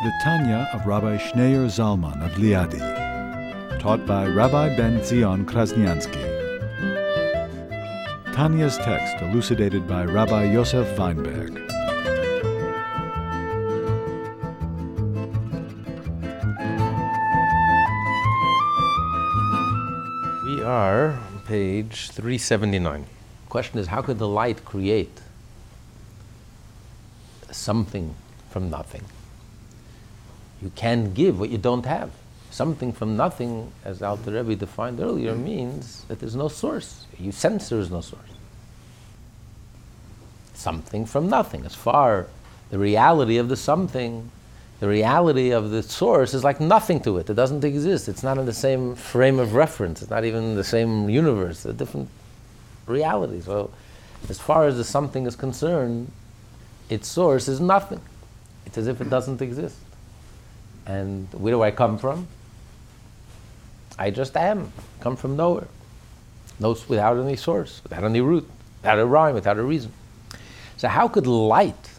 The 0.00 0.12
Tanya 0.12 0.70
of 0.72 0.86
Rabbi 0.86 1.16
Schneur 1.16 1.66
Zalman 1.66 2.24
of 2.24 2.30
Liadi, 2.38 2.78
taught 3.80 4.06
by 4.06 4.28
Rabbi 4.28 4.76
Ben 4.76 5.02
Zion 5.02 5.44
Krasnianski. 5.44 6.22
Tanya's 8.32 8.76
text 8.78 9.20
elucidated 9.20 9.88
by 9.88 10.04
Rabbi 10.04 10.52
Yosef 10.52 10.96
Weinberg. 10.96 11.54
We 20.44 20.62
are 20.62 21.08
on 21.08 21.40
page 21.44 22.10
379. 22.10 23.04
Question 23.48 23.80
is 23.80 23.88
how 23.88 24.02
could 24.02 24.20
the 24.20 24.28
light 24.28 24.64
create 24.64 25.22
something 27.50 28.14
from 28.48 28.70
nothing? 28.70 29.02
You 30.62 30.70
can 30.74 31.12
give 31.14 31.38
what 31.38 31.50
you 31.50 31.58
don't 31.58 31.86
have. 31.86 32.10
Something 32.50 32.92
from 32.92 33.16
nothing, 33.16 33.72
as 33.84 34.02
Alter 34.02 34.32
Rebbe 34.32 34.56
defined 34.56 35.00
earlier, 35.00 35.34
hmm. 35.34 35.44
means 35.44 36.04
that 36.08 36.20
there's 36.20 36.36
no 36.36 36.48
source. 36.48 37.06
You 37.18 37.32
sense 37.32 37.68
there 37.68 37.78
is 37.78 37.90
no 37.90 38.00
source. 38.00 38.22
Something 40.54 41.06
from 41.06 41.28
nothing. 41.28 41.64
As 41.64 41.74
far 41.74 42.26
the 42.70 42.78
reality 42.78 43.38
of 43.38 43.48
the 43.48 43.56
something, 43.56 44.30
the 44.80 44.88
reality 44.88 45.50
of 45.50 45.70
the 45.70 45.82
source 45.82 46.34
is 46.34 46.44
like 46.44 46.60
nothing 46.60 47.00
to 47.00 47.18
it. 47.18 47.28
It 47.28 47.34
doesn't 47.34 47.64
exist. 47.64 48.08
It's 48.08 48.22
not 48.22 48.38
in 48.38 48.46
the 48.46 48.52
same 48.52 48.94
frame 48.94 49.38
of 49.38 49.54
reference. 49.54 50.02
It's 50.02 50.10
not 50.10 50.24
even 50.24 50.44
in 50.44 50.54
the 50.56 50.64
same 50.64 51.08
universe. 51.08 51.58
It's 51.58 51.66
a 51.66 51.72
different 51.72 52.08
reality. 52.86 53.40
So, 53.40 53.70
as 54.28 54.38
far 54.38 54.66
as 54.66 54.76
the 54.76 54.84
something 54.84 55.26
is 55.26 55.36
concerned, 55.36 56.10
its 56.88 57.08
source 57.08 57.48
is 57.48 57.60
nothing. 57.60 58.00
It's 58.66 58.78
as 58.78 58.86
if 58.86 59.00
it 59.00 59.10
doesn't 59.10 59.42
exist. 59.42 59.76
And 60.88 61.28
where 61.34 61.52
do 61.52 61.62
I 61.62 61.70
come 61.70 61.98
from? 61.98 62.26
I 63.98 64.10
just 64.10 64.36
am. 64.36 64.72
Come 65.00 65.16
from 65.16 65.36
nowhere. 65.36 65.68
No, 66.58 66.70
without 66.88 67.18
any 67.18 67.36
source, 67.36 67.82
without 67.84 68.02
any 68.02 68.20
root, 68.20 68.48
without 68.80 68.98
a 68.98 69.06
rhyme, 69.06 69.34
without 69.34 69.58
a 69.58 69.62
reason. 69.62 69.92
So 70.76 70.88
how 70.88 71.06
could 71.06 71.26
light, 71.26 71.90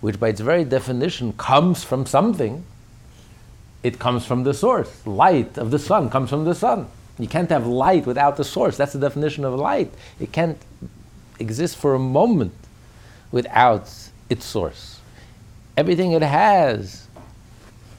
which 0.00 0.18
by 0.18 0.28
its 0.28 0.40
very 0.40 0.64
definition 0.64 1.32
comes 1.34 1.84
from 1.84 2.04
something, 2.04 2.64
it 3.82 3.98
comes 3.98 4.26
from 4.26 4.44
the 4.44 4.54
source. 4.54 5.06
Light 5.06 5.56
of 5.56 5.70
the 5.70 5.78
sun 5.78 6.10
comes 6.10 6.30
from 6.30 6.44
the 6.44 6.54
sun. 6.54 6.88
You 7.18 7.28
can't 7.28 7.50
have 7.50 7.66
light 7.66 8.06
without 8.06 8.36
the 8.36 8.44
source. 8.44 8.76
That's 8.76 8.92
the 8.92 8.98
definition 8.98 9.44
of 9.44 9.54
light. 9.54 9.92
It 10.18 10.32
can't 10.32 10.58
exist 11.38 11.76
for 11.76 11.94
a 11.94 11.98
moment 11.98 12.54
without 13.30 13.90
its 14.28 14.44
source. 14.44 15.00
Everything 15.76 16.12
it 16.12 16.22
has, 16.22 17.01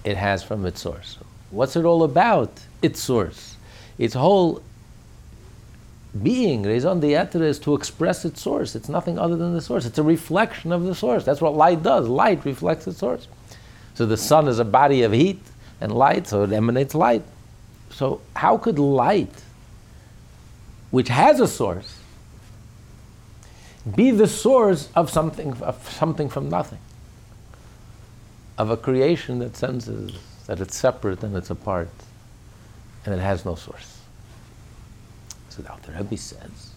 it 0.03 0.17
has 0.17 0.43
from 0.43 0.65
its 0.65 0.81
source. 0.81 1.17
What's 1.51 1.75
it 1.75 1.85
all 1.85 2.03
about? 2.03 2.51
Its 2.81 2.99
source. 2.99 3.55
Its 3.97 4.13
whole 4.13 4.61
being, 6.21 6.63
raison 6.63 6.99
d'etre, 6.99 7.41
is 7.41 7.59
to 7.59 7.73
express 7.73 8.25
its 8.25 8.41
source. 8.41 8.75
It's 8.75 8.89
nothing 8.89 9.17
other 9.17 9.35
than 9.35 9.53
the 9.53 9.61
source. 9.61 9.85
It's 9.85 9.97
a 9.97 10.03
reflection 10.03 10.71
of 10.71 10.83
the 10.83 10.93
source. 10.93 11.23
That's 11.23 11.41
what 11.41 11.55
light 11.55 11.81
does. 11.81 12.07
Light 12.07 12.43
reflects 12.45 12.87
its 12.87 12.99
source. 12.99 13.27
So 13.95 14.05
the 14.05 14.17
sun 14.17 14.47
is 14.47 14.59
a 14.59 14.65
body 14.65 15.03
of 15.03 15.11
heat 15.11 15.41
and 15.79 15.91
light, 15.91 16.27
so 16.27 16.43
it 16.43 16.51
emanates 16.51 16.95
light. 16.95 17.23
So 17.91 18.21
how 18.35 18.57
could 18.57 18.79
light, 18.79 19.33
which 20.91 21.09
has 21.09 21.39
a 21.39 21.47
source, 21.47 21.99
be 23.95 24.11
the 24.11 24.27
source 24.27 24.89
of 24.95 25.09
something, 25.09 25.53
of 25.61 25.91
something 25.91 26.29
from 26.29 26.49
nothing? 26.49 26.79
Of 28.63 28.69
a 28.69 28.77
creation 28.77 29.39
that 29.39 29.57
senses 29.57 30.17
that 30.47 30.61
it's 30.61 30.77
separate 30.77 31.21
and 31.21 31.35
it's 31.35 31.49
apart 31.49 31.89
and 33.05 33.13
it 33.13 33.19
has 33.19 33.43
no 33.43 33.55
source. 33.55 33.99
So 35.49 35.61
the 35.61 35.69
Alter 35.69 35.91
Rebbe 35.91 36.15
says 36.15 36.71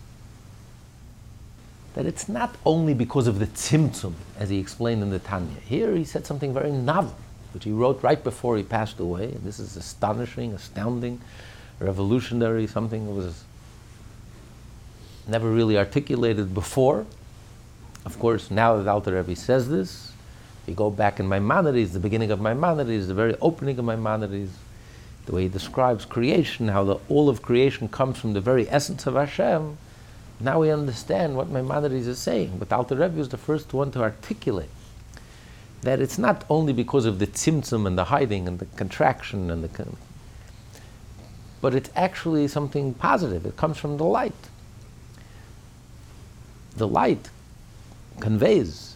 that 1.94 2.04
it's 2.04 2.28
not 2.28 2.56
only 2.66 2.92
because 2.92 3.28
of 3.28 3.38
the 3.38 3.46
tzimtzum, 3.46 4.14
as 4.36 4.50
he 4.50 4.58
explained 4.58 5.00
in 5.00 5.10
the 5.10 5.20
Tanya. 5.20 5.60
Here 5.64 5.94
he 5.94 6.02
said 6.02 6.26
something 6.26 6.52
very 6.52 6.72
novel, 6.72 7.14
which 7.54 7.62
he 7.62 7.70
wrote 7.70 8.02
right 8.02 8.24
before 8.24 8.56
he 8.56 8.64
passed 8.64 8.98
away. 8.98 9.26
And 9.26 9.44
this 9.44 9.60
is 9.60 9.76
astonishing, 9.76 10.54
astounding, 10.54 11.20
revolutionary, 11.78 12.66
something 12.66 13.06
that 13.06 13.12
was 13.12 13.44
never 15.28 15.48
really 15.48 15.78
articulated 15.78 16.52
before. 16.52 17.06
Of 18.04 18.18
course, 18.18 18.50
now 18.50 18.76
that 18.76 18.88
Alter 18.88 19.14
Rebbe 19.14 19.36
says 19.36 19.68
this, 19.68 20.14
you 20.66 20.74
go 20.74 20.90
back 20.90 21.20
in 21.20 21.28
Maimonides, 21.28 21.92
the 21.92 22.00
beginning 22.00 22.30
of 22.30 22.40
Maimonides, 22.40 23.08
the 23.08 23.14
very 23.14 23.36
opening 23.40 23.78
of 23.78 23.84
Maimonides, 23.84 24.50
the 25.26 25.32
way 25.32 25.42
he 25.42 25.48
describes 25.48 26.04
creation, 26.04 26.68
how 26.68 26.84
the, 26.84 26.98
all 27.08 27.28
of 27.28 27.42
creation 27.42 27.88
comes 27.88 28.18
from 28.18 28.32
the 28.32 28.40
very 28.40 28.68
essence 28.68 29.06
of 29.06 29.14
Hashem, 29.14 29.76
now 30.40 30.60
we 30.60 30.70
understand 30.70 31.36
what 31.36 31.48
Maimonides 31.48 32.06
is 32.06 32.18
saying. 32.18 32.58
But 32.58 32.72
Alter 32.72 32.96
Rebbe 32.96 33.18
is 33.18 33.28
the 33.28 33.38
first 33.38 33.72
one 33.72 33.90
to 33.92 34.02
articulate 34.02 34.68
that 35.82 36.00
it's 36.00 36.18
not 36.18 36.44
only 36.50 36.72
because 36.72 37.06
of 37.06 37.18
the 37.18 37.26
tzimtzum 37.26 37.86
and 37.86 37.96
the 37.96 38.04
hiding 38.04 38.48
and 38.48 38.58
the 38.58 38.66
contraction 38.76 39.50
and 39.50 39.62
the, 39.62 39.68
con- 39.68 39.96
but 41.60 41.74
it's 41.74 41.90
actually 41.94 42.48
something 42.48 42.92
positive. 42.94 43.46
It 43.46 43.56
comes 43.56 43.78
from 43.78 43.96
the 43.96 44.04
light. 44.04 44.32
The 46.76 46.88
light 46.88 47.30
conveys 48.20 48.95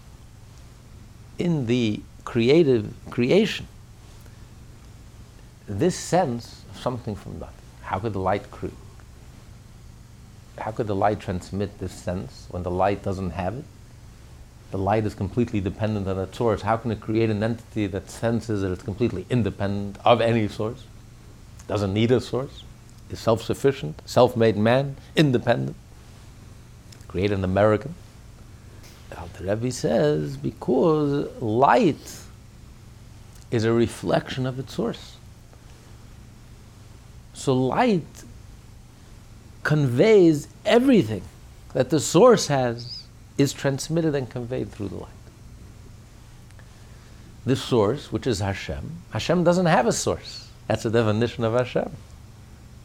in 1.40 1.66
the 1.66 2.02
creative 2.24 2.92
creation 3.10 3.66
this 5.66 5.96
sense 5.96 6.64
of 6.70 6.80
something 6.80 7.14
from 7.14 7.38
nothing. 7.38 7.54
How 7.82 7.98
could 8.00 8.12
the 8.12 8.18
light 8.18 8.50
create? 8.50 8.74
How 10.58 10.72
could 10.72 10.88
the 10.88 10.96
light 10.96 11.20
transmit 11.20 11.78
this 11.78 11.92
sense 11.92 12.46
when 12.50 12.62
the 12.64 12.70
light 12.70 13.02
doesn't 13.02 13.30
have 13.30 13.54
it? 13.54 13.64
The 14.72 14.78
light 14.78 15.06
is 15.06 15.14
completely 15.14 15.60
dependent 15.60 16.06
on 16.06 16.18
its 16.18 16.36
source. 16.36 16.62
How 16.62 16.76
can 16.76 16.90
it 16.90 17.00
create 17.00 17.30
an 17.30 17.42
entity 17.42 17.86
that 17.86 18.10
senses 18.10 18.62
that 18.62 18.72
it's 18.72 18.82
completely 18.82 19.26
independent 19.30 19.98
of 20.04 20.20
any 20.20 20.48
source? 20.48 20.84
Doesn't 21.66 21.94
need 21.94 22.10
a 22.10 22.20
source? 22.20 22.64
Is 23.10 23.18
self 23.18 23.42
sufficient, 23.42 24.02
self 24.04 24.36
made 24.36 24.56
man, 24.56 24.96
independent? 25.16 25.76
Create 27.08 27.32
an 27.32 27.42
American? 27.42 27.94
The 29.40 29.56
Rebbe 29.56 29.72
says 29.72 30.36
because 30.36 31.30
light 31.40 32.18
is 33.50 33.64
a 33.64 33.72
reflection 33.72 34.44
of 34.44 34.58
its 34.58 34.74
source. 34.74 35.16
So 37.32 37.54
light 37.54 38.04
conveys 39.62 40.46
everything 40.66 41.22
that 41.72 41.88
the 41.88 42.00
source 42.00 42.48
has 42.48 43.04
is 43.38 43.54
transmitted 43.54 44.14
and 44.14 44.28
conveyed 44.28 44.70
through 44.70 44.88
the 44.88 44.96
light. 44.96 45.08
This 47.46 47.62
source, 47.62 48.12
which 48.12 48.26
is 48.26 48.40
Hashem, 48.40 48.90
Hashem 49.10 49.42
doesn't 49.42 49.66
have 49.66 49.86
a 49.86 49.92
source. 49.92 50.50
That's 50.66 50.82
the 50.82 50.90
definition 50.90 51.44
of 51.44 51.54
Hashem. 51.54 51.90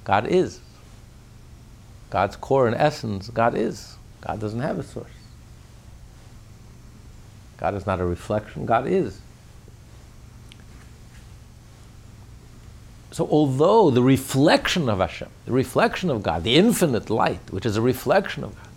God 0.06 0.28
is. 0.28 0.62
God's 2.10 2.38
core 2.38 2.68
and 2.68 2.75
essence, 2.78 3.30
God 3.30 3.56
is. 3.56 3.98
God 4.22 4.40
doesn't 4.40 4.62
have 4.62 4.80
a 4.80 4.84
source. 4.84 5.15
God 7.57 7.75
is 7.75 7.86
not 7.86 8.00
a 8.00 8.06
reflection, 8.06 8.66
God 8.66 8.88
is. 8.88 9.19
So, 13.12 13.25
although 13.31 13.92
the 13.92 14.04
reflection 14.04 14.90
of 14.90 15.00
Hashem, 15.00 15.30
the 15.46 15.54
reflection 15.54 16.10
of 16.10 16.22
God, 16.22 16.44
the 16.44 16.57
infinite 16.57 17.10
light, 17.10 17.40
which 17.50 17.66
is 17.66 17.78
a 17.78 17.81
reflection 17.81 18.44
of 18.44 18.54
God, 18.56 18.68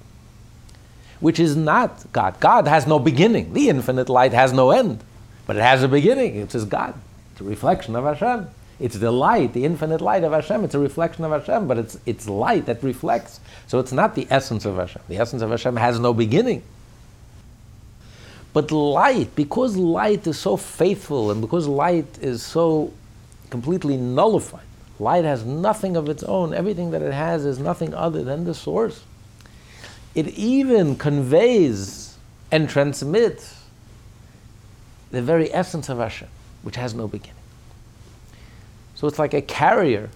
which 1.18 1.40
is 1.40 1.56
not 1.56 2.12
God, 2.12 2.38
God 2.38 2.68
has 2.68 2.86
no 2.86 3.00
beginning. 3.00 3.52
The 3.52 3.68
infinite 3.68 4.08
light 4.08 4.32
has 4.32 4.52
no 4.52 4.70
end, 4.70 5.02
but 5.46 5.56
it 5.56 5.62
has 5.62 5.82
a 5.82 5.88
beginning. 5.88 6.36
It 6.36 6.54
is 6.54 6.64
God. 6.64 6.94
It's 7.32 7.40
a 7.40 7.44
reflection 7.44 7.96
of 7.96 8.04
Hashem. 8.04 8.48
It's 8.78 8.96
the 8.96 9.10
light, 9.10 9.54
the 9.54 9.64
infinite 9.64 10.00
light 10.00 10.22
of 10.22 10.32
Hashem. 10.32 10.62
It's 10.62 10.76
a 10.76 10.78
reflection 10.78 11.24
of 11.24 11.32
Hashem, 11.32 11.66
but 11.66 11.78
it's, 11.78 11.98
it's 12.06 12.28
light 12.28 12.66
that 12.66 12.80
reflects. 12.84 13.40
So 13.66 13.80
it's 13.80 13.90
not 13.90 14.14
the 14.14 14.28
essence 14.30 14.64
of 14.64 14.76
Hashem. 14.76 15.02
The 15.08 15.18
essence 15.18 15.42
of 15.42 15.50
Hashem 15.50 15.76
has 15.76 15.98
no 15.98 16.14
beginning. 16.14 16.62
But 18.52 18.70
light, 18.70 19.34
because 19.34 19.76
light 19.76 20.26
is 20.26 20.38
so 20.38 20.56
faithful 20.56 21.30
and 21.30 21.40
because 21.40 21.68
light 21.68 22.18
is 22.20 22.42
so 22.42 22.92
completely 23.50 23.96
nullified. 23.96 24.64
Light 24.98 25.24
has 25.24 25.44
nothing 25.44 25.96
of 25.96 26.08
its 26.08 26.22
own. 26.22 26.52
Everything 26.52 26.90
that 26.90 27.02
it 27.02 27.12
has 27.12 27.44
is 27.44 27.58
nothing 27.58 27.94
other 27.94 28.24
than 28.24 28.44
the 28.44 28.54
source. 28.54 29.04
It 30.14 30.28
even 30.28 30.96
conveys 30.96 32.16
and 32.50 32.68
transmits 32.68 33.62
the 35.10 35.22
very 35.22 35.52
essence 35.52 35.88
of 35.88 35.98
Hashem, 35.98 36.28
which 36.62 36.76
has 36.76 36.94
no 36.94 37.06
beginning. 37.06 37.34
So 38.94 39.06
it's 39.06 39.18
like 39.18 39.34
a 39.34 39.42
carrier 39.42 40.10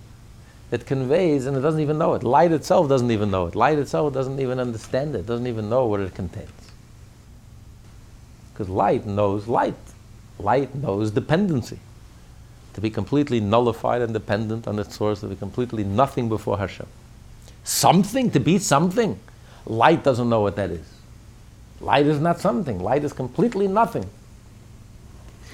that 0.70 0.87
conveys 0.87 1.46
and 1.46 1.56
it 1.56 1.61
doesn't 1.61 1.81
even 1.81 1.99
know 1.99 2.14
it. 2.14 2.25
Light 2.25 2.50
itself 2.50 2.88
doesn't 2.88 3.11
even 3.11 3.31
know 3.31 3.46
it. 3.46 3.55
Light 3.55 3.79
itself 3.79 4.12
doesn't 4.12 4.40
even 4.40 4.58
understand 4.58 5.14
it, 5.14 5.26
doesn't 5.26 5.46
even 5.46 5.69
know 5.69 5.87
what 5.87 6.00
it 6.00 6.14
contains. 6.14 6.50
Because 8.62 8.75
light 8.76 9.06
knows 9.06 9.49
light. 9.49 9.75
Light 10.38 10.73
knows 10.73 11.11
dependency. 11.11 11.81
To 12.75 12.81
be 12.81 12.91
completely 12.91 13.41
nullified 13.41 14.03
and 14.03 14.12
dependent 14.12 14.69
on 14.69 14.79
its 14.79 14.94
source, 14.94 15.19
to 15.23 15.26
be 15.26 15.35
completely 15.35 15.82
nothing 15.82 16.29
before 16.29 16.59
Hashem. 16.59 16.87
Something, 17.64 18.31
to 18.31 18.38
be 18.38 18.59
something. 18.59 19.19
Light 19.67 20.05
doesn't 20.05 20.29
know 20.29 20.43
what 20.43 20.55
that 20.55 20.70
is. 20.70 20.87
Light 21.81 22.06
is 22.06 22.20
not 22.20 22.38
something. 22.38 22.79
Light 22.79 23.03
is 23.03 23.12
completely 23.12 23.67
nothing. 23.67 24.09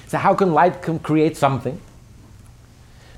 So 0.07 0.19
how 0.19 0.35
can 0.35 0.53
light 0.53 0.83
create 1.01 1.35
something? 1.35 1.81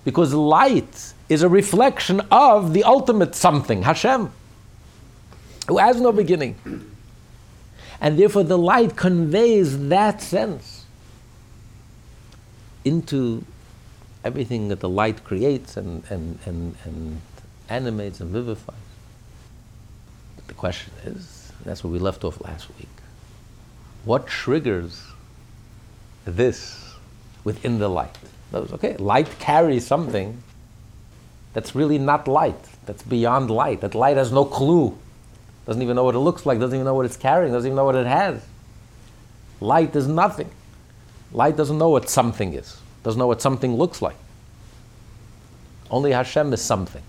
Because 0.05 0.33
light 0.33 1.13
is 1.27 1.43
a 1.43 1.49
reflection 1.49 2.21
of 2.31 2.71
the 2.71 2.85
ultimate 2.85 3.35
something, 3.35 3.83
Hashem, 3.83 4.31
who 5.67 5.79
has 5.79 5.99
no 5.99 6.13
beginning. 6.13 6.55
And 8.01 8.17
therefore, 8.17 8.43
the 8.43 8.57
light 8.57 8.95
conveys 8.95 9.87
that 9.89 10.21
sense 10.21 10.85
into 12.83 13.45
everything 14.23 14.69
that 14.69 14.79
the 14.79 14.89
light 14.89 15.23
creates 15.23 15.77
and, 15.77 16.03
and, 16.09 16.39
and, 16.45 16.75
and 16.83 17.21
animates 17.69 18.19
and 18.19 18.31
vivifies. 18.31 18.75
But 20.35 20.47
the 20.47 20.53
question 20.55 20.91
is 21.05 21.51
that's 21.63 21.83
where 21.83 21.93
we 21.93 21.99
left 21.99 22.23
off 22.23 22.41
last 22.41 22.67
week. 22.77 22.89
What 24.03 24.25
triggers 24.27 25.03
this 26.25 26.95
within 27.43 27.79
the 27.79 27.87
light? 27.87 28.17
Okay, 28.53 28.97
light 28.97 29.39
carries 29.39 29.85
something 29.85 30.41
that's 31.53 31.75
really 31.75 31.97
not 31.97 32.27
light, 32.27 32.59
that's 32.85 33.03
beyond 33.03 33.49
light. 33.51 33.81
That 33.81 33.95
light 33.95 34.17
has 34.17 34.31
no 34.31 34.45
clue, 34.45 34.97
doesn't 35.65 35.81
even 35.81 35.95
know 35.95 36.03
what 36.03 36.15
it 36.15 36.19
looks 36.19 36.45
like, 36.45 36.59
doesn't 36.59 36.75
even 36.75 36.85
know 36.85 36.93
what 36.93 37.05
it's 37.05 37.17
carrying, 37.17 37.53
doesn't 37.53 37.67
even 37.67 37.75
know 37.75 37.85
what 37.85 37.95
it 37.95 38.07
has. 38.07 38.43
Light 39.59 39.95
is 39.95 40.07
nothing. 40.07 40.49
Light 41.31 41.55
doesn't 41.55 41.77
know 41.77 41.89
what 41.89 42.09
something 42.09 42.53
is, 42.53 42.77
doesn't 43.03 43.19
know 43.19 43.27
what 43.27 43.41
something 43.41 43.75
looks 43.75 44.01
like. 44.01 44.15
Only 45.89 46.11
Hashem 46.11 46.51
is 46.53 46.61
something. 46.61 47.03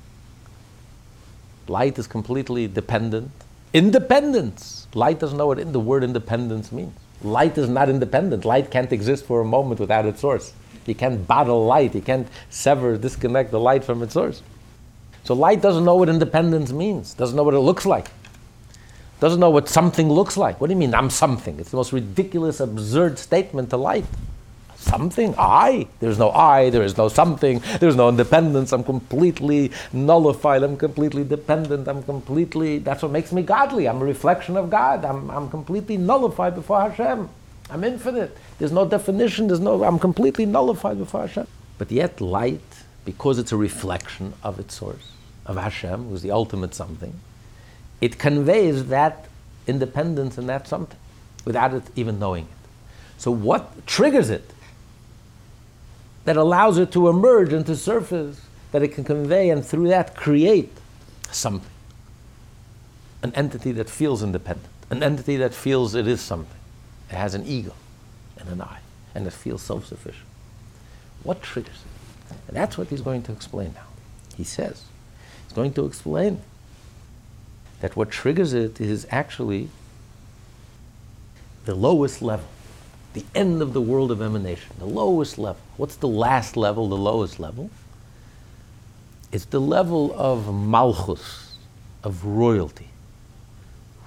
Light 1.69 1.99
is 1.99 2.07
completely 2.07 2.67
dependent. 2.67 3.31
Independence. 3.73 4.87
Light 4.95 5.19
doesn't 5.19 5.39
know 5.39 5.47
what 5.47 5.73
the 5.73 5.81
word 5.81 6.05
independence 6.05 6.73
means. 6.73 6.93
Light 7.23 7.57
is 7.57 7.69
not 7.69 7.89
independent. 7.89 8.45
Light 8.45 8.71
can't 8.71 8.93
exist 8.93 9.25
for 9.25 9.41
a 9.41 9.45
moment 9.45 9.81
without 9.81 10.05
its 10.05 10.21
source. 10.21 10.53
You 10.87 10.95
can't 10.95 11.27
bottle 11.27 11.65
light. 11.65 11.95
You 11.95 12.01
can't 12.01 12.27
sever, 12.51 12.99
disconnect 12.99 13.53
the 13.53 13.61
light 13.61 13.85
from 13.85 14.03
its 14.03 14.15
source. 14.15 14.43
So 15.25 15.35
light 15.35 15.63
doesn't 15.63 15.85
know 15.85 15.95
what 15.95 16.09
independence 16.09 16.73
means, 16.73 17.15
doesn't 17.15 17.37
know 17.37 17.45
what 17.45 17.55
it 17.55 17.61
looks 17.61 17.87
like, 17.87 18.09
doesn't 19.23 19.39
know 19.39 19.51
what 19.51 19.69
something 19.69 20.11
looks 20.11 20.37
like. 20.37 20.61
What 20.61 20.67
do 20.67 20.73
you 20.73 20.79
mean, 20.81 20.93
I'm 20.95 21.09
something? 21.09 21.61
It's 21.61 21.71
the 21.71 21.77
most 21.77 21.93
ridiculous, 21.93 22.59
absurd 22.59 23.21
statement 23.21 23.71
to 23.71 23.77
light. 23.77 24.05
Something? 24.75 25.37
I? 25.39 25.87
There's 26.01 26.19
no 26.19 26.33
I, 26.33 26.71
there 26.71 26.83
is 26.83 26.97
no 26.97 27.07
something, 27.07 27.63
there's 27.79 27.95
no 27.95 28.09
independence. 28.09 28.73
I'm 28.73 28.83
completely 28.83 29.71
nullified, 29.93 30.65
I'm 30.65 30.77
completely 30.77 31.23
dependent, 31.23 31.87
I'm 31.87 32.03
completely, 32.03 32.79
that's 32.79 33.01
what 33.01 33.13
makes 33.13 33.31
me 33.31 33.43
godly. 33.43 33.89
I'm 33.89 34.03
a 34.03 34.05
reflection 34.05 34.57
of 34.57 34.71
God. 34.71 35.05
I'm, 35.05 35.31
I'm 35.31 35.49
completely 35.49 35.99
nullified 35.99 36.57
before 36.57 36.81
Hashem. 36.81 37.29
I'm 37.71 37.85
infinite. 37.85 38.37
There's 38.59 38.73
no 38.73 38.85
definition. 38.85 39.47
There's 39.47 39.61
no. 39.61 39.85
I'm 39.85 40.01
completely 40.01 40.47
nullified 40.47 40.99
before 40.99 41.21
Hashem. 41.21 41.47
But 41.79 41.93
yet, 41.93 42.21
light, 42.21 42.61
because 43.05 43.39
it's 43.39 43.53
a 43.53 43.57
reflection 43.57 44.35
of 44.43 44.59
its 44.59 44.75
source, 44.75 45.13
of 45.47 45.57
Hashem, 45.57 46.09
who's 46.09 46.23
the 46.23 46.33
ultimate 46.33 46.75
something, 46.75 47.15
it 48.03 48.19
conveys 48.19 48.87
that 48.87 49.27
independence 49.67 50.37
and 50.37 50.49
that 50.49 50.67
something 50.67 50.99
without 51.45 51.73
it 51.73 51.85
even 51.95 52.19
knowing 52.19 52.45
it. 52.45 52.69
So, 53.17 53.31
what 53.31 53.87
triggers 53.87 54.29
it 54.29 54.53
that 56.25 56.37
allows 56.37 56.79
it 56.79 56.91
to 56.93 57.09
emerge 57.09 57.53
and 57.53 57.65
to 57.67 57.77
surface, 57.77 58.41
that 58.73 58.83
it 58.83 58.89
can 58.89 59.05
convey 59.05 59.51
and 59.51 59.65
through 59.65 59.89
that 59.89 60.17
create 60.17 60.73
something? 61.31 61.71
An 63.23 63.33
entity 63.37 63.71
that 63.73 63.89
feels 63.89 64.23
independent, 64.23 64.69
an 64.91 65.05
entity 65.05 65.37
that 65.37 65.55
feels 65.55 65.95
it 65.95 66.09
is 66.09 66.21
something. 66.21 66.59
It 67.09 67.15
has 67.15 67.35
an 67.35 67.47
ego 67.47 67.75
and 68.37 68.49
an 68.49 68.61
I, 68.61 68.81
and 69.15 69.29
it 69.29 69.33
feels 69.33 69.63
self 69.63 69.87
sufficient. 69.87 70.27
What 71.23 71.41
triggers 71.41 71.85
it? 71.85 72.37
And 72.49 72.57
that's 72.57 72.77
what 72.77 72.89
he's 72.89 73.01
going 73.01 73.23
to 73.23 73.33
explain 73.33 73.75
now. 73.75 73.87
He 74.37 74.43
says, 74.43 74.83
he's 75.45 75.53
going 75.53 75.73
to 75.75 75.85
explain 75.85 76.43
that 77.83 77.95
what 77.95 78.11
triggers 78.11 78.55
it 78.55 78.81
is 78.81 79.07
actually 79.11 79.69
the 81.67 81.75
lowest 81.75 82.23
level, 82.23 82.49
the 83.13 83.27
end 83.35 83.61
of 83.61 83.75
the 83.75 83.83
world 83.83 84.11
of 84.11 84.23
emanation, 84.23 84.75
the 84.79 84.87
lowest 84.87 85.37
level. 85.37 85.61
What's 85.77 85.97
the 85.97 86.09
last 86.09 86.57
level, 86.57 86.89
the 86.89 86.97
lowest 86.97 87.39
level? 87.39 87.71
It's 89.31 89.45
the 89.45 89.61
level 89.61 90.15
of 90.17 90.55
malchus, 90.55 91.59
of 92.03 92.25
royalty 92.25 92.89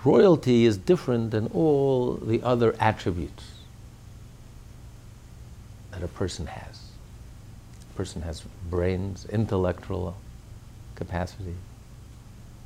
royalty 0.06 0.66
is 0.66 0.78
different 0.78 1.32
than 1.32 1.48
all 1.48 2.14
the 2.14 2.42
other 2.44 2.76
attributes 2.80 3.44
that 5.92 6.04
a 6.04 6.08
person 6.08 6.46
has. 6.46 6.82
A 7.92 7.98
person 7.98 8.22
has 8.22 8.44
brains, 8.70 9.26
intellectual 9.26 10.16
capacity, 10.96 11.56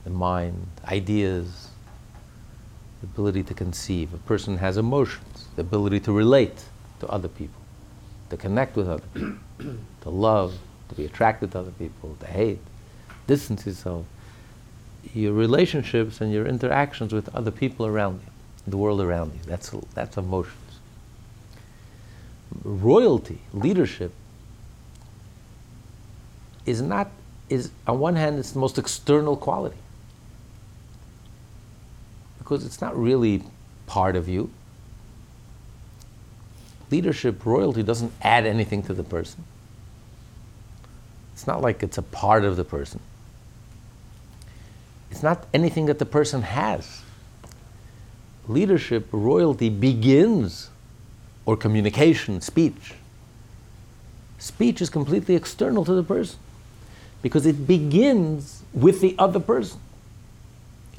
the 0.03 0.09
mind, 0.09 0.67
ideas, 0.85 1.69
the 3.01 3.07
ability 3.07 3.43
to 3.43 3.53
conceive. 3.53 4.13
A 4.13 4.17
person 4.17 4.57
has 4.57 4.77
emotions, 4.77 5.47
the 5.55 5.61
ability 5.61 5.99
to 6.01 6.11
relate 6.11 6.63
to 6.99 7.07
other 7.07 7.27
people, 7.27 7.61
to 8.29 8.37
connect 8.37 8.75
with 8.75 8.89
other 8.89 9.03
people, 9.13 9.37
to 10.01 10.09
love, 10.09 10.57
to 10.89 10.95
be 10.95 11.05
attracted 11.05 11.51
to 11.51 11.59
other 11.59 11.71
people, 11.71 12.15
to 12.19 12.25
hate, 12.25 12.59
distance 13.27 13.65
yourself 13.65 14.05
your 15.13 15.33
relationships 15.33 16.21
and 16.21 16.31
your 16.31 16.45
interactions 16.45 17.13
with 17.13 17.33
other 17.35 17.51
people 17.51 17.85
around 17.85 18.21
you, 18.21 18.31
the 18.67 18.77
world 18.77 19.01
around 19.01 19.33
you. 19.33 19.39
That's, 19.45 19.71
that's 19.93 20.17
emotions. 20.17 20.55
Royalty, 22.63 23.39
leadership, 23.53 24.11
is 26.65 26.81
not, 26.81 27.09
is 27.49 27.71
on 27.87 27.99
one 27.99 28.15
hand, 28.15 28.37
it's 28.39 28.51
the 28.51 28.59
most 28.59 28.77
external 28.77 29.35
quality. 29.35 29.77
Because 32.49 32.65
it's 32.65 32.81
not 32.81 32.99
really 32.99 33.43
part 33.85 34.15
of 34.15 34.27
you. 34.27 34.49
Leadership, 36.89 37.45
royalty 37.45 37.83
doesn't 37.83 38.11
add 38.23 38.47
anything 38.47 38.81
to 38.83 38.93
the 38.95 39.03
person. 39.03 39.43
It's 41.35 41.45
not 41.45 41.61
like 41.61 41.83
it's 41.83 41.99
a 41.99 42.01
part 42.01 42.43
of 42.45 42.57
the 42.57 42.63
person. 42.63 43.01
It's 45.11 45.21
not 45.21 45.45
anything 45.53 45.85
that 45.85 45.99
the 45.99 46.07
person 46.07 46.41
has. 46.41 47.03
Leadership, 48.47 49.07
royalty 49.11 49.69
begins, 49.69 50.71
or 51.45 51.55
communication, 51.55 52.41
speech. 52.41 52.95
Speech 54.39 54.81
is 54.81 54.89
completely 54.89 55.35
external 55.35 55.85
to 55.85 55.93
the 55.93 56.03
person 56.03 56.39
because 57.21 57.45
it 57.45 57.67
begins 57.67 58.63
with 58.73 59.01
the 59.01 59.13
other 59.19 59.39
person. 59.39 59.79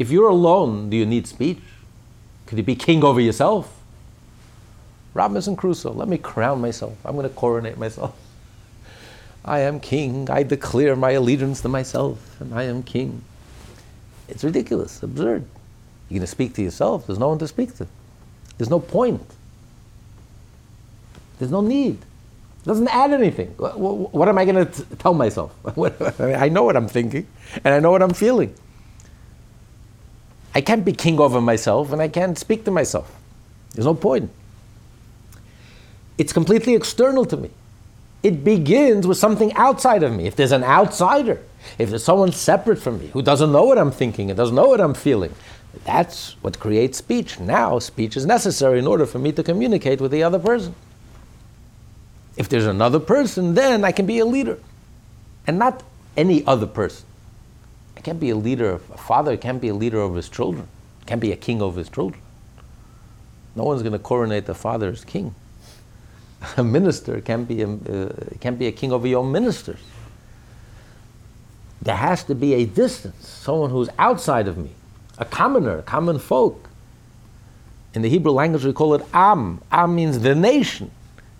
If 0.00 0.10
you're 0.10 0.30
alone, 0.30 0.88
do 0.88 0.96
you 0.96 1.04
need 1.04 1.26
speech? 1.26 1.58
Could 2.46 2.56
you 2.56 2.64
be 2.64 2.74
king 2.74 3.04
over 3.04 3.20
yourself? 3.20 3.82
Robinson 5.12 5.56
Crusoe, 5.56 5.92
let 5.92 6.08
me 6.08 6.16
crown 6.16 6.62
myself. 6.62 6.96
I'm 7.04 7.16
going 7.16 7.28
to 7.28 7.34
coronate 7.34 7.76
myself. 7.76 8.16
I 9.44 9.58
am 9.58 9.78
king. 9.78 10.30
I 10.30 10.42
declare 10.42 10.96
my 10.96 11.10
allegiance 11.10 11.60
to 11.60 11.68
myself, 11.68 12.40
and 12.40 12.54
I 12.54 12.62
am 12.62 12.82
king. 12.82 13.22
It's 14.26 14.42
ridiculous, 14.42 15.02
absurd. 15.02 15.44
You're 16.08 16.20
going 16.20 16.20
to 16.22 16.26
speak 16.26 16.54
to 16.54 16.62
yourself, 16.62 17.06
there's 17.06 17.18
no 17.18 17.28
one 17.28 17.38
to 17.38 17.48
speak 17.48 17.76
to. 17.76 17.86
There's 18.56 18.70
no 18.70 18.80
point. 18.80 19.26
There's 21.38 21.50
no 21.50 21.60
need. 21.60 21.98
It 22.00 22.64
doesn't 22.64 22.88
add 22.88 23.12
anything. 23.12 23.48
What, 23.58 23.78
what, 23.78 24.14
what 24.14 24.28
am 24.30 24.38
I 24.38 24.46
going 24.46 24.66
to 24.66 24.84
tell 24.96 25.12
myself? 25.12 25.54
I 26.20 26.48
know 26.48 26.62
what 26.62 26.76
I'm 26.76 26.88
thinking, 26.88 27.26
and 27.62 27.74
I 27.74 27.80
know 27.80 27.90
what 27.90 28.02
I'm 28.02 28.14
feeling. 28.14 28.54
I 30.54 30.60
can't 30.60 30.84
be 30.84 30.92
king 30.92 31.20
over 31.20 31.40
myself, 31.40 31.92
and 31.92 32.02
I 32.02 32.08
can't 32.08 32.38
speak 32.38 32.64
to 32.64 32.70
myself. 32.70 33.10
There's 33.74 33.86
no 33.86 33.94
point. 33.94 34.30
It's 36.18 36.32
completely 36.32 36.74
external 36.74 37.24
to 37.26 37.36
me. 37.36 37.50
it 38.22 38.44
begins 38.44 39.06
with 39.06 39.16
something 39.16 39.52
outside 39.54 40.02
of 40.02 40.12
me. 40.12 40.26
If 40.26 40.36
there's 40.36 40.52
an 40.52 40.64
outsider, 40.64 41.40
if 41.78 41.90
there's 41.90 42.04
someone 42.04 42.32
separate 42.32 42.78
from 42.78 42.98
me 42.98 43.06
who 43.08 43.22
doesn't 43.22 43.50
know 43.50 43.64
what 43.64 43.78
I'm 43.78 43.90
thinking 43.90 44.30
and 44.30 44.36
doesn't 44.36 44.54
know 44.54 44.68
what 44.68 44.80
I'm 44.80 44.94
feeling, 44.94 45.34
that's 45.84 46.36
what 46.42 46.58
creates 46.58 46.98
speech. 46.98 47.40
Now, 47.40 47.78
speech 47.78 48.16
is 48.16 48.26
necessary 48.26 48.78
in 48.78 48.86
order 48.86 49.06
for 49.06 49.18
me 49.18 49.32
to 49.32 49.42
communicate 49.42 50.00
with 50.00 50.10
the 50.10 50.22
other 50.22 50.38
person. 50.38 50.74
If 52.36 52.48
there's 52.48 52.66
another 52.66 53.00
person, 53.00 53.54
then 53.54 53.84
I 53.84 53.92
can 53.92 54.06
be 54.06 54.18
a 54.18 54.26
leader. 54.26 54.58
And 55.46 55.58
not 55.58 55.82
any 56.16 56.44
other 56.46 56.66
person. 56.66 57.06
I 58.00 58.02
can't 58.02 58.18
be 58.18 58.30
a 58.30 58.36
leader, 58.36 58.70
Of, 58.70 58.90
a 58.90 58.96
father 58.96 59.36
can't 59.36 59.60
be 59.60 59.68
a 59.68 59.74
leader 59.74 60.00
over 60.00 60.16
his 60.16 60.30
children, 60.30 60.66
can't 61.04 61.20
be 61.20 61.32
a 61.32 61.36
king 61.36 61.60
over 61.60 61.78
his 61.78 61.90
children. 61.90 62.22
No 63.54 63.64
one's 63.64 63.82
going 63.82 63.92
to 63.92 63.98
coronate 63.98 64.46
the 64.46 64.54
father 64.54 64.88
as 64.88 65.04
king. 65.04 65.34
A 66.56 66.64
minister 66.64 67.20
can't 67.20 67.46
be 67.46 67.60
a, 67.60 67.68
uh, 67.68 68.12
can't 68.40 68.58
be 68.58 68.68
a 68.68 68.72
king 68.72 68.90
over 68.90 69.06
your 69.06 69.22
ministers. 69.22 69.80
There 71.82 71.96
has 71.96 72.24
to 72.24 72.34
be 72.34 72.54
a 72.54 72.64
distance, 72.64 73.28
someone 73.28 73.68
who's 73.68 73.90
outside 73.98 74.48
of 74.48 74.56
me, 74.56 74.70
a 75.18 75.26
commoner, 75.26 75.82
common 75.82 76.18
folk. 76.18 76.70
In 77.92 78.00
the 78.00 78.08
Hebrew 78.08 78.32
language, 78.32 78.64
we 78.64 78.72
call 78.72 78.94
it 78.94 79.04
Am. 79.12 79.60
Am 79.70 79.94
means 79.94 80.20
the 80.20 80.34
nation. 80.34 80.90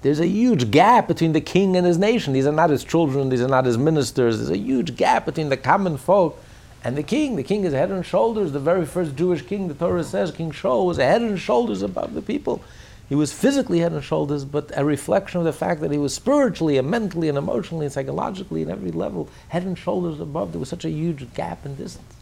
There's 0.02 0.21
a 0.21 0.26
huge 0.26 0.71
gap 0.71 1.09
between 1.09 1.33
the 1.33 1.40
king 1.40 1.76
and 1.76 1.87
his 1.87 1.97
nation. 1.97 2.35
These 2.35 2.47
are 2.47 2.52
not 2.52 2.69
his 2.69 2.85
children, 2.85 3.31
these 3.31 3.40
are 3.40 3.49
not 3.49 3.64
his 3.64 3.79
ministers. 3.79 4.37
There's 4.37 4.50
a 4.50 4.59
huge 4.59 4.97
gap 4.97 5.25
between 5.25 5.49
the 5.49 5.57
common 5.57 5.97
folk 5.97 6.38
and 6.82 6.96
the 6.96 7.02
king. 7.02 7.37
The 7.37 7.42
king 7.42 7.64
is 7.64 7.72
head 7.72 7.90
and 7.90 8.04
shoulders. 8.04 8.52
The 8.52 8.60
very 8.60 8.87
first 8.87 9.16
Jewish 9.16 9.42
king, 9.42 9.68
the 9.68 9.75
Torah 9.75 10.04
says, 10.04 10.30
King 10.30 10.50
Shaul 10.50 10.87
was 10.87 10.96
head 10.96 11.22
and 11.22 11.38
shoulders 11.38 11.82
above 11.82 12.14
the 12.14 12.22
people. 12.22 12.62
He 13.08 13.14
was 13.14 13.32
physically 13.32 13.80
head 13.80 13.92
and 13.92 14.04
shoulders, 14.04 14.44
but 14.44 14.70
a 14.76 14.84
reflection 14.84 15.38
of 15.38 15.44
the 15.44 15.52
fact 15.52 15.80
that 15.80 15.90
he 15.90 15.99
was 15.99 16.14
spiritually 16.14 16.78
and 16.78 16.88
mentally 16.88 17.28
and 17.28 17.37
emotionally 17.37 17.87
and 17.87 17.92
psychologically 17.92 18.62
and 18.62 18.70
every 18.70 18.92
level 18.92 19.28
head 19.49 19.64
and 19.64 19.76
shoulders 19.76 20.20
above. 20.20 20.52
There 20.52 20.60
was 20.60 20.68
such 20.68 20.84
a 20.84 20.90
huge 20.90 21.34
gap 21.34 21.66
in 21.66 21.75
distance. 21.75 22.14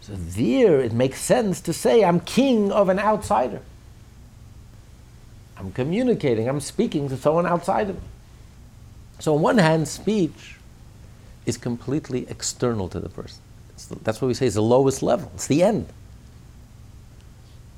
So 0.00 0.14
there 0.16 0.80
it 0.80 0.92
makes 0.92 1.20
sense 1.20 1.60
to 1.62 1.72
say, 1.72 2.04
I'm 2.04 2.20
king 2.20 2.72
of 2.72 2.88
an 2.88 2.98
outsider. 2.98 3.60
I'm 5.56 5.72
communicating, 5.72 6.48
I'm 6.48 6.60
speaking 6.60 7.08
to 7.10 7.16
someone 7.16 7.46
outside 7.46 7.90
of 7.90 7.96
me. 7.96 8.08
So, 9.20 9.34
on 9.34 9.42
one 9.42 9.58
hand, 9.58 9.86
speech 9.86 10.56
is 11.46 11.56
completely 11.56 12.26
external 12.28 12.88
to 12.88 13.00
the 13.00 13.08
person. 13.08 13.40
That's 14.02 14.20
what 14.20 14.28
we 14.28 14.34
say 14.34 14.46
is 14.46 14.54
the 14.54 14.62
lowest 14.62 15.02
level, 15.02 15.30
it's 15.34 15.46
the 15.46 15.62
end. 15.62 15.86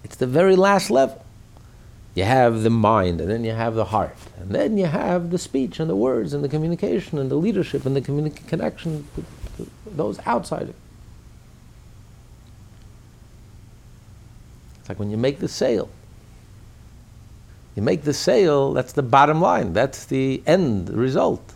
It's 0.04 0.16
the 0.16 0.26
very 0.26 0.56
last 0.56 0.90
level. 0.90 1.24
You 2.14 2.24
have 2.24 2.62
the 2.62 2.70
mind, 2.70 3.20
and 3.20 3.30
then 3.30 3.44
you 3.44 3.52
have 3.52 3.74
the 3.74 3.86
heart, 3.86 4.16
and 4.38 4.50
then 4.50 4.76
you 4.76 4.86
have 4.86 5.30
the 5.30 5.38
speech 5.38 5.80
and 5.80 5.88
the 5.88 5.96
words 5.96 6.34
and 6.34 6.44
the 6.44 6.48
communication 6.48 7.18
and 7.18 7.30
the 7.30 7.36
leadership 7.36 7.86
and 7.86 7.96
the 7.96 8.02
communi- 8.02 8.46
connection 8.46 9.06
to 9.16 9.24
those 9.86 10.18
outside 10.26 10.68
it. 10.68 10.74
It's 14.80 14.88
like 14.88 14.98
when 14.98 15.10
you 15.10 15.16
make 15.16 15.38
the 15.38 15.48
sale. 15.48 15.88
You 17.76 17.82
make 17.82 18.02
the 18.02 18.12
sale, 18.12 18.74
that's 18.74 18.92
the 18.92 19.02
bottom 19.02 19.40
line, 19.40 19.72
that's 19.72 20.04
the 20.04 20.42
end 20.46 20.90
result. 20.90 21.54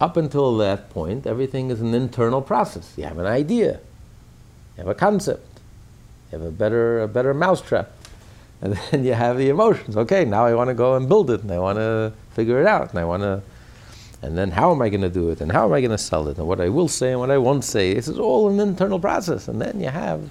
Up 0.00 0.16
until 0.16 0.56
that 0.58 0.90
point, 0.90 1.26
everything 1.26 1.70
is 1.70 1.80
an 1.80 1.94
internal 1.94 2.42
process. 2.42 2.92
You 2.96 3.04
have 3.04 3.18
an 3.18 3.26
idea, 3.26 3.80
you 4.76 4.84
have 4.84 4.88
a 4.88 4.94
concept, 4.94 5.60
you 6.30 6.38
have 6.38 6.46
a 6.46 6.50
better, 6.50 7.00
a 7.00 7.08
better 7.08 7.32
mousetrap, 7.32 7.92
and 8.60 8.74
then 8.90 9.04
you 9.04 9.14
have 9.14 9.38
the 9.38 9.48
emotions. 9.48 9.96
Okay, 9.96 10.24
now 10.24 10.44
I 10.44 10.54
want 10.54 10.68
to 10.68 10.74
go 10.74 10.96
and 10.96 11.08
build 11.08 11.30
it, 11.30 11.42
and 11.42 11.50
I 11.50 11.58
want 11.58 11.78
to 11.78 12.12
figure 12.32 12.60
it 12.60 12.66
out, 12.66 12.90
and 12.90 12.98
I 12.98 13.04
want 13.04 13.22
to, 13.22 13.42
and 14.20 14.36
then 14.36 14.50
how 14.50 14.70
am 14.72 14.82
I 14.82 14.90
going 14.90 15.02
to 15.02 15.10
do 15.10 15.30
it, 15.30 15.40
and 15.40 15.50
how 15.50 15.66
am 15.66 15.72
I 15.72 15.80
going 15.80 15.90
to 15.90 15.98
sell 15.98 16.28
it, 16.28 16.36
and 16.36 16.46
what 16.46 16.60
I 16.60 16.68
will 16.68 16.88
say 16.88 17.12
and 17.12 17.20
what 17.20 17.30
I 17.30 17.38
won't 17.38 17.64
say. 17.64 17.94
This 17.94 18.08
is 18.08 18.18
all 18.18 18.50
an 18.50 18.60
internal 18.60 19.00
process, 19.00 19.48
and 19.48 19.60
then 19.60 19.80
you 19.80 19.88
have 19.88 20.28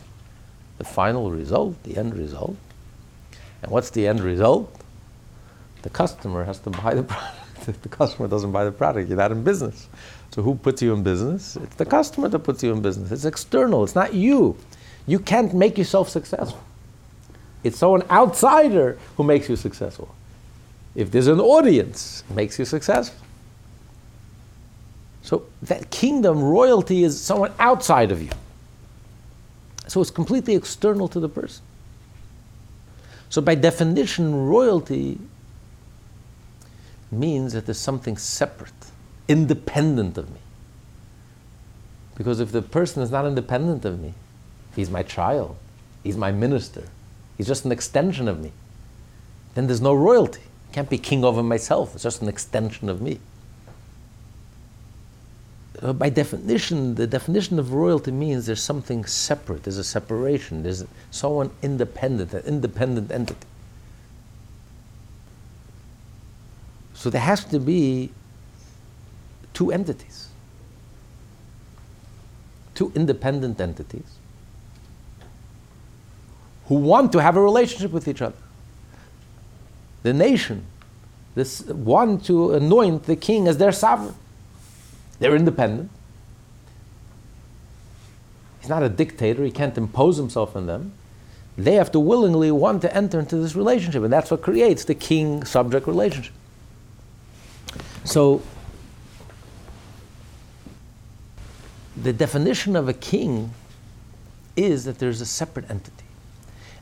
the 0.78 0.84
final 0.84 1.32
result, 1.32 1.82
the 1.84 1.98
end 1.98 2.16
result. 2.16 2.56
And 3.64 3.72
what's 3.72 3.90
the 3.90 4.08
end 4.08 4.20
result? 4.20 4.72
The 5.82 5.90
customer 5.90 6.44
has 6.44 6.60
to 6.60 6.70
buy 6.70 6.94
the 6.94 7.04
product. 7.12 7.35
If 7.68 7.82
the 7.82 7.90
customer 7.90 8.28
doesn't 8.28 8.52
buy 8.52 8.66
the 8.66 8.72
product, 8.72 9.10
you're 9.10 9.18
not 9.18 9.32
in 9.32 9.44
business. 9.44 9.88
So 10.32 10.42
who 10.42 10.56
puts 10.56 10.82
you 10.82 10.94
in 10.94 11.04
business? 11.04 11.56
It's 11.56 11.76
the 11.76 11.86
customer 11.86 12.28
that 12.30 12.40
puts 12.40 12.64
you 12.64 12.72
in 12.74 12.82
business. 12.82 13.12
It's 13.12 13.26
external. 13.26 13.84
It's 13.84 13.96
not 13.96 14.14
you. 14.14 14.58
You 15.08 15.20
can't 15.20 15.54
make 15.54 15.78
yourself 15.78 16.10
successful. 16.10 16.62
It's 17.64 17.78
someone 17.78 18.04
outsider 18.10 18.98
who 19.18 19.24
makes 19.24 19.50
you 19.50 19.56
successful. 19.56 20.14
If 20.94 21.12
there's 21.12 21.28
an 21.28 21.40
audience, 21.40 22.24
it 22.30 22.36
makes 22.36 22.58
you 22.60 22.66
successful. 22.66 23.20
So 25.24 25.46
that 25.64 25.90
kingdom 25.90 26.44
royalty 26.44 27.04
is 27.04 27.20
someone 27.20 27.52
outside 27.60 28.12
of 28.12 28.22
you. 28.22 28.30
So 29.88 30.02
it's 30.02 30.12
completely 30.12 30.56
external 30.56 31.08
to 31.10 31.20
the 31.20 31.30
person. 31.30 31.64
So 33.30 33.42
by 33.42 33.56
definition, 33.56 34.48
royalty 34.48 35.20
means 37.16 37.54
that 37.54 37.66
there's 37.66 37.80
something 37.80 38.18
separate, 38.18 38.74
independent 39.28 40.18
of 40.18 40.30
me. 40.30 40.40
Because 42.16 42.40
if 42.40 42.52
the 42.52 42.62
person 42.62 43.04
is 43.04 43.12
not 43.12 43.26
independent 43.26 43.86
of 43.86 44.00
me, 44.00 44.14
he's 44.76 44.90
my 44.90 45.04
child, 45.04 45.58
he's 46.04 46.18
my 46.18 46.32
minister, 46.32 46.84
he's 47.38 47.48
just 47.48 47.66
an 47.66 47.72
extension 47.72 48.28
of 48.28 48.40
me, 48.40 48.52
then 49.54 49.68
there's 49.68 49.82
no 49.82 49.94
royalty. 49.94 50.42
I 50.70 50.74
can't 50.74 50.90
be 50.90 50.98
king 50.98 51.24
over 51.24 51.44
myself, 51.44 51.94
it's 51.94 52.04
just 52.04 52.22
an 52.22 52.30
extension 52.30 52.90
of 52.90 53.02
me. 53.02 53.20
Uh, 55.82 55.92
by 55.92 56.10
definition, 56.10 56.96
the 56.96 57.06
definition 57.06 57.60
of 57.60 57.74
royalty 57.74 58.12
means 58.12 58.46
there's 58.46 58.64
something 58.64 59.06
separate, 59.06 59.64
there's 59.64 59.78
a 59.78 59.84
separation, 59.84 60.64
there's 60.64 60.86
someone 61.12 61.52
independent, 61.62 62.34
an 62.34 62.44
independent 62.46 63.12
entity. 63.12 63.48
So 67.06 67.12
there 67.12 67.22
has 67.22 67.46
to 67.46 67.60
be 67.60 68.10
two 69.54 69.72
entities, 69.72 70.30
two 72.74 72.92
independent 72.96 73.62
entities 73.62 74.18
who 76.66 76.74
want 76.74 77.12
to 77.12 77.22
have 77.22 77.38
a 77.38 77.42
relationship 77.42 77.92
with 77.92 78.08
each 78.08 78.24
other. 78.24 78.42
The 80.02 80.14
nation, 80.14 80.66
this 81.36 81.64
want 81.68 82.26
to 82.26 82.54
anoint 82.54 83.04
the 83.04 83.16
king 83.16 83.48
as 83.48 83.60
their 83.60 83.72
sovereign. 83.72 84.16
They're 85.20 85.36
independent. 85.36 85.92
He's 88.62 88.70
not 88.70 88.82
a 88.82 88.90
dictator, 88.90 89.46
he 89.46 89.52
can't 89.52 89.78
impose 89.78 90.18
himself 90.18 90.56
on 90.56 90.66
them. 90.66 90.94
They 91.56 91.76
have 91.76 91.92
to 91.92 92.00
willingly 92.00 92.50
want 92.50 92.82
to 92.82 92.92
enter 92.98 93.20
into 93.20 93.38
this 93.38 93.56
relationship, 93.56 94.02
and 94.02 94.12
that's 94.12 94.32
what 94.32 94.42
creates 94.42 94.86
the 94.86 94.96
king 94.96 95.46
subject 95.46 95.86
relationship. 95.86 96.34
So, 98.06 98.42
the 101.98 102.14
definition 102.14 102.76
of 102.76 102.88
a 102.88 102.94
king 102.94 103.52
is 104.56 104.86
that 104.86 105.00
there's 105.00 105.22
a 105.22 105.26
separate 105.26 105.70
entity. 105.70 106.06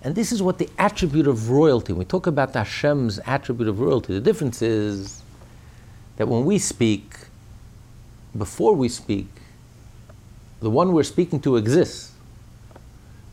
And 0.03 0.15
this 0.15 0.33
is 0.33 0.43
what 0.43 0.57
the 0.57 0.69
attribute 0.77 1.27
of 1.27 1.49
royalty, 1.49 1.93
when 1.93 1.99
we 1.99 2.05
talk 2.05 2.27
about 2.27 2.53
Hashem's 2.53 3.19
attribute 3.25 3.69
of 3.69 3.79
royalty, 3.79 4.13
the 4.13 4.19
difference 4.19 4.61
is 4.61 5.21
that 6.17 6.27
when 6.27 6.43
we 6.43 6.59
speak, 6.59 7.15
before 8.37 8.73
we 8.73 8.89
speak, 8.89 9.27
the 10.59 10.69
one 10.69 10.91
we're 10.91 11.03
speaking 11.03 11.39
to 11.41 11.55
exists. 11.55 12.11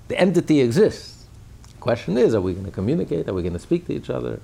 The 0.08 0.18
entity 0.18 0.60
exists. 0.60 1.26
The 1.74 1.80
question 1.80 2.16
is, 2.16 2.34
are 2.34 2.40
we 2.40 2.52
going 2.52 2.66
to 2.66 2.72
communicate? 2.72 3.28
Are 3.28 3.34
we 3.34 3.42
going 3.42 3.52
to 3.52 3.58
speak 3.58 3.86
to 3.86 3.92
each 3.92 4.10
other? 4.10 4.40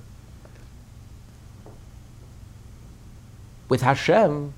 With 3.69 3.81
Hashem, 3.81 4.53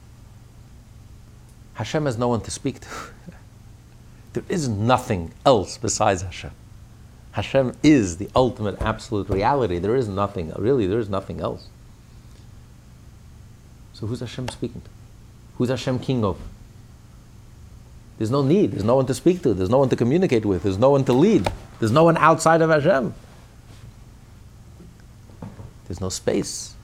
Hashem 1.73 2.05
has 2.05 2.17
no 2.17 2.27
one 2.27 2.41
to 2.41 2.51
speak 2.51 2.81
to. 2.81 2.87
there 4.33 4.43
is 4.49 4.67
nothing 4.67 5.33
else 5.45 5.77
besides 5.77 6.21
Hashem. 6.21 6.51
Hashem 7.31 7.73
is 7.83 8.17
the 8.17 8.29
ultimate 8.35 8.81
absolute 8.81 9.29
reality. 9.29 9.79
There 9.79 9.95
is 9.95 10.07
nothing, 10.07 10.51
really, 10.57 10.87
there 10.87 10.99
is 10.99 11.09
nothing 11.09 11.39
else. 11.39 11.67
So 13.93 14.07
who's 14.07 14.19
Hashem 14.19 14.49
speaking 14.49 14.81
to? 14.81 14.89
Who's 15.57 15.69
Hashem 15.69 15.99
king 15.99 16.23
of? 16.23 16.39
There's 18.17 18.31
no 18.31 18.41
need. 18.41 18.71
There's 18.71 18.83
no 18.83 18.95
one 18.95 19.05
to 19.05 19.13
speak 19.13 19.41
to. 19.43 19.53
There's 19.53 19.69
no 19.69 19.77
one 19.77 19.89
to 19.89 19.95
communicate 19.95 20.45
with. 20.45 20.63
There's 20.63 20.77
no 20.77 20.89
one 20.89 21.05
to 21.05 21.13
lead. 21.13 21.49
There's 21.79 21.91
no 21.91 22.03
one 22.03 22.17
outside 22.17 22.61
of 22.61 22.69
Hashem. 22.69 23.13
There's 25.87 26.01
no 26.01 26.09
space 26.09 26.75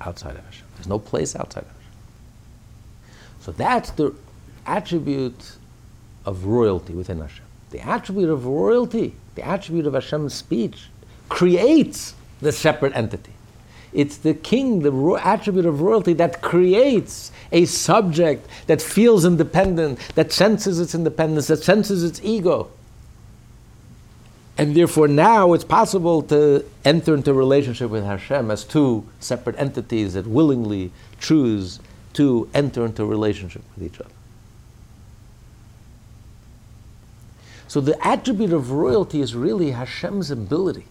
outside 0.00 0.36
of 0.36 0.44
Hashem. 0.44 0.67
There's 0.78 0.88
no 0.88 0.98
place 0.98 1.34
outside 1.34 1.64
of 1.64 1.66
Hashem. 1.66 1.82
So 3.40 3.52
that's 3.52 3.90
the 3.90 4.14
attribute 4.64 5.52
of 6.24 6.44
royalty 6.44 6.92
within 6.92 7.20
Hashem. 7.20 7.44
The 7.70 7.80
attribute 7.80 8.30
of 8.30 8.46
royalty, 8.46 9.14
the 9.34 9.42
attribute 9.42 9.86
of 9.86 9.94
Hashem's 9.94 10.34
speech, 10.34 10.88
creates 11.28 12.14
the 12.40 12.52
separate 12.52 12.96
entity. 12.96 13.32
It's 13.92 14.18
the 14.18 14.34
king, 14.34 14.80
the 14.80 14.92
ro- 14.92 15.16
attribute 15.16 15.66
of 15.66 15.80
royalty 15.80 16.12
that 16.14 16.42
creates 16.42 17.32
a 17.50 17.64
subject 17.64 18.46
that 18.66 18.80
feels 18.80 19.24
independent, 19.24 19.98
that 20.14 20.32
senses 20.32 20.78
its 20.78 20.94
independence, 20.94 21.48
that 21.48 21.64
senses 21.64 22.04
its 22.04 22.20
ego. 22.22 22.70
And 24.58 24.74
therefore, 24.74 25.06
now 25.06 25.52
it's 25.52 25.62
possible 25.62 26.20
to 26.22 26.64
enter 26.84 27.14
into 27.14 27.32
relationship 27.32 27.90
with 27.90 28.04
Hashem 28.04 28.50
as 28.50 28.64
two 28.64 29.06
separate 29.20 29.56
entities 29.56 30.14
that 30.14 30.26
willingly 30.26 30.90
choose 31.20 31.78
to 32.14 32.50
enter 32.52 32.84
into 32.84 33.06
relationship 33.06 33.62
with 33.76 33.86
each 33.86 34.00
other. 34.00 34.10
So, 37.68 37.80
the 37.80 38.04
attribute 38.04 38.52
of 38.52 38.72
royalty 38.72 39.20
is 39.20 39.36
really 39.36 39.70
Hashem's 39.70 40.30
ability 40.32 40.86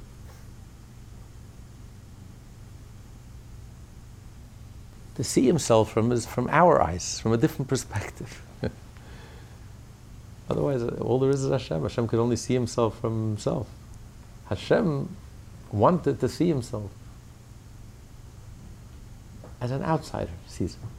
to 5.16 5.24
see 5.26 5.46
himself 5.46 5.92
from, 5.92 6.12
his, 6.12 6.26
from 6.26 6.48
our 6.52 6.82
eyes, 6.82 7.20
from 7.20 7.34
a 7.34 7.38
different 7.38 7.68
perspective. 7.68 8.42
Otherwise, 10.50 10.84
all 10.84 11.20
there 11.20 11.30
is 11.30 11.44
is 11.44 11.52
Hashem. 11.52 11.82
Hashem 11.82 12.08
could 12.08 12.20
only 12.20 12.36
see 12.36 12.54
himself 12.54 13.00
from 13.00 13.30
himself. 13.30 13.68
Hashem 14.50 15.16
wanted 15.72 16.20
to 16.22 16.30
see 16.30 16.48
himself 16.48 16.90
as 19.60 19.72
an 19.72 19.84
outsider 19.84 20.32
sees 20.48 20.76
him. 20.76 20.90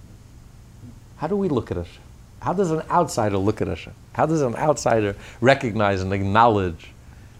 How 1.17 1.27
do 1.27 1.37
we 1.37 1.49
look 1.49 1.71
at 1.71 1.77
Hashem? 1.77 2.03
How 2.41 2.53
does 2.53 2.71
an 2.71 2.83
outsider 2.91 3.39
look 3.39 3.61
at 3.61 3.69
Hashem? 3.69 3.95
How 4.13 4.27
does 4.27 4.43
an 4.43 4.55
outsider 4.57 5.17
recognize 5.41 6.03
and 6.03 6.13
acknowledge 6.13 6.93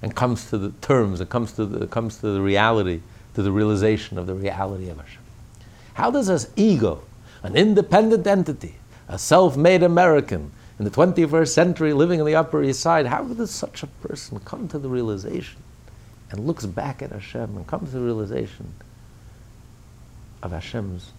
and 0.03 0.15
comes 0.15 0.49
to 0.51 0.59
the 0.59 0.71
terms 0.81 1.21
and 1.21 1.29
comes 1.29 1.53
to 1.53 1.67
the, 1.67 1.87
comes 1.87 2.19
to 2.19 2.33
the 2.33 2.41
reality, 2.41 3.01
to 3.35 3.43
the 3.43 3.53
realization 3.53 4.19
of 4.19 4.27
the 4.27 4.35
reality 4.35 4.89
of 4.89 4.99
Hashem? 4.99 5.23
How 5.95 6.11
does 6.11 6.29
an 6.29 6.51
ego, 6.57 7.03
an 7.43 7.57
independent 7.57 8.27
entity, 8.27 8.77
a 9.09 9.19
self 9.19 9.57
made 9.57 9.83
American 9.83 10.53
in 10.79 10.85
the 10.85 10.91
21st 10.91 11.49
century 11.49 11.93
living 11.93 12.21
in 12.21 12.27
the 12.27 12.37
Upper 12.37 12.63
East 12.63 12.81
Side, 12.81 13.07
how 13.07 13.25
does 13.25 13.51
such 13.51 13.83
a 13.83 13.87
person 13.87 14.39
come 14.41 14.69
to 14.69 14.79
the 14.79 14.89
realization 14.89 15.61
and 16.31 16.47
looks 16.47 16.67
back 16.67 17.03
at 17.03 17.11
Hashem 17.11 17.57
and 17.57 17.67
comes 17.67 17.91
to 17.91 17.99
the 17.99 18.05
realization 18.05 18.73
of 20.43 20.53
Hashem's 20.53 21.13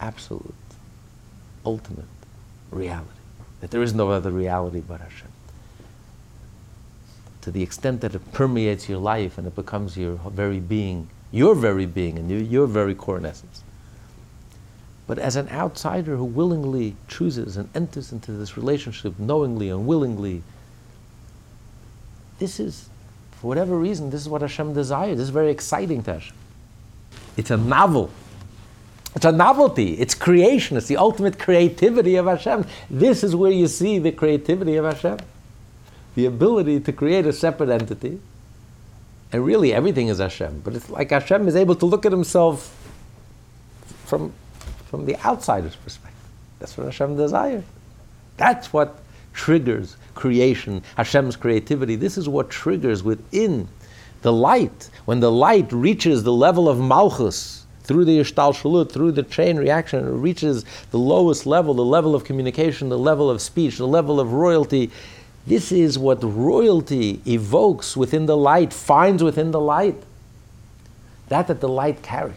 absolute, 0.00 0.54
ultimate 1.66 2.06
reality? 2.70 3.10
That 3.60 3.70
there 3.70 3.82
is 3.82 3.94
no 3.94 4.10
other 4.10 4.30
reality 4.30 4.80
but 4.80 5.00
Hashem. 5.00 5.28
To 7.42 7.50
the 7.50 7.62
extent 7.62 8.00
that 8.00 8.14
it 8.14 8.32
permeates 8.32 8.88
your 8.88 8.98
life 8.98 9.36
and 9.36 9.46
it 9.46 9.54
becomes 9.54 9.98
your 9.98 10.16
very 10.30 10.60
being, 10.60 11.10
your 11.30 11.54
very 11.54 11.86
being, 11.86 12.18
and 12.18 12.30
your, 12.30 12.40
your 12.40 12.66
very 12.66 12.94
core 12.94 13.18
and 13.18 13.26
essence. 13.26 13.64
But 15.06 15.18
as 15.18 15.36
an 15.36 15.48
outsider 15.48 16.16
who 16.16 16.24
willingly 16.24 16.96
chooses 17.08 17.56
and 17.56 17.68
enters 17.74 18.12
into 18.12 18.32
this 18.32 18.56
relationship 18.56 19.18
knowingly 19.18 19.68
and 19.68 19.86
willingly, 19.86 20.42
this 22.38 22.60
is, 22.60 22.88
for 23.32 23.48
whatever 23.48 23.76
reason, 23.76 24.10
this 24.10 24.20
is 24.20 24.28
what 24.28 24.42
Hashem 24.42 24.74
desires. 24.74 25.16
This 25.16 25.24
is 25.24 25.30
very 25.30 25.50
exciting 25.50 26.02
to 26.04 26.14
Hashem. 26.14 26.36
It's 27.36 27.50
a 27.50 27.56
novel. 27.56 28.10
It's 29.14 29.24
a 29.24 29.32
novelty. 29.32 29.94
It's 29.94 30.14
creation. 30.14 30.76
It's 30.76 30.86
the 30.86 30.96
ultimate 30.96 31.38
creativity 31.38 32.16
of 32.16 32.26
Hashem. 32.26 32.64
This 32.88 33.22
is 33.22 33.36
where 33.36 33.52
you 33.52 33.66
see 33.66 33.98
the 33.98 34.12
creativity 34.12 34.76
of 34.76 34.84
Hashem. 34.84 35.18
The 36.14 36.26
ability 36.26 36.80
to 36.80 36.92
create 36.92 37.26
a 37.26 37.32
separate 37.32 37.70
entity. 37.70 38.20
And 39.32 39.44
really, 39.44 39.72
everything 39.72 40.08
is 40.08 40.18
Hashem. 40.18 40.60
But 40.60 40.74
it's 40.74 40.90
like 40.90 41.10
Hashem 41.10 41.48
is 41.48 41.56
able 41.56 41.74
to 41.76 41.86
look 41.86 42.06
at 42.06 42.12
himself 42.12 42.78
from 44.04 44.32
from 44.92 45.06
the 45.06 45.16
outsider's 45.26 45.74
perspective. 45.74 46.28
That's 46.58 46.76
what 46.76 46.84
Hashem 46.84 47.16
desires. 47.16 47.64
That's 48.36 48.74
what 48.74 48.98
triggers 49.32 49.96
creation, 50.14 50.82
Hashem's 50.98 51.34
creativity. 51.34 51.96
This 51.96 52.18
is 52.18 52.28
what 52.28 52.50
triggers 52.50 53.02
within 53.02 53.66
the 54.20 54.34
light. 54.34 54.90
When 55.06 55.20
the 55.20 55.32
light 55.32 55.72
reaches 55.72 56.24
the 56.24 56.32
level 56.32 56.68
of 56.68 56.78
Malchus, 56.78 57.64
through 57.84 58.04
the 58.04 58.18
Hishtalshelus, 58.18 58.92
through 58.92 59.12
the 59.12 59.22
chain 59.22 59.56
reaction, 59.56 60.06
it 60.06 60.10
reaches 60.10 60.66
the 60.90 60.98
lowest 60.98 61.46
level, 61.46 61.72
the 61.72 61.82
level 61.82 62.14
of 62.14 62.24
communication, 62.24 62.90
the 62.90 62.98
level 62.98 63.30
of 63.30 63.40
speech, 63.40 63.78
the 63.78 63.88
level 63.88 64.20
of 64.20 64.34
royalty. 64.34 64.90
This 65.46 65.72
is 65.72 65.98
what 65.98 66.22
royalty 66.22 67.22
evokes 67.26 67.96
within 67.96 68.26
the 68.26 68.36
light, 68.36 68.74
finds 68.74 69.22
within 69.22 69.52
the 69.52 69.60
light. 69.60 69.96
That 71.28 71.48
that 71.48 71.60
the 71.62 71.68
light 71.68 72.02
carries 72.02 72.36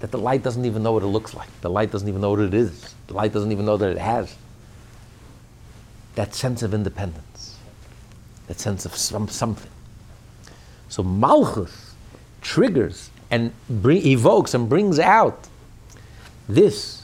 that 0.00 0.10
the 0.10 0.18
light 0.18 0.42
doesn't 0.42 0.64
even 0.64 0.82
know 0.82 0.92
what 0.92 1.02
it 1.02 1.08
looks 1.08 1.34
like. 1.34 1.48
The 1.60 1.70
light 1.70 1.90
doesn't 1.90 2.08
even 2.08 2.20
know 2.20 2.30
what 2.30 2.40
it 2.40 2.54
is. 2.54 2.94
The 3.08 3.14
light 3.14 3.32
doesn't 3.32 3.50
even 3.50 3.66
know 3.66 3.76
that 3.76 3.90
it 3.90 3.98
has. 3.98 4.34
That 6.14 6.34
sense 6.34 6.62
of 6.62 6.74
independence, 6.74 7.56
that 8.46 8.60
sense 8.60 8.84
of 8.84 8.94
some, 8.94 9.28
something. 9.28 9.70
So 10.88 11.02
Malchus 11.02 11.94
triggers 12.40 13.10
and 13.30 13.52
bring, 13.68 14.06
evokes 14.06 14.54
and 14.54 14.68
brings 14.68 14.98
out 14.98 15.48
this, 16.48 17.02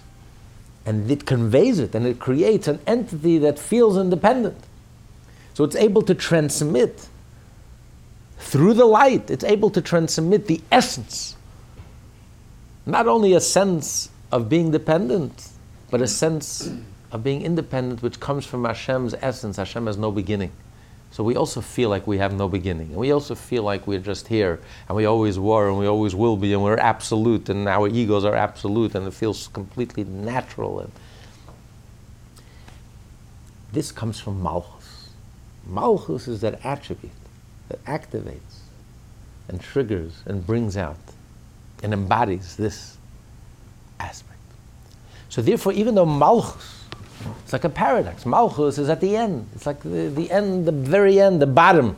and 0.86 1.10
it 1.10 1.26
conveys 1.26 1.78
it, 1.78 1.94
and 1.94 2.06
it 2.06 2.18
creates 2.18 2.68
an 2.68 2.80
entity 2.86 3.38
that 3.38 3.58
feels 3.58 3.98
independent. 3.98 4.58
So 5.54 5.64
it's 5.64 5.76
able 5.76 6.02
to 6.02 6.14
transmit 6.14 7.08
through 8.38 8.74
the 8.74 8.84
light, 8.84 9.30
it's 9.30 9.44
able 9.44 9.70
to 9.70 9.80
transmit 9.80 10.46
the 10.46 10.60
essence 10.70 11.36
not 12.86 13.06
only 13.06 13.32
a 13.32 13.40
sense 13.40 14.10
of 14.30 14.48
being 14.48 14.70
dependent, 14.70 15.48
but 15.90 16.00
a 16.00 16.06
sense 16.06 16.72
of 17.12 17.22
being 17.22 17.42
independent 17.42 18.02
which 18.02 18.20
comes 18.20 18.44
from 18.44 18.64
Hashem's 18.64 19.14
essence. 19.22 19.56
Hashem 19.56 19.86
has 19.86 19.96
no 19.96 20.10
beginning. 20.10 20.50
So 21.12 21.22
we 21.22 21.36
also 21.36 21.60
feel 21.60 21.90
like 21.90 22.08
we 22.08 22.18
have 22.18 22.34
no 22.34 22.48
beginning. 22.48 22.88
And 22.88 22.96
we 22.96 23.12
also 23.12 23.36
feel 23.36 23.62
like 23.62 23.86
we're 23.86 24.00
just 24.00 24.26
here, 24.26 24.58
and 24.88 24.96
we 24.96 25.04
always 25.04 25.38
were, 25.38 25.68
and 25.68 25.78
we 25.78 25.86
always 25.86 26.12
will 26.12 26.36
be, 26.36 26.52
and 26.52 26.60
we're 26.60 26.76
absolute, 26.76 27.48
and 27.48 27.68
our 27.68 27.86
egos 27.86 28.24
are 28.24 28.34
absolute, 28.34 28.96
and 28.96 29.06
it 29.06 29.14
feels 29.14 29.46
completely 29.46 30.02
natural. 30.02 30.80
And 30.80 30.90
this 33.72 33.92
comes 33.92 34.18
from 34.18 34.42
Malchus. 34.42 35.10
Malchus 35.64 36.26
is 36.26 36.40
that 36.40 36.64
attribute 36.64 37.12
that 37.68 37.84
activates 37.84 38.62
and 39.46 39.60
triggers 39.60 40.22
and 40.26 40.44
brings 40.44 40.76
out 40.76 40.98
and 41.82 41.92
embodies 41.92 42.56
this 42.56 42.96
aspect. 44.00 44.38
So 45.28 45.42
therefore, 45.42 45.72
even 45.72 45.94
though 45.94 46.06
Malchus, 46.06 46.84
it's 47.42 47.52
like 47.52 47.64
a 47.64 47.68
paradox. 47.68 48.26
Malchus 48.26 48.78
is 48.78 48.88
at 48.88 49.00
the 49.00 49.16
end. 49.16 49.48
It's 49.54 49.66
like 49.66 49.80
the, 49.82 50.08
the 50.08 50.30
end, 50.30 50.66
the 50.66 50.72
very 50.72 51.20
end, 51.20 51.40
the 51.42 51.46
bottom. 51.46 51.96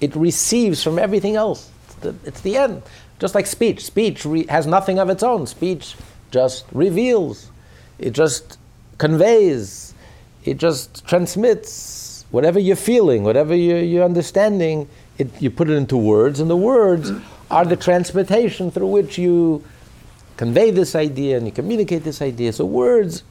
It 0.00 0.14
receives 0.14 0.82
from 0.82 0.98
everything 0.98 1.36
else. 1.36 1.70
It's 1.86 1.94
the, 1.96 2.14
it's 2.24 2.40
the 2.42 2.56
end. 2.56 2.82
Just 3.18 3.34
like 3.34 3.46
speech. 3.46 3.84
Speech 3.84 4.24
re- 4.24 4.46
has 4.46 4.66
nothing 4.66 4.98
of 4.98 5.10
its 5.10 5.22
own. 5.22 5.46
Speech 5.46 5.96
just 6.30 6.64
reveals. 6.72 7.50
It 7.98 8.12
just 8.12 8.58
conveys. 8.98 9.94
It 10.44 10.58
just 10.58 11.06
transmits 11.06 12.24
whatever 12.30 12.58
you're 12.58 12.76
feeling, 12.76 13.24
whatever 13.24 13.54
you're, 13.54 13.80
you're 13.80 14.04
understanding. 14.04 14.88
It, 15.16 15.28
you 15.40 15.50
put 15.50 15.68
it 15.68 15.74
into 15.74 15.96
words, 15.96 16.38
and 16.38 16.48
the 16.48 16.56
words 16.56 17.10
are 17.50 17.64
the 17.64 17.76
transmutation 17.76 18.70
through 18.70 18.88
which 18.88 19.18
you 19.18 19.64
convey 20.36 20.70
this 20.70 20.94
idea 20.94 21.36
and 21.36 21.46
you 21.46 21.52
communicate 21.52 22.04
this 22.04 22.22
idea. 22.22 22.52
So 22.52 22.64
words 22.64 23.22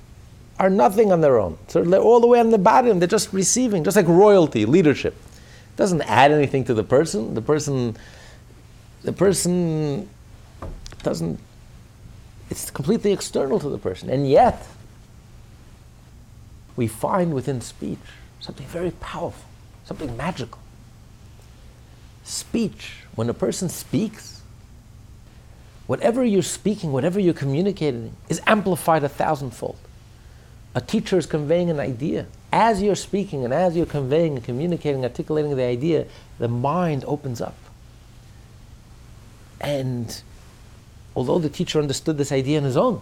are 0.59 0.69
nothing 0.69 1.11
on 1.11 1.21
their 1.21 1.39
own. 1.39 1.57
So 1.67 1.83
they're 1.83 1.99
all 1.99 2.19
the 2.19 2.27
way 2.27 2.39
on 2.39 2.49
the 2.49 2.57
bottom. 2.57 2.99
They're 2.99 3.07
just 3.07 3.31
receiving, 3.31 3.83
just 3.83 3.95
like 3.95 4.07
royalty, 4.07 4.65
leadership. 4.65 5.13
It 5.13 5.77
doesn't 5.77 6.01
add 6.01 6.31
anything 6.31 6.65
to 6.65 6.73
the 6.73 6.83
person. 6.83 7.33
The 7.35 7.41
person, 7.41 7.95
the 9.03 9.13
person 9.13 10.09
doesn't. 11.03 11.39
It's 12.49 12.71
completely 12.71 13.11
external 13.11 13.59
to 13.59 13.69
the 13.69 13.77
person, 13.77 14.09
and 14.09 14.27
yet 14.27 14.65
we 16.77 16.87
find 16.87 17.33
within 17.33 17.59
speech 17.59 17.99
something 18.39 18.65
very 18.67 18.91
powerful, 18.91 19.45
something 19.85 20.15
magical. 20.15 20.61
Speech 22.23 23.03
when 23.17 23.29
a 23.31 23.33
person 23.33 23.67
speaks, 23.67 24.43
whatever 25.87 26.23
you're 26.23 26.43
speaking, 26.43 26.91
whatever 26.91 27.19
you're 27.19 27.33
communicating, 27.33 28.15
is 28.29 28.39
amplified 28.45 29.03
a 29.03 29.09
thousandfold. 29.09 29.75
A 30.75 30.81
teacher 30.81 31.17
is 31.17 31.25
conveying 31.25 31.71
an 31.71 31.79
idea. 31.79 32.27
As 32.53 32.79
you're 32.79 32.93
speaking 32.93 33.43
and 33.43 33.51
as 33.51 33.75
you're 33.75 33.87
conveying 33.87 34.35
and 34.35 34.45
communicating, 34.45 35.03
articulating 35.03 35.55
the 35.55 35.63
idea, 35.63 36.05
the 36.37 36.47
mind 36.47 37.03
opens 37.07 37.41
up. 37.41 37.57
And 39.59 40.21
although 41.15 41.39
the 41.39 41.49
teacher 41.49 41.79
understood 41.79 42.19
this 42.19 42.31
idea 42.31 42.59
on 42.59 42.65
his 42.65 42.77
own, 42.77 43.01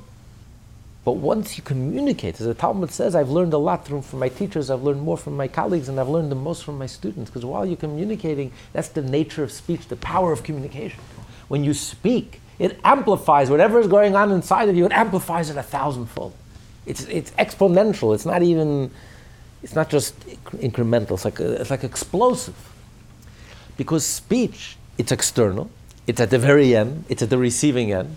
but 1.06 1.18
once 1.18 1.56
you 1.56 1.64
communicate, 1.64 2.42
as 2.42 2.48
the 2.48 2.56
Talmud 2.56 2.90
says, 2.90 3.16
I've 3.16 3.30
learned 3.30 3.54
a 3.54 3.60
lot 3.60 3.88
from, 3.88 4.02
from 4.02 4.18
my 4.18 4.28
teachers, 4.28 4.72
I've 4.72 4.82
learned 4.82 5.04
more 5.04 5.18
from 5.18 5.38
my 5.38 5.48
colleagues, 5.48 5.88
and 5.88 6.00
I've 6.00 6.10
learned 6.10 6.32
the 6.32 6.36
most 6.36 6.64
from 6.64 6.80
my 6.80 6.88
students. 6.88 7.30
Because 7.30 7.46
while 7.46 7.64
you're 7.64 7.78
communicating, 7.78 8.52
that's 8.74 8.88
the 8.90 9.04
nature 9.04 9.44
of 9.44 9.52
speech, 9.52 9.88
the 9.88 9.98
power 9.98 10.32
of 10.32 10.42
communication. 10.42 11.00
when 11.48 11.64
you 11.64 11.76
speak, 11.76 12.42
it 12.58 12.80
amplifies 12.84 13.52
whatever 13.52 13.80
is 13.80 13.86
going 13.86 14.16
on 14.16 14.32
inside 14.32 14.68
of 14.68 14.76
you, 14.76 14.84
it 14.86 14.92
amplifies 14.92 15.52
it 15.52 15.58
a 15.58 15.64
thousandfold. 15.64 16.34
It's, 16.88 17.04
it's 17.06 17.30
exponential. 17.32 18.16
It's 18.16 18.26
not 18.26 18.42
even, 18.42 18.90
it's 19.62 19.76
not 19.76 19.92
just 19.92 20.20
incremental. 20.58 21.12
It's 21.12 21.26
like, 21.26 21.40
it's 21.40 21.70
like 21.70 21.84
explosive. 21.84 22.56
Because 23.78 24.04
speech, 24.04 24.78
it's 24.98 25.12
external. 25.12 25.70
It's 26.08 26.20
at 26.20 26.32
the 26.32 26.40
very 26.40 26.76
end. 26.76 27.06
It's 27.10 27.22
at 27.22 27.30
the 27.30 27.38
receiving 27.38 27.92
end. 27.92 28.16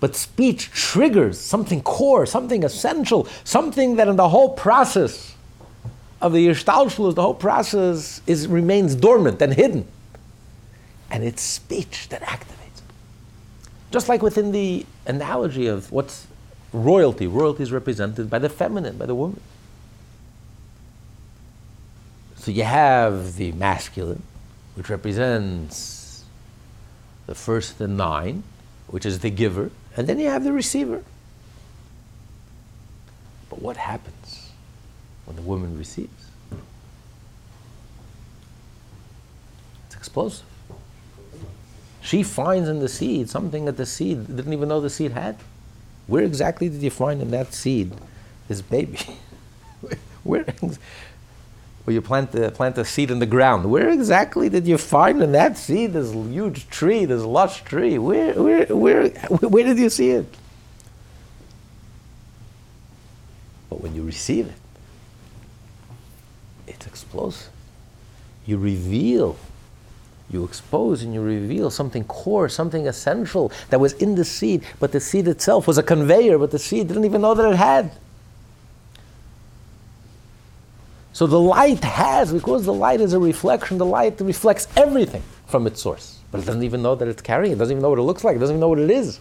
But 0.00 0.16
speech 0.16 0.70
triggers 0.70 1.38
something 1.38 1.82
core, 1.82 2.24
something 2.24 2.64
essential, 2.64 3.28
something 3.44 3.96
that 3.96 4.08
in 4.08 4.16
the 4.16 4.30
whole 4.30 4.50
process 4.54 5.36
of 6.20 6.32
the 6.32 6.48
Hishtalshelus, 6.48 7.14
the 7.14 7.22
whole 7.22 7.34
process 7.34 8.22
is, 8.26 8.48
remains 8.48 8.94
dormant 8.94 9.40
and 9.42 9.54
hidden. 9.54 9.86
And 11.10 11.22
it's 11.22 11.42
speech 11.42 12.08
that 12.08 12.22
activates. 12.22 12.80
Just 13.90 14.08
like 14.08 14.22
within 14.22 14.52
the 14.52 14.86
analogy 15.06 15.66
of 15.66 15.92
what's 15.92 16.26
royalty, 16.72 17.26
royalty 17.26 17.62
is 17.62 17.72
represented 17.72 18.30
by 18.30 18.38
the 18.38 18.48
feminine, 18.48 18.96
by 18.96 19.06
the 19.06 19.14
woman. 19.14 19.40
So 22.36 22.50
you 22.50 22.62
have 22.62 23.36
the 23.36 23.52
masculine, 23.52 24.22
which 24.74 24.88
represents 24.88 26.24
the 27.26 27.34
first 27.34 27.80
and 27.80 27.98
nine, 27.98 28.44
which 28.86 29.04
is 29.04 29.18
the 29.18 29.30
giver, 29.30 29.70
and 29.96 30.06
then 30.06 30.18
you 30.18 30.28
have 30.28 30.44
the 30.44 30.52
receiver. 30.52 31.02
But 33.48 33.60
what 33.60 33.76
happens 33.76 34.50
when 35.24 35.36
the 35.36 35.42
woman 35.42 35.76
receives? 35.76 36.10
It's 39.86 39.96
explosive. 39.96 40.46
She 42.02 42.22
finds 42.22 42.68
in 42.68 42.78
the 42.80 42.88
seed 42.88 43.28
something 43.28 43.66
that 43.66 43.76
the 43.76 43.86
seed 43.86 44.26
didn't 44.26 44.52
even 44.52 44.68
know 44.68 44.80
the 44.80 44.90
seed 44.90 45.12
had. 45.12 45.36
Where 46.06 46.24
exactly 46.24 46.68
did 46.68 46.82
you 46.82 46.90
find 46.90 47.20
in 47.20 47.30
that 47.30 47.52
seed 47.52 47.92
this 48.48 48.62
baby? 48.62 48.98
Where, 50.24 50.44
where 51.84 51.94
you 51.94 52.02
plant 52.02 52.32
the, 52.32 52.50
plant 52.50 52.78
a 52.78 52.84
seed 52.84 53.10
in 53.10 53.18
the 53.18 53.26
ground. 53.26 53.70
Where 53.70 53.88
exactly 53.88 54.48
did 54.48 54.66
you 54.66 54.78
find 54.78 55.22
in 55.22 55.32
that 55.32 55.56
seed 55.56 55.92
this 55.94 56.12
huge 56.12 56.68
tree, 56.68 57.04
this 57.04 57.22
lush 57.22 57.62
tree? 57.64 57.98
Where, 57.98 58.34
where, 58.34 58.66
where, 58.66 59.08
where 59.08 59.64
did 59.64 59.78
you 59.78 59.90
see 59.90 60.10
it? 60.10 60.26
But 63.68 63.80
when 63.80 63.94
you 63.94 64.02
receive 64.02 64.48
it, 64.48 64.54
it's 66.66 66.86
explosive. 66.86 67.50
You 68.46 68.58
reveal 68.58 69.36
you 70.30 70.44
expose 70.44 71.02
and 71.02 71.12
you 71.12 71.20
reveal 71.20 71.70
something 71.70 72.04
core, 72.04 72.48
something 72.48 72.86
essential 72.86 73.50
that 73.70 73.80
was 73.80 73.94
in 73.94 74.14
the 74.14 74.24
seed, 74.24 74.64
but 74.78 74.92
the 74.92 75.00
seed 75.00 75.26
itself 75.26 75.66
was 75.66 75.76
a 75.76 75.82
conveyor, 75.82 76.38
but 76.38 76.52
the 76.52 76.58
seed 76.58 76.88
didn't 76.88 77.04
even 77.04 77.20
know 77.20 77.34
that 77.34 77.50
it 77.50 77.56
had. 77.56 77.90
So 81.12 81.26
the 81.26 81.40
light 81.40 81.82
has, 81.82 82.32
because 82.32 82.64
the 82.64 82.72
light 82.72 83.00
is 83.00 83.12
a 83.12 83.18
reflection, 83.18 83.78
the 83.78 83.86
light 83.86 84.20
reflects 84.20 84.68
everything 84.76 85.22
from 85.46 85.66
its 85.66 85.82
source. 85.82 86.18
But 86.30 86.40
it 86.40 86.46
doesn't 86.46 86.62
even 86.62 86.82
know 86.82 86.94
that 86.94 87.08
it's 87.08 87.22
carrying, 87.22 87.52
it 87.52 87.58
doesn't 87.58 87.72
even 87.72 87.82
know 87.82 87.90
what 87.90 87.98
it 87.98 88.02
looks 88.02 88.22
like, 88.22 88.36
it 88.36 88.38
doesn't 88.38 88.54
even 88.54 88.60
know 88.60 88.68
what 88.68 88.78
it 88.78 88.90
is. 88.90 89.18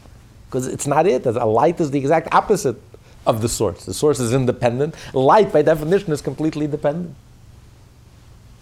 Because 0.47 0.67
it's 0.67 0.87
not 0.87 1.07
it. 1.07 1.25
A 1.25 1.45
light 1.45 1.79
is 1.79 1.91
the 1.91 1.99
exact 1.99 2.33
opposite 2.33 2.79
of 3.25 3.41
the 3.41 3.49
source. 3.49 3.85
The 3.85 3.93
source 3.93 4.19
is 4.19 4.33
independent. 4.33 4.95
Light, 5.13 5.51
by 5.51 5.61
definition, 5.61 6.11
is 6.11 6.21
completely 6.21 6.67
dependent. 6.67 7.15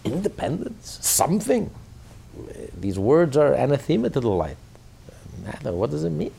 Independence, 0.04 1.00
something 1.02 1.70
these 2.78 3.00
words 3.00 3.36
are 3.36 3.54
anathema 3.54 4.10
to 4.10 4.20
the 4.20 4.30
light. 4.30 4.58
Matter, 5.44 5.72
what 5.72 5.92
does 5.92 6.04
it 6.04 6.12
mean? 6.12 6.34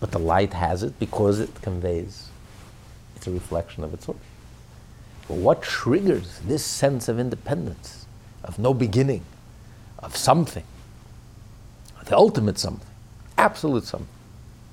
But 0.00 0.10
the 0.10 0.18
light 0.18 0.52
has 0.52 0.82
it 0.82 0.98
because 0.98 1.40
it 1.40 1.62
conveys. 1.62 2.28
It's 3.16 3.26
a 3.26 3.30
reflection 3.30 3.84
of 3.84 3.94
its 3.94 4.04
source. 4.06 4.18
But 5.28 5.36
what 5.36 5.62
triggers 5.62 6.40
this 6.40 6.64
sense 6.64 7.08
of 7.08 7.18
independence, 7.18 8.06
of 8.42 8.58
no 8.58 8.74
beginning, 8.74 9.24
of 9.98 10.16
something, 10.16 10.64
the 12.04 12.16
ultimate 12.16 12.58
something, 12.58 12.86
absolute 13.38 13.84
something, 13.84 14.08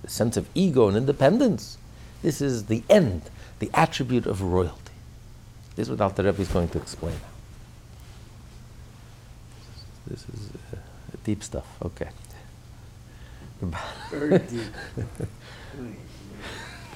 the 0.01 0.09
sense 0.09 0.35
of 0.35 0.49
ego 0.53 0.87
and 0.87 0.97
independence? 0.97 1.77
This 2.21 2.41
is 2.41 2.65
the 2.65 2.83
end, 2.89 3.23
the 3.59 3.71
attribute 3.73 4.25
of 4.25 4.41
royalty. 4.41 4.77
This 5.75 5.87
is 5.87 5.91
what 5.91 6.01
Alter 6.01 6.23
Rebbe 6.23 6.41
is 6.41 6.49
going 6.49 6.67
to 6.69 6.77
explain. 6.77 7.15
This 10.07 10.25
is 10.29 10.49
uh, 10.73 10.77
deep 11.23 11.43
stuff. 11.43 11.65
Okay. 11.83 12.09
Very 14.09 14.39
deep. 14.39 14.61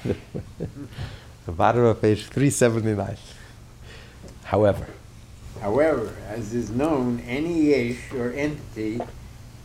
the 1.46 1.52
bottom 1.52 1.84
of 1.84 2.02
page 2.02 2.26
379. 2.26 3.16
However, 4.46 4.86
However, 5.60 6.14
as 6.28 6.52
is 6.52 6.70
known, 6.70 7.20
any 7.20 7.70
yesh 7.70 8.12
or 8.12 8.30
entity 8.32 9.00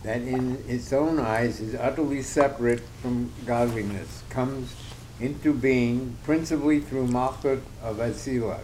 that 0.03 0.21
in 0.21 0.63
its 0.67 0.93
own 0.93 1.19
eyes 1.19 1.59
is 1.59 1.75
utterly 1.75 2.23
separate 2.23 2.81
from 3.01 3.31
godliness 3.45 4.23
comes 4.29 4.73
into 5.19 5.53
being 5.53 6.17
principally 6.23 6.79
through 6.79 7.07
Malchut 7.07 7.61
of 7.83 7.97
Atzilut, 7.97 8.63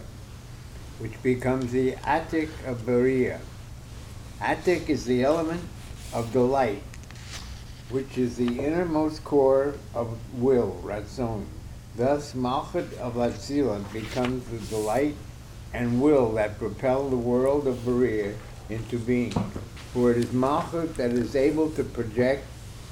which 0.98 1.22
becomes 1.22 1.70
the 1.70 1.92
Atik 2.02 2.48
of 2.66 2.84
Beria. 2.84 3.40
Atik 4.40 4.88
is 4.88 5.04
the 5.04 5.22
element 5.22 5.62
of 6.12 6.32
delight, 6.32 6.82
which 7.90 8.18
is 8.18 8.36
the 8.36 8.58
innermost 8.58 9.22
core 9.22 9.74
of 9.94 10.18
will, 10.34 10.80
Ratzon. 10.82 11.44
Thus, 11.94 12.32
Malchut 12.32 12.96
of 12.98 13.14
Atzila 13.14 13.92
becomes 13.92 14.44
the 14.46 14.58
delight 14.74 15.14
and 15.72 16.00
will 16.00 16.32
that 16.34 16.58
propel 16.58 17.08
the 17.08 17.16
world 17.16 17.66
of 17.66 17.76
Beria 17.78 18.34
into 18.68 18.98
being. 18.98 19.32
For 19.92 20.10
it 20.10 20.18
is 20.18 20.26
Malchut 20.26 20.94
that 20.94 21.10
is 21.12 21.34
able 21.34 21.70
to 21.70 21.84
project 21.84 22.44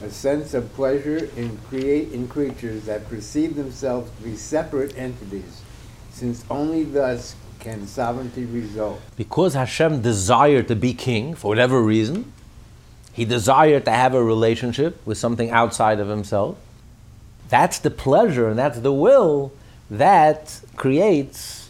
a 0.02 0.10
sense 0.10 0.54
of 0.54 0.72
pleasure 0.74 1.30
in, 1.36 1.56
create, 1.68 2.12
in 2.12 2.28
creatures 2.28 2.84
that 2.84 3.08
perceive 3.08 3.56
themselves 3.56 4.10
to 4.16 4.22
be 4.22 4.36
separate 4.36 4.96
entities, 4.96 5.62
since 6.10 6.44
only 6.50 6.84
thus 6.84 7.34
can 7.60 7.86
sovereignty 7.86 8.44
result? 8.44 9.00
Because 9.16 9.54
Hashem 9.54 10.02
desired 10.02 10.68
to 10.68 10.76
be 10.76 10.92
king 10.94 11.34
for 11.34 11.48
whatever 11.48 11.82
reason, 11.82 12.32
he 13.12 13.24
desired 13.24 13.86
to 13.86 13.90
have 13.90 14.14
a 14.14 14.22
relationship 14.22 15.04
with 15.06 15.16
something 15.16 15.50
outside 15.50 15.98
of 15.98 16.08
himself. 16.08 16.58
That's 17.48 17.78
the 17.78 17.90
pleasure 17.90 18.48
and 18.48 18.58
that's 18.58 18.80
the 18.80 18.92
will 18.92 19.52
that 19.90 20.60
creates 20.76 21.65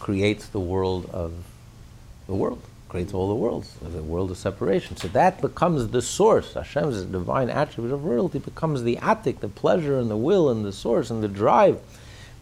creates 0.00 0.46
the 0.46 0.60
world 0.60 1.08
of 1.12 1.32
the 2.26 2.34
world, 2.34 2.62
creates 2.88 3.14
all 3.14 3.28
the 3.28 3.34
worlds, 3.34 3.74
the 3.82 4.02
world 4.02 4.30
of 4.30 4.36
separation. 4.36 4.96
So 4.96 5.08
that 5.08 5.40
becomes 5.40 5.88
the 5.88 6.02
source. 6.02 6.54
Hashem's 6.54 7.02
divine 7.02 7.50
attribute 7.50 7.92
of 7.92 8.04
royalty 8.04 8.38
becomes 8.38 8.82
the 8.82 8.96
atik, 8.96 9.40
the 9.40 9.48
pleasure 9.48 9.98
and 9.98 10.10
the 10.10 10.16
will 10.16 10.50
and 10.50 10.64
the 10.64 10.72
source 10.72 11.10
and 11.10 11.22
the 11.22 11.28
drive. 11.28 11.80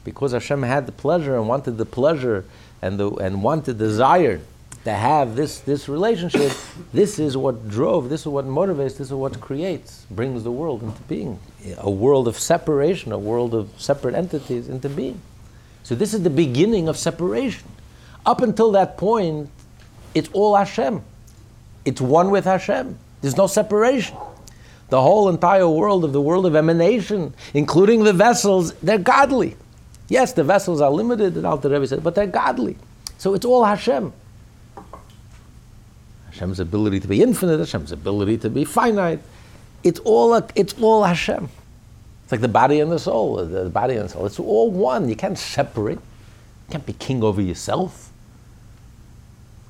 Because 0.05 0.33
Hashem 0.33 0.63
had 0.63 0.87
the 0.87 0.93
pleasure 0.93 1.37
and 1.37 1.49
wanted 1.49 1.79
the 1.79 1.87
pleasure 1.87 2.45
and, 2.83 3.01
the, 3.01 3.11
and 3.11 3.43
wanted, 3.43 3.79
desire 3.79 4.41
to 4.85 4.93
have 4.93 5.35
this, 5.35 5.61
this 5.61 5.89
relationship, 5.89 6.53
this 6.93 7.19
is 7.19 7.37
what 7.37 7.69
drove, 7.69 8.11
this 8.11 8.23
is 8.23 8.29
what 8.29 8.45
motivates, 8.45 8.99
this 8.99 9.09
is 9.09 9.13
what 9.13 9.41
creates, 9.41 10.07
brings 10.11 10.45
the 10.45 10.53
world 10.53 10.83
into 10.83 11.03
being. 11.03 11.39
A 11.79 11.91
world 11.91 12.29
of 12.29 12.39
separation, 12.39 13.13
a 13.13 13.19
world 13.19 13.55
of 13.55 13.71
separate 13.79 14.15
entities 14.15 14.69
into 14.69 14.91
being. 14.91 15.21
So 15.85 15.95
this 15.95 16.15
is 16.15 16.23
the 16.23 16.31
beginning 16.31 16.89
of 16.89 16.97
separation. 16.97 17.69
Up 18.27 18.41
until 18.43 18.73
that 18.73 18.97
point, 18.97 19.51
it's 20.15 20.29
all 20.33 20.57
Hashem. 20.57 21.03
It's 21.85 22.01
one 22.01 22.31
with 22.31 22.45
Hashem. 22.45 22.99
There's 23.21 23.37
no 23.37 23.47
separation. 23.47 24.17
The 24.89 25.01
whole 25.01 25.29
entire 25.29 25.69
world 25.69 26.05
of 26.05 26.13
the 26.13 26.21
world 26.21 26.47
of 26.47 26.57
emanation, 26.57 27.35
including 27.53 28.05
the 28.05 28.13
vessels, 28.13 28.73
they're 28.75 28.99
godly. 28.99 29.57
Yes, 30.09 30.33
the 30.33 30.45
vessels 30.45 30.81
are 30.81 30.91
limited, 30.91 31.37
and 31.37 31.47
Alter 31.47 31.69
Rebbe 31.69 31.87
said, 31.87 32.03
but 32.03 32.15
they're 32.15 32.27
godly. 32.27 32.77
So 33.19 33.35
it's 33.35 33.45
all 33.45 33.65
Hashem. 33.65 34.13
Hashem's 36.31 36.61
ability 36.61 37.01
to 37.01 37.09
be 37.09 37.23
infinite, 37.23 37.59
Hashem's 37.59 37.93
ability 37.93 38.39
to 38.39 38.51
be 38.51 38.65
finite. 38.65 39.21
It's 39.83 40.01
all, 40.01 40.35
it's 40.55 40.75
all 40.81 41.05
Hashem. 41.05 41.49
It's 42.25 42.33
like 42.33 42.41
the 42.41 42.49
body 42.49 42.81
and 42.81 42.91
the 42.91 42.99
soul, 42.99 43.37
the 43.45 43.71
body 43.71 43.97
and 43.97 44.07
the 44.07 44.09
soul. 44.09 44.27
It's 44.27 44.41
all 44.41 44.71
one. 44.71 45.09
You 45.09 45.17
can't 45.17 45.39
separate. 45.39 45.99
You 45.99 46.73
can't 46.73 46.87
be 46.87 46.95
king 46.95 47.23
over 47.23 47.41
yourself. 47.41 48.11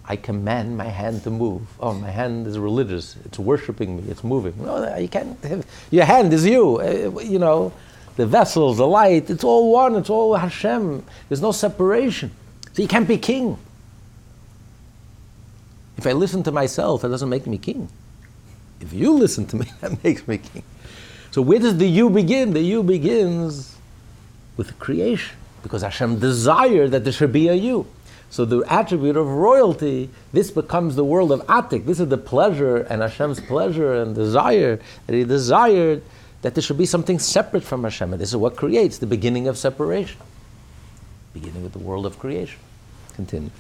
I 0.07 0.17
command 0.17 0.77
my 0.77 0.85
hand 0.85 1.25
to 1.25 1.31
move. 1.31 1.63
Oh, 1.81 1.95
my 1.95 2.11
hand 2.11 2.47
is 2.47 2.59
religious. 2.59 3.17
It's 3.25 3.39
worshiping 3.39 3.97
me. 3.97 4.11
It's 4.11 4.23
moving. 4.23 4.55
No, 4.63 4.97
you 4.97 5.09
can't. 5.09 5.43
Have, 5.45 5.67
your 5.91 6.05
hand 6.05 6.33
is 6.33 6.47
you. 6.47 6.77
Uh, 6.77 7.21
you 7.21 7.39
know, 7.39 7.73
the 8.17 8.27
vessels, 8.27 8.77
the 8.77 8.87
light, 8.87 9.31
it's 9.31 9.45
all 9.45 9.73
one, 9.73 9.97
it's 9.97 10.11
all 10.11 10.35
Hashem. 10.37 11.05
There's 11.29 11.43
no 11.43 11.53
separation. 11.53 12.31
So 12.73 12.83
you 12.83 12.89
can't 12.89 13.09
be 13.09 13.19
king. 13.19 13.59
If 15.97 16.07
I 16.07 16.13
listen 16.13 16.43
to 16.45 16.53
myself, 16.53 17.03
that 17.03 17.09
doesn't 17.09 17.29
make 17.29 17.47
me 17.47 17.59
king. 17.59 17.89
If 18.81 18.93
you 18.93 19.13
listen 19.13 19.47
to 19.47 19.57
me, 19.57 19.67
that 19.81 20.03
makes 20.05 20.27
me 20.29 20.39
king. 20.39 20.63
So 21.35 21.43
where 21.43 21.59
does 21.59 21.79
the 21.79 21.89
you 21.89 22.11
begin? 22.11 22.53
The 22.53 22.61
you 22.61 22.85
begins 22.85 23.77
with 24.57 24.79
creation, 24.79 25.37
because 25.65 25.83
Hashem 25.83 26.21
desired 26.21 26.93
that 26.93 27.03
there 27.03 27.13
should 27.13 27.33
be 27.33 27.49
a 27.49 27.55
you. 27.55 27.89
So 28.31 28.45
the 28.45 28.63
attribute 28.69 29.17
of 29.17 29.27
royalty, 29.27 30.11
this 30.33 30.53
becomes 30.53 30.95
the 30.95 31.05
world 31.05 31.33
of 31.33 31.41
Atik. 31.49 31.87
This 31.87 31.99
is 31.99 32.07
the 32.07 32.19
pleasure 32.19 32.77
and 32.83 33.03
Hashem's 33.03 33.41
pleasure 33.41 33.95
and 33.95 34.15
desire 34.15 34.79
that 35.09 35.13
He 35.13 35.25
desired 35.25 36.05
that 36.43 36.55
there 36.55 36.63
should 36.63 36.79
be 36.79 36.87
something 36.87 37.19
separate 37.19 37.65
from 37.65 37.83
Hashem. 37.83 38.13
And 38.13 38.23
this 38.23 38.29
is 38.29 38.37
what 38.37 38.55
creates 38.55 38.99
the 38.99 39.07
beginning 39.07 39.49
of 39.49 39.59
separation. 39.59 40.21
Beginning 41.33 41.65
with 41.65 41.73
the 41.73 41.81
world 41.81 42.07
of 42.07 42.17
creation. 42.17 42.61
Continue. 43.17 43.51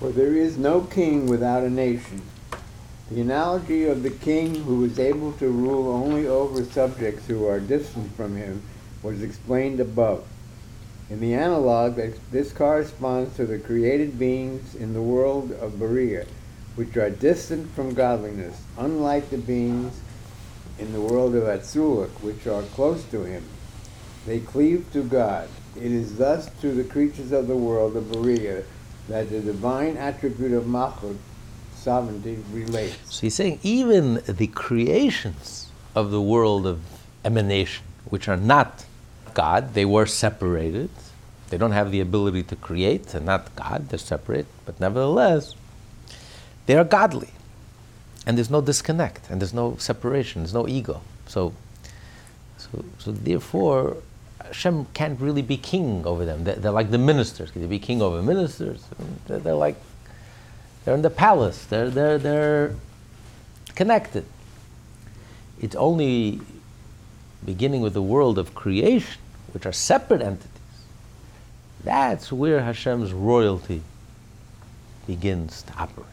For 0.00 0.10
there 0.10 0.34
is 0.34 0.58
no 0.58 0.80
king 0.80 1.28
without 1.28 1.62
a 1.62 1.70
nation. 1.70 2.20
The 3.10 3.20
analogy 3.20 3.84
of 3.84 4.02
the 4.02 4.10
king 4.10 4.64
who 4.64 4.82
is 4.84 4.98
able 4.98 5.32
to 5.34 5.48
rule 5.48 5.92
only 5.92 6.26
over 6.26 6.64
subjects 6.64 7.26
who 7.26 7.46
are 7.46 7.60
distant 7.60 8.16
from 8.16 8.34
him 8.36 8.62
was 9.02 9.22
explained 9.22 9.78
above. 9.78 10.24
In 11.10 11.20
the 11.20 11.34
analog, 11.34 12.00
this 12.30 12.50
corresponds 12.50 13.36
to 13.36 13.44
the 13.44 13.58
created 13.58 14.18
beings 14.18 14.74
in 14.74 14.94
the 14.94 15.02
world 15.02 15.52
of 15.52 15.72
Beriah, 15.72 16.26
which 16.76 16.96
are 16.96 17.10
distant 17.10 17.70
from 17.72 17.92
godliness, 17.92 18.62
unlike 18.78 19.28
the 19.28 19.36
beings 19.36 20.00
in 20.78 20.94
the 20.94 21.00
world 21.02 21.34
of 21.34 21.44
Atzilut, 21.44 22.08
which 22.22 22.46
are 22.46 22.62
close 22.62 23.04
to 23.10 23.24
him. 23.24 23.44
They 24.26 24.40
cleave 24.40 24.90
to 24.94 25.02
God. 25.02 25.50
It 25.76 25.92
is 25.92 26.16
thus 26.16 26.48
to 26.62 26.72
the 26.72 26.84
creatures 26.84 27.32
of 27.32 27.48
the 27.48 27.56
world 27.56 27.96
of 27.96 28.04
Beriah 28.04 28.64
that 29.08 29.28
the 29.28 29.40
divine 29.40 29.98
attribute 29.98 30.52
of 30.52 30.64
Malchut, 30.64 31.18
sovereignty, 31.84 32.38
relates. 32.50 32.96
So 33.14 33.20
he's 33.22 33.34
saying 33.34 33.60
even 33.62 34.22
the 34.26 34.46
creations 34.48 35.68
of 35.94 36.10
the 36.10 36.20
world 36.20 36.66
of 36.66 36.80
emanation, 37.24 37.84
which 38.06 38.28
are 38.28 38.36
not 38.36 38.86
God. 39.34 39.74
They 39.74 39.84
were 39.84 40.06
separated. 40.06 40.90
They 41.50 41.58
don't 41.58 41.72
have 41.72 41.90
the 41.90 42.00
ability 42.00 42.42
to 42.44 42.56
create. 42.56 43.08
They're 43.08 43.20
not 43.20 43.54
God. 43.54 43.88
They're 43.90 43.98
separate. 43.98 44.46
But 44.64 44.80
nevertheless, 44.80 45.54
they 46.66 46.76
are 46.76 46.84
godly. 46.84 47.30
And 48.26 48.38
there's 48.38 48.50
no 48.50 48.60
disconnect. 48.60 49.28
And 49.30 49.40
there's 49.40 49.52
no 49.52 49.76
separation. 49.78 50.42
There's 50.42 50.54
no 50.54 50.66
ego. 50.66 51.02
So, 51.26 51.52
so, 52.56 52.84
so 52.98 53.12
therefore, 53.12 53.98
Hashem 54.42 54.86
can't 54.94 55.20
really 55.20 55.42
be 55.42 55.56
king 55.58 56.06
over 56.06 56.24
them. 56.24 56.44
They're, 56.44 56.56
they're 56.56 56.72
like 56.72 56.90
the 56.90 56.98
ministers. 56.98 57.50
Can 57.50 57.60
they 57.60 57.68
be 57.68 57.78
king 57.78 58.00
over 58.00 58.22
ministers? 58.22 58.82
They're, 59.26 59.38
they're 59.38 59.54
like, 59.54 59.76
they're 60.84 60.94
in 60.94 61.02
the 61.02 61.10
palace. 61.10 61.64
They're, 61.64 61.90
they're, 61.90 62.18
they're 62.18 62.74
connected. 63.74 64.24
It's 65.60 65.76
only 65.76 66.40
beginning 67.44 67.80
with 67.80 67.94
the 67.94 68.02
world 68.02 68.38
of 68.38 68.54
creation 68.54 69.20
which 69.54 69.64
are 69.64 69.72
separate 69.72 70.20
entities, 70.20 70.50
that's 71.84 72.32
where 72.32 72.60
Hashem's 72.60 73.12
royalty 73.12 73.82
begins 75.06 75.62
to 75.62 75.72
operate. 75.74 76.08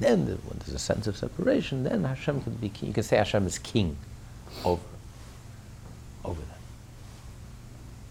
Then, 0.00 0.26
when 0.26 0.58
there's 0.58 0.74
a 0.74 0.80
sense 0.80 1.06
of 1.06 1.16
separation, 1.16 1.84
then 1.84 2.02
Hashem 2.02 2.42
can 2.42 2.54
be 2.54 2.70
king. 2.70 2.88
You 2.88 2.94
can 2.94 3.04
say 3.04 3.18
Hashem 3.18 3.46
is 3.46 3.58
king 3.60 3.96
over, 4.64 4.82
over 6.24 6.40
them. 6.40 6.48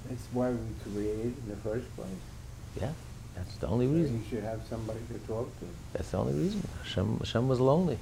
That's 0.09 0.25
why 0.31 0.51
we 0.51 0.91
created 0.93 1.35
in 1.37 1.49
the 1.49 1.57
first 1.57 1.93
place. 1.97 2.07
Yeah, 2.79 2.91
that's 3.35 3.55
the 3.57 3.67
only 3.67 3.87
reason. 3.87 4.23
You 4.23 4.29
should 4.29 4.43
have 4.43 4.61
somebody 4.69 4.99
to 5.11 5.19
talk 5.27 5.47
to. 5.59 5.65
That's 5.93 6.11
the 6.11 6.17
only 6.17 6.33
reason. 6.33 6.67
Hashem, 6.83 7.17
Hashem 7.19 7.47
was 7.47 7.59
lonely. 7.59 7.97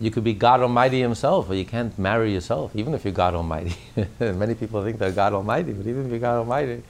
You 0.00 0.10
could 0.10 0.24
be 0.24 0.32
God 0.32 0.60
Almighty 0.60 1.00
Himself, 1.00 1.48
but 1.48 1.58
you 1.58 1.66
can't 1.66 1.98
marry 1.98 2.32
yourself, 2.32 2.74
even 2.74 2.94
if 2.94 3.04
you're 3.04 3.12
God 3.12 3.34
Almighty. 3.34 3.76
Many 4.20 4.54
people 4.54 4.82
think 4.82 4.98
they're 4.98 5.12
God 5.12 5.34
Almighty, 5.34 5.72
but 5.72 5.86
even 5.86 6.06
if 6.06 6.10
you're 6.10 6.20
God 6.20 6.38
Almighty, 6.38 6.82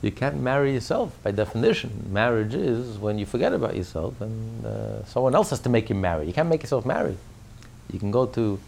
you 0.00 0.10
can't 0.10 0.40
marry 0.40 0.72
yourself 0.72 1.12
by 1.22 1.32
definition. 1.32 2.08
Marriage 2.10 2.54
is 2.54 2.96
when 2.98 3.18
you 3.18 3.26
forget 3.26 3.52
about 3.52 3.76
yourself 3.76 4.20
and 4.20 4.64
uh, 4.64 5.04
someone 5.04 5.34
else 5.34 5.50
has 5.50 5.60
to 5.60 5.68
make 5.68 5.90
you 5.90 5.96
marry. 5.96 6.26
You 6.26 6.32
can't 6.32 6.48
make 6.48 6.62
yourself 6.62 6.86
marry. 6.86 7.16
You 7.92 7.98
can 7.98 8.10
go 8.10 8.24
to, 8.26 8.58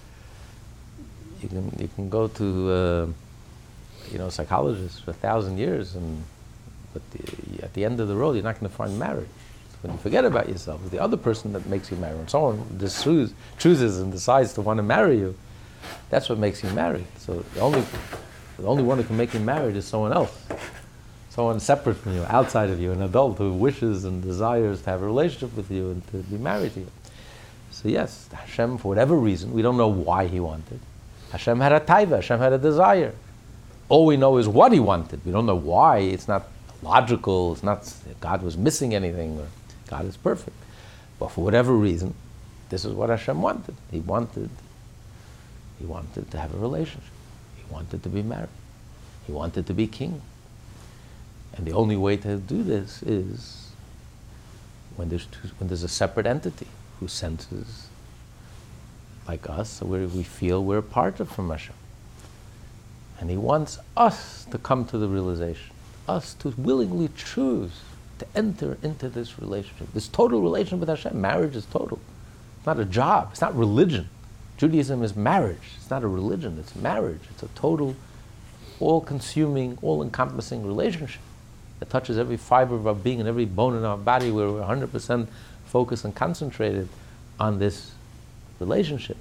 you 1.41 1.49
can, 1.49 1.73
you 1.79 1.89
can 1.95 2.11
go 2.11 2.29
to, 2.29 2.71
uh, 2.71 3.07
you 4.11 4.19
know, 4.19 4.29
psychologists 4.29 5.01
for 5.01 5.13
a 5.13 5.15
thousand 5.15 5.57
years, 5.59 5.95
and 5.95 6.25
but 6.93 7.03
the, 7.13 7.63
at 7.63 7.75
the 7.75 7.85
end 7.85 8.01
of 8.01 8.09
the 8.09 8.17
road, 8.17 8.33
you're 8.33 8.45
not 8.45 8.59
going 8.59 8.71
to 8.71 8.77
find 8.77 8.99
marriage. 8.99 9.29
When 9.83 9.93
you 9.93 9.99
forget 9.99 10.25
about 10.25 10.49
yourself, 10.49 10.91
the 10.91 10.99
other 10.99 11.17
person 11.17 11.53
that 11.55 11.67
makes 11.67 11.91
you 11.91 11.97
marry. 11.97 12.17
When 12.17 12.29
someone 12.29 12.79
chooses, 12.79 13.33
chooses 13.59 13.99
and 13.99 14.13
decides 14.13 14.53
to 14.55 14.61
want 14.61 14.77
to 14.77 14.83
marry 14.83 15.19
you, 15.19 15.35
that's 16.11 16.29
what 16.29 16.39
makes 16.39 16.63
you 16.63 16.71
married. 16.71 17.07
So 17.17 17.45
the 17.55 17.61
only, 17.61 17.83
the 18.59 18.67
only 18.67 18.83
one 18.83 18.99
who 18.99 19.05
can 19.05 19.17
make 19.17 19.33
you 19.33 19.41
married 19.41 19.77
is 19.77 19.87
someone 19.87 20.13
else. 20.13 20.37
Someone 21.31 21.61
separate 21.61 21.95
from 21.95 22.15
you, 22.15 22.25
outside 22.25 22.69
of 22.69 22.81
you, 22.81 22.93
an 22.93 23.03
adult 23.03 23.39
who 23.39 23.55
wishes 23.55 24.05
and 24.05 24.23
desires 24.23 24.83
to 24.83 24.91
have 24.91 25.01
a 25.01 25.07
relationship 25.07 25.57
with 25.57 25.71
you 25.71 25.93
and 25.93 26.07
to 26.09 26.19
be 26.19 26.37
married 26.37 26.75
to 26.75 26.81
you. 26.81 26.89
So 27.71 27.89
yes, 27.89 28.29
Hashem, 28.33 28.79
for 28.79 28.89
whatever 28.89 29.17
reason, 29.17 29.53
we 29.53 29.63
don't 29.63 29.79
know 29.79 29.89
why 29.89 30.27
he 30.27 30.41
wanted. 30.41 30.81
Hashem 31.33 31.61
had 31.61 31.73
a 31.73 31.81
taiva, 31.81 32.17
Hashem 32.17 32.41
had 32.41 32.53
a 32.53 32.59
desire. 32.59 33.15
All 33.89 34.05
we 34.05 34.17
know 34.17 34.37
is 34.37 34.49
what 34.49 34.73
he 34.73 34.81
wanted. 34.81 35.25
We 35.25 35.33
don't 35.33 35.47
know 35.47 35.55
why. 35.55 35.99
It's 35.99 36.29
not 36.29 36.49
logical. 36.83 37.53
It's 37.53 37.63
not 37.63 37.93
God 38.21 38.43
was 38.43 38.57
missing 38.57 38.95
anything. 38.95 39.39
Or, 39.39 39.47
God 39.89 40.05
is 40.05 40.17
perfect. 40.17 40.57
But 41.19 41.33
for 41.33 41.45
whatever 41.45 41.73
reason, 41.73 42.15
this 42.71 42.85
is 42.85 42.93
what 42.93 43.11
Hashem 43.11 43.43
wanted. 43.43 43.75
He 43.91 44.01
wanted, 44.01 44.51
he 45.79 45.85
wanted 45.85 46.31
to 46.31 46.39
have 46.39 46.55
a 46.55 46.59
relationship. 46.59 47.11
He 47.57 47.73
wanted 47.73 48.03
to 48.05 48.09
be 48.09 48.23
married. 48.23 48.49
He 49.27 49.33
wanted 49.33 49.67
to 49.67 49.75
be 49.75 49.87
king. 49.87 50.23
And 51.55 51.67
the 51.67 51.73
only 51.73 51.97
way 51.97 52.17
to 52.17 52.37
do 52.37 52.63
this 52.63 53.03
is 53.03 53.71
when 54.97 55.09
there's, 55.09 55.27
two, 55.27 55.49
when 55.59 55.69
there's 55.69 55.83
a 55.83 55.89
separate 55.89 56.27
entity 56.27 56.69
who 57.01 57.09
senses 57.09 57.89
like 59.27 59.49
us, 59.51 59.83
where 59.83 60.07
we 60.07 60.23
feel 60.23 60.65
we're 60.65 60.83
part 60.83 61.21
of 61.21 61.31
from 61.31 61.51
Hashem. 61.51 61.75
And 63.19 63.29
he 63.29 63.37
wants 63.37 63.79
us 63.97 64.47
to 64.51 64.59
come 64.59 64.85
to 64.87 64.99
the 64.99 65.09
realization, 65.09 65.75
us 66.11 66.35
to 66.35 66.51
willingly 66.57 67.09
choose 67.17 67.71
to 68.19 68.27
enter 68.35 68.77
into 68.83 69.09
this 69.09 69.39
relationship, 69.39 69.93
this 69.95 70.09
total 70.09 70.43
relationship 70.43 70.81
with 70.81 70.89
Hashem. 70.89 71.19
Marriage 71.19 71.57
is 71.57 71.65
total. 71.67 71.99
It's 72.59 72.67
not 72.67 72.79
a 72.79 72.85
job. 72.85 73.29
It's 73.31 73.41
not 73.41 73.57
religion. 73.57 74.09
Judaism 74.59 75.03
is 75.03 75.17
marriage. 75.17 75.77
It's 75.77 75.89
not 75.89 76.03
a 76.03 76.09
religion. 76.09 76.59
It's 76.59 76.77
marriage. 76.77 77.23
It's 77.31 77.43
a 77.43 77.49
total, 77.49 77.97
all-consuming, 78.79 79.79
all-encompassing 79.81 80.67
relationship 80.67 81.23
that 81.79 81.89
touches 81.89 82.19
every 82.19 82.37
fiber 82.37 82.75
of 82.75 82.87
our 82.87 82.95
being 82.95 83.21
and 83.21 83.29
every 83.29 83.47
bone 83.47 83.75
in 83.75 83.85
our 83.85 83.97
body. 83.97 84.31
Where 84.31 84.51
we're 84.51 84.61
100% 84.61 85.29
focused 85.65 86.05
and 86.05 86.15
concentrated 86.15 86.89
on 87.39 87.59
this 87.59 87.93
relationship. 88.59 89.17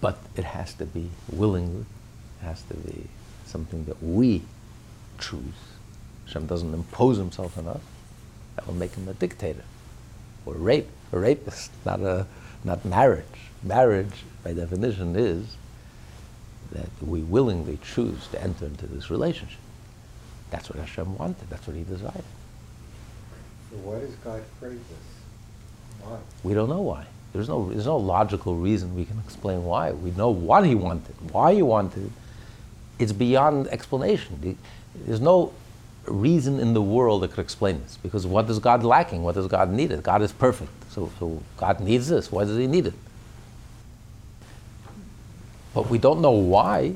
But 0.00 0.18
it 0.34 0.44
has 0.44 0.74
to 0.74 0.84
be 0.84 1.10
willingly. 1.30 1.84
It 2.40 2.44
has 2.44 2.62
to 2.62 2.74
be 2.74 3.06
something 3.46 3.84
that 3.84 4.02
we 4.02 4.42
choose. 5.18 5.54
Hashem 6.26 6.46
doesn't 6.46 6.72
impose 6.72 7.18
himself 7.18 7.58
on 7.58 7.68
us. 7.68 7.80
That 8.56 8.66
will 8.66 8.74
make 8.74 8.94
him 8.94 9.08
a 9.08 9.14
dictator 9.14 9.64
or 10.44 10.54
rape, 10.54 10.88
a 11.12 11.18
rapist, 11.18 11.70
not, 11.84 12.00
a, 12.00 12.26
not 12.64 12.84
marriage. 12.84 13.24
Marriage, 13.62 14.24
by 14.42 14.52
definition, 14.52 15.14
is 15.16 15.56
that 16.72 16.88
we 17.00 17.20
willingly 17.20 17.78
choose 17.82 18.26
to 18.28 18.42
enter 18.42 18.66
into 18.66 18.86
this 18.86 19.10
relationship. 19.10 19.60
That's 20.50 20.68
what 20.68 20.78
Hashem 20.78 21.16
wanted. 21.16 21.48
That's 21.48 21.66
what 21.66 21.76
He 21.76 21.84
desired. 21.84 22.24
So 23.70 23.76
why 23.78 24.00
does 24.00 24.14
God 24.16 24.42
create 24.58 24.80
this? 24.88 26.02
Why? 26.02 26.18
We 26.42 26.54
don't 26.54 26.68
know 26.68 26.80
why. 26.80 27.06
There's 27.32 27.48
no, 27.48 27.70
there's 27.70 27.86
no 27.86 27.96
logical 27.96 28.56
reason 28.56 28.94
we 28.94 29.06
can 29.06 29.18
explain 29.24 29.64
why. 29.64 29.92
We 29.92 30.10
know 30.10 30.30
what 30.30 30.66
He 30.66 30.74
wanted, 30.74 31.14
why 31.30 31.54
He 31.54 31.62
wanted. 31.62 32.10
It's 32.98 33.12
beyond 33.12 33.68
explanation. 33.68 34.56
There's 34.94 35.20
no 35.20 35.52
reason 36.06 36.58
in 36.58 36.74
the 36.74 36.82
world 36.82 37.22
that 37.22 37.32
could 37.32 37.40
explain 37.40 37.80
this. 37.82 37.98
Because 38.02 38.26
what 38.26 38.48
is 38.50 38.58
God 38.58 38.82
lacking? 38.82 39.22
What 39.22 39.34
does 39.34 39.46
God 39.46 39.70
need? 39.70 39.90
It? 39.92 40.02
God 40.02 40.22
is 40.22 40.32
perfect. 40.32 40.70
So, 40.90 41.10
so 41.18 41.42
God 41.56 41.80
needs 41.80 42.08
this. 42.08 42.30
Why 42.30 42.44
does 42.44 42.56
He 42.56 42.66
need 42.66 42.86
it? 42.86 42.94
But 45.74 45.88
we 45.88 45.98
don't 45.98 46.20
know 46.20 46.32
why. 46.32 46.94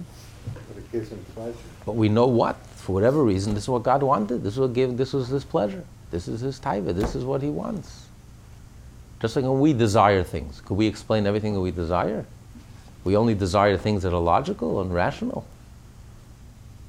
But 0.69 0.77
it 0.77 0.93
gives 0.93 1.11
him 1.11 1.25
pleasure. 1.35 1.57
But 1.85 1.93
we 1.93 2.09
know 2.09 2.27
what. 2.27 2.57
For 2.77 2.93
whatever 2.93 3.25
reason, 3.25 3.55
this 3.55 3.65
is 3.65 3.69
what 3.69 3.83
God 3.83 4.03
wanted. 4.03 4.43
This 4.43 4.55
is 4.55 4.61
what 4.61 4.75
gave. 4.75 4.97
This 4.97 5.13
was 5.13 5.29
His 5.29 5.45
pleasure. 5.45 5.85
This 6.11 6.29
is 6.29 6.41
His 6.41 6.61
taiva. 6.61 6.95
This 6.95 7.15
is 7.15 7.25
what 7.25 7.43
He 7.43 7.49
wants. 7.49 8.07
Just 9.21 9.35
like 9.35 9.45
when 9.45 9.61
we 9.61 9.73
desire 9.73 10.23
things, 10.23 10.61
could 10.61 10.77
we 10.77 10.87
explain 10.87 11.27
everything 11.27 11.55
that 11.55 11.61
we 11.61 11.71
desire? 11.71 12.27
We 13.03 13.17
only 13.17 13.35
desire 13.35 13.77
things 13.77 14.03
that 14.03 14.13
are 14.13 14.21
logical 14.21 14.81
and 14.81 14.93
rational. 14.93 15.47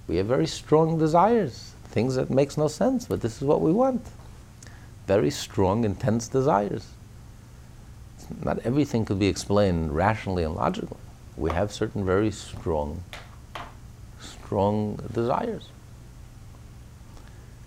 We 0.07 0.17
have 0.17 0.25
very 0.25 0.47
strong 0.47 0.97
desires 0.97 1.73
things 1.97 2.13
that 2.13 2.29
makes 2.29 2.57
no 2.57 2.67
sense, 2.67 3.05
but 3.05 3.21
this 3.21 3.37
is 3.37 3.41
what 3.41 3.59
we 3.59 3.71
want. 3.71 4.05
Very 5.07 5.31
strong, 5.31 5.83
intense 5.83 6.27
desires. 6.27 6.85
not 8.43 8.59
everything 8.59 9.03
could 9.03 9.17
be 9.17 9.27
explained 9.27 9.95
rationally 9.95 10.43
and 10.43 10.53
logically. 10.53 11.03
We 11.37 11.49
have 11.51 11.71
certain 11.71 12.05
very 12.05 12.29
strong, 12.29 13.03
strong 14.19 14.99
desires 15.11 15.69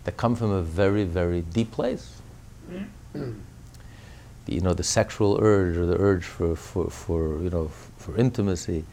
that 0.05 0.17
come 0.17 0.37
from 0.37 0.53
a 0.53 0.63
very, 0.63 1.05
very 1.05 1.41
deep 1.41 1.73
place. 1.73 2.21
Mm-hmm. 2.71 3.41
you 4.47 4.61
know, 4.61 4.75
the 4.75 4.85
sexual 4.85 5.39
urge 5.43 5.77
or 5.77 5.87
the 5.87 5.99
urge 5.99 6.25
for, 6.25 6.55
for, 6.55 6.89
for 6.89 7.43
you 7.43 7.51
know, 7.51 7.69
for 7.97 8.17
intimacy. 8.17 8.85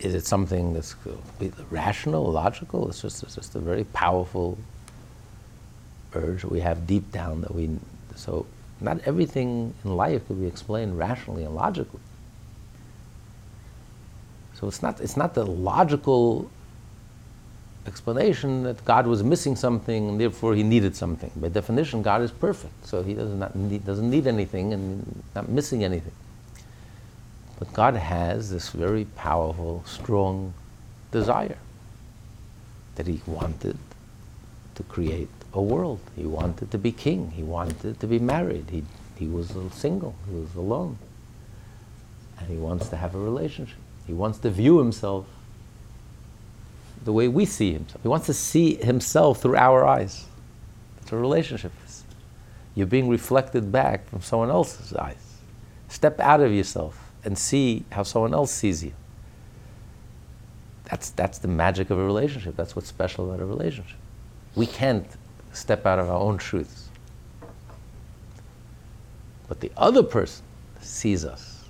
Is 0.00 0.14
it 0.14 0.26
something 0.26 0.74
that's 0.74 0.94
rational, 1.70 2.30
logical? 2.30 2.88
It's 2.88 3.02
just, 3.02 3.22
it's 3.22 3.34
just 3.34 3.54
a 3.54 3.58
very 3.58 3.84
powerful 3.84 4.58
urge 6.14 6.44
we 6.44 6.60
have 6.60 6.86
deep 6.86 7.10
down 7.12 7.40
that 7.42 7.54
we. 7.54 7.70
So, 8.14 8.46
not 8.80 9.00
everything 9.06 9.74
in 9.84 9.96
life 9.96 10.26
could 10.26 10.40
be 10.40 10.46
explained 10.46 10.98
rationally 10.98 11.44
and 11.44 11.54
logically. 11.54 12.00
So 14.58 14.68
it's 14.68 14.82
not, 14.82 15.00
it's 15.00 15.16
not 15.16 15.34
the 15.34 15.44
logical 15.44 16.50
explanation 17.86 18.64
that 18.64 18.84
God 18.84 19.06
was 19.06 19.22
missing 19.22 19.54
something 19.54 20.10
and 20.10 20.20
therefore 20.20 20.54
he 20.54 20.62
needed 20.62 20.96
something. 20.96 21.30
By 21.36 21.48
definition, 21.48 22.02
God 22.02 22.22
is 22.22 22.30
perfect, 22.30 22.86
so 22.86 23.02
he 23.02 23.14
does 23.14 23.30
not 23.30 23.54
need, 23.54 23.84
doesn't 23.84 24.10
need 24.10 24.26
anything 24.26 24.72
and 24.72 25.22
not 25.34 25.48
missing 25.48 25.84
anything. 25.84 26.12
But 27.58 27.72
God 27.72 27.94
has 27.94 28.50
this 28.50 28.70
very 28.70 29.06
powerful, 29.16 29.82
strong 29.86 30.52
desire 31.10 31.58
that 32.96 33.06
he 33.06 33.20
wanted 33.26 33.78
to 34.74 34.82
create 34.82 35.30
a 35.54 35.62
world. 35.62 36.00
He 36.14 36.24
wanted 36.24 36.70
to 36.70 36.78
be 36.78 36.92
king. 36.92 37.30
He 37.30 37.42
wanted 37.42 37.98
to 38.00 38.06
be 38.06 38.18
married. 38.18 38.68
He, 38.70 38.84
he 39.18 39.26
was 39.26 39.54
single. 39.72 40.14
He 40.28 40.34
was 40.34 40.54
alone. 40.54 40.98
And 42.38 42.48
he 42.48 42.56
wants 42.56 42.88
to 42.90 42.96
have 42.96 43.14
a 43.14 43.18
relationship. 43.18 43.78
He 44.06 44.12
wants 44.12 44.38
to 44.40 44.50
view 44.50 44.78
himself 44.78 45.26
the 47.04 47.12
way 47.12 47.28
we 47.28 47.46
see 47.46 47.72
himself. 47.72 48.02
He 48.02 48.08
wants 48.08 48.26
to 48.26 48.34
see 48.34 48.74
himself 48.74 49.40
through 49.40 49.56
our 49.56 49.86
eyes. 49.86 50.26
What 51.00 51.12
a 51.12 51.16
relationship. 51.16 51.72
You're 52.74 52.86
being 52.86 53.08
reflected 53.08 53.72
back 53.72 54.06
from 54.10 54.20
someone 54.20 54.50
else's 54.50 54.92
eyes. 54.92 55.38
Step 55.88 56.20
out 56.20 56.40
of 56.40 56.52
yourself 56.52 57.05
and 57.26 57.36
see 57.36 57.84
how 57.90 58.04
someone 58.04 58.32
else 58.32 58.52
sees 58.52 58.82
you. 58.82 58.92
That's, 60.84 61.10
that's 61.10 61.38
the 61.38 61.48
magic 61.48 61.90
of 61.90 61.98
a 61.98 62.04
relationship. 62.04 62.56
That's 62.56 62.76
what's 62.76 62.88
special 62.88 63.28
about 63.28 63.40
a 63.40 63.44
relationship. 63.44 63.98
We 64.54 64.66
can't 64.66 65.06
step 65.52 65.84
out 65.84 65.98
of 65.98 66.08
our 66.08 66.18
own 66.18 66.38
truths. 66.38 66.88
But 69.48 69.60
the 69.60 69.72
other 69.76 70.04
person 70.04 70.44
sees 70.80 71.24
us 71.24 71.64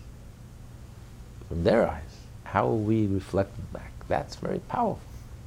from 1.48 1.64
their 1.64 1.88
eyes. 1.88 2.02
How 2.44 2.68
are 2.68 2.74
we 2.74 3.06
reflected 3.06 3.72
back? 3.72 3.92
That's 4.08 4.36
very 4.36 4.58
powerful. 4.60 5.00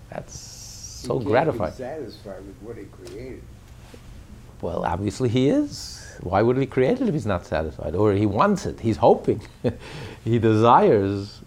That's 0.10 0.38
so 0.38 1.20
gratifying. 1.20 1.74
satisfied 1.74 2.46
with 2.46 2.56
what 2.62 2.78
he 2.78 2.86
created. 2.86 3.44
Well, 4.62 4.84
obviously 4.84 5.30
he 5.30 5.50
is. 5.50 5.99
Why 6.22 6.42
would 6.42 6.58
he 6.58 6.66
create 6.66 7.02
it 7.02 7.08
if 7.08 7.14
he's 7.14 7.26
not 7.26 7.46
satisfied? 7.46 7.96
Or 7.96 8.14
he 8.14 8.26
wants 8.26 8.66
it. 8.66 8.80
He's 8.82 8.98
hoping. 8.98 9.42
he 10.24 10.40
desires. 10.40 11.42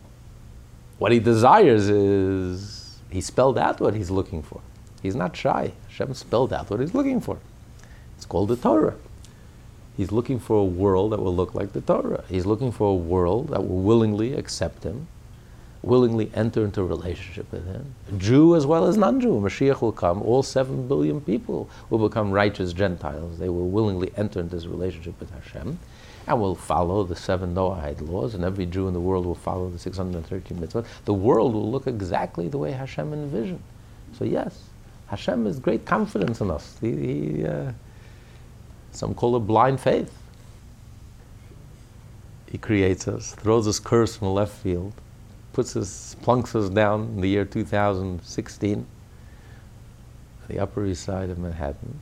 What 0.98 1.12
he 1.12 1.20
desires 1.20 1.88
is 1.88 3.00
he 3.10 3.20
spelled 3.20 3.58
out 3.58 3.80
what 3.80 3.94
he's 3.94 4.10
looking 4.10 4.42
for. 4.42 4.60
He's 5.02 5.16
not 5.16 5.36
shy. 5.36 5.72
Hashem 5.88 6.14
spelled 6.14 6.52
out 6.52 6.70
what 6.70 6.80
he's 6.80 6.94
looking 6.94 7.20
for. 7.20 7.38
It's 8.16 8.24
called 8.24 8.48
the 8.48 8.56
Torah. 8.56 8.94
He's 9.96 10.10
looking 10.10 10.38
for 10.38 10.56
a 10.56 10.64
world 10.64 11.12
that 11.12 11.20
will 11.20 11.34
look 11.34 11.54
like 11.54 11.72
the 11.72 11.82
Torah. 11.82 12.24
He's 12.28 12.46
looking 12.46 12.72
for 12.72 12.88
a 12.88 12.94
world 12.94 13.48
that 13.48 13.68
will 13.68 13.82
willingly 13.82 14.32
accept 14.34 14.84
him 14.84 15.08
willingly 15.82 16.30
enter 16.34 16.64
into 16.64 16.80
a 16.80 16.84
relationship 16.84 17.50
with 17.52 17.66
Him. 17.66 17.94
Jew 18.18 18.54
as 18.54 18.66
well 18.66 18.86
as 18.86 18.96
non 18.96 19.20
Jew. 19.20 19.40
Mashiach 19.40 19.80
will 19.80 19.92
come. 19.92 20.22
All 20.22 20.42
seven 20.42 20.86
billion 20.86 21.20
people 21.20 21.68
will 21.90 22.08
become 22.08 22.30
righteous 22.30 22.72
Gentiles. 22.72 23.38
They 23.38 23.48
will 23.48 23.68
willingly 23.68 24.12
enter 24.16 24.40
into 24.40 24.54
this 24.54 24.66
relationship 24.66 25.18
with 25.18 25.30
Hashem 25.30 25.78
and 26.26 26.40
will 26.40 26.54
follow 26.54 27.02
the 27.02 27.16
seven 27.16 27.54
Noahide 27.54 28.08
laws, 28.08 28.34
and 28.34 28.44
every 28.44 28.66
Jew 28.66 28.86
in 28.86 28.94
the 28.94 29.00
world 29.00 29.26
will 29.26 29.34
follow 29.34 29.68
the 29.68 29.78
613 29.78 30.58
mitzvot. 30.58 30.86
The 31.04 31.14
world 31.14 31.52
will 31.52 31.70
look 31.70 31.86
exactly 31.86 32.48
the 32.48 32.58
way 32.58 32.70
Hashem 32.70 33.12
envisioned. 33.12 33.62
So, 34.16 34.24
yes, 34.24 34.62
Hashem 35.08 35.46
has 35.46 35.58
great 35.58 35.84
confidence 35.84 36.40
in 36.40 36.50
us. 36.50 36.76
He, 36.80 36.92
he, 36.92 37.46
uh, 37.46 37.72
some 38.92 39.14
call 39.14 39.36
it 39.36 39.40
blind 39.40 39.80
faith. 39.80 40.16
He 42.50 42.58
creates 42.58 43.08
us, 43.08 43.34
throws 43.34 43.66
us 43.66 43.80
curse 43.80 44.16
from 44.16 44.28
the 44.28 44.32
left 44.32 44.52
field, 44.52 44.92
puts 45.52 45.76
us, 45.76 46.16
plunks 46.22 46.54
us 46.54 46.68
down 46.70 47.02
in 47.02 47.20
the 47.20 47.28
year 47.28 47.44
2016, 47.44 48.86
the 50.48 50.58
Upper 50.58 50.86
East 50.86 51.04
Side 51.04 51.30
of 51.30 51.38
Manhattan, 51.38 52.00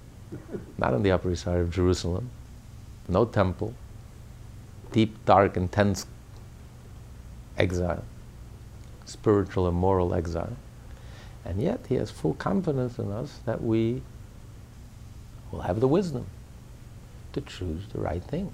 not 0.79 0.95
on 0.95 1.03
the 1.03 1.11
Upper 1.11 1.33
East 1.33 1.45
Side 1.45 1.59
of 1.59 1.71
Jerusalem, 1.71 2.31
no 3.09 3.25
temple, 3.25 3.75
deep, 4.93 5.25
dark, 5.25 5.57
intense 5.57 6.07
exile, 7.59 8.05
spiritual 9.05 9.67
and 9.67 9.77
moral 9.77 10.15
exile. 10.15 10.57
And 11.45 11.61
yet 11.61 11.81
he 11.89 11.97
has 11.97 12.11
full 12.11 12.35
confidence 12.35 12.99
in 12.99 13.11
us 13.11 13.41
that 13.47 13.63
we 13.63 14.03
will 15.51 15.63
have 15.63 15.81
the 15.81 15.89
wisdom 15.89 16.27
to 17.33 17.41
choose 17.41 17.83
the 17.93 18.01
right 18.01 18.23
thing. 18.23 18.53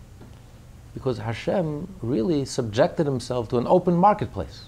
Because 0.94 1.18
Hashem 1.18 1.88
really 2.00 2.44
subjected 2.44 3.06
himself 3.06 3.48
to 3.50 3.58
an 3.58 3.66
open 3.66 3.94
marketplace. 3.94 4.64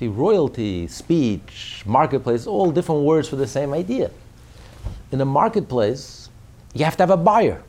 See, 0.00 0.08
royalty, 0.08 0.86
speech, 0.86 1.82
marketplace, 1.84 2.46
all 2.46 2.70
different 2.70 3.02
words 3.02 3.28
for 3.28 3.36
the 3.36 3.46
same 3.46 3.74
idea. 3.74 4.10
In 5.12 5.20
a 5.20 5.26
marketplace, 5.26 6.30
you 6.72 6.86
have 6.86 6.96
to 6.96 7.02
have 7.02 7.10
a 7.10 7.18
buyer. 7.18 7.62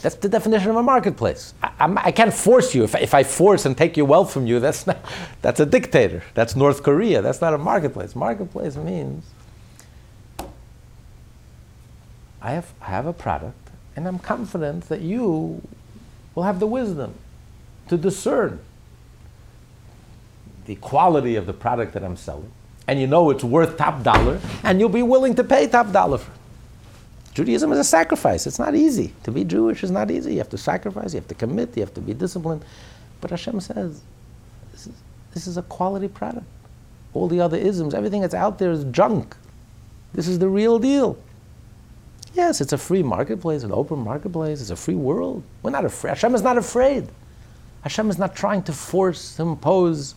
That's 0.00 0.14
the 0.14 0.30
definition 0.30 0.70
of 0.70 0.76
a 0.76 0.82
marketplace. 0.82 1.52
I, 1.62 1.74
I 1.78 2.10
can't 2.10 2.32
force 2.32 2.74
you. 2.74 2.84
If, 2.84 2.94
if 2.94 3.12
I 3.12 3.22
force 3.22 3.66
and 3.66 3.76
take 3.76 3.98
your 3.98 4.06
wealth 4.06 4.32
from 4.32 4.46
you, 4.46 4.60
that's, 4.60 4.86
not, 4.86 4.96
that's 5.42 5.60
a 5.60 5.66
dictator. 5.66 6.22
That's 6.32 6.56
North 6.56 6.82
Korea. 6.82 7.20
That's 7.20 7.42
not 7.42 7.52
a 7.52 7.58
marketplace. 7.58 8.16
Marketplace 8.16 8.74
means 8.76 9.26
I 12.40 12.52
have, 12.52 12.72
I 12.80 12.86
have 12.86 13.04
a 13.04 13.12
product, 13.12 13.68
and 13.94 14.08
I'm 14.08 14.20
confident 14.20 14.88
that 14.88 15.02
you 15.02 15.60
will 16.34 16.44
have 16.44 16.60
the 16.60 16.66
wisdom 16.66 17.12
to 17.88 17.98
discern 17.98 18.60
the 20.66 20.76
quality 20.76 21.36
of 21.36 21.46
the 21.46 21.52
product 21.52 21.92
that 21.94 22.04
I'm 22.04 22.16
selling, 22.16 22.50
and 22.86 23.00
you 23.00 23.06
know 23.06 23.30
it's 23.30 23.44
worth 23.44 23.76
top 23.76 24.02
dollar, 24.02 24.40
and 24.62 24.80
you'll 24.80 24.88
be 24.88 25.02
willing 25.02 25.34
to 25.36 25.44
pay 25.44 25.66
top 25.66 25.92
dollar 25.92 26.18
for 26.18 26.30
it. 26.30 26.38
Judaism 27.34 27.72
is 27.72 27.78
a 27.80 27.84
sacrifice. 27.84 28.46
It's 28.46 28.60
not 28.60 28.76
easy. 28.76 29.12
To 29.24 29.32
be 29.32 29.42
Jewish 29.44 29.82
is 29.82 29.90
not 29.90 30.10
easy. 30.10 30.32
You 30.32 30.38
have 30.38 30.50
to 30.50 30.58
sacrifice, 30.58 31.12
you 31.12 31.18
have 31.18 31.28
to 31.28 31.34
commit, 31.34 31.76
you 31.76 31.82
have 31.82 31.92
to 31.94 32.00
be 32.00 32.14
disciplined. 32.14 32.64
But 33.20 33.30
Hashem 33.30 33.60
says, 33.60 34.02
this 34.70 34.86
is, 34.86 34.92
this 35.32 35.46
is 35.48 35.56
a 35.56 35.62
quality 35.62 36.06
product. 36.06 36.46
All 37.12 37.26
the 37.26 37.40
other 37.40 37.56
isms, 37.56 37.92
everything 37.92 38.20
that's 38.20 38.34
out 38.34 38.58
there 38.58 38.70
is 38.70 38.84
junk. 38.84 39.36
This 40.12 40.28
is 40.28 40.38
the 40.38 40.48
real 40.48 40.78
deal. 40.78 41.18
Yes, 42.34 42.60
it's 42.60 42.72
a 42.72 42.78
free 42.78 43.02
marketplace, 43.02 43.64
an 43.64 43.72
open 43.72 43.98
marketplace, 43.98 44.60
it's 44.60 44.70
a 44.70 44.76
free 44.76 44.94
world. 44.94 45.42
We're 45.62 45.70
not 45.70 45.84
afraid. 45.84 46.10
Hashem 46.10 46.34
is 46.34 46.42
not 46.42 46.56
afraid. 46.56 47.08
Hashem 47.82 48.10
is 48.10 48.18
not 48.18 48.36
trying 48.36 48.62
to 48.64 48.72
force, 48.72 49.38
impose 49.40 50.14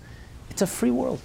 it's 0.58 0.64
a 0.64 0.66
free 0.66 0.90
world. 0.90 1.22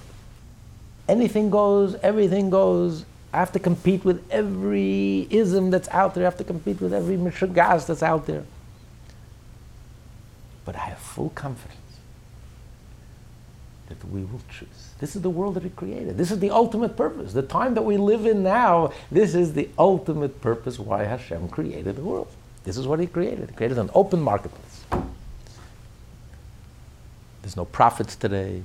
Anything 1.08 1.48
goes, 1.48 1.94
everything 2.02 2.50
goes. 2.50 3.06
I 3.32 3.38
have 3.38 3.52
to 3.52 3.58
compete 3.58 4.04
with 4.04 4.22
every 4.30 5.26
ism 5.30 5.70
that's 5.70 5.88
out 5.88 6.14
there. 6.14 6.24
I 6.24 6.26
have 6.26 6.36
to 6.36 6.44
compete 6.44 6.82
with 6.82 6.92
every 6.92 7.16
mishagas 7.16 7.86
that's 7.86 8.02
out 8.02 8.26
there. 8.26 8.44
But 10.66 10.76
I 10.76 10.80
have 10.80 10.98
full 10.98 11.30
confidence 11.30 11.78
that 13.88 14.04
we 14.10 14.20
will 14.20 14.42
choose. 14.50 14.90
This 15.00 15.16
is 15.16 15.22
the 15.22 15.30
world 15.30 15.54
that 15.54 15.62
He 15.62 15.70
created. 15.70 16.18
This 16.18 16.30
is 16.30 16.38
the 16.38 16.50
ultimate 16.50 16.94
purpose. 16.94 17.32
The 17.32 17.40
time 17.40 17.72
that 17.72 17.82
we 17.82 17.96
live 17.96 18.26
in 18.26 18.42
now, 18.42 18.92
this 19.10 19.34
is 19.34 19.54
the 19.54 19.70
ultimate 19.78 20.42
purpose 20.42 20.78
why 20.78 21.04
Hashem 21.04 21.48
created 21.48 21.96
the 21.96 22.02
world. 22.02 22.28
This 22.64 22.76
is 22.76 22.86
what 22.86 23.00
He 23.00 23.06
created. 23.06 23.48
He 23.48 23.56
created 23.56 23.78
an 23.78 23.88
open 23.94 24.20
marketplace. 24.20 24.84
There's 27.40 27.56
no 27.56 27.64
prophets 27.64 28.14
today. 28.14 28.64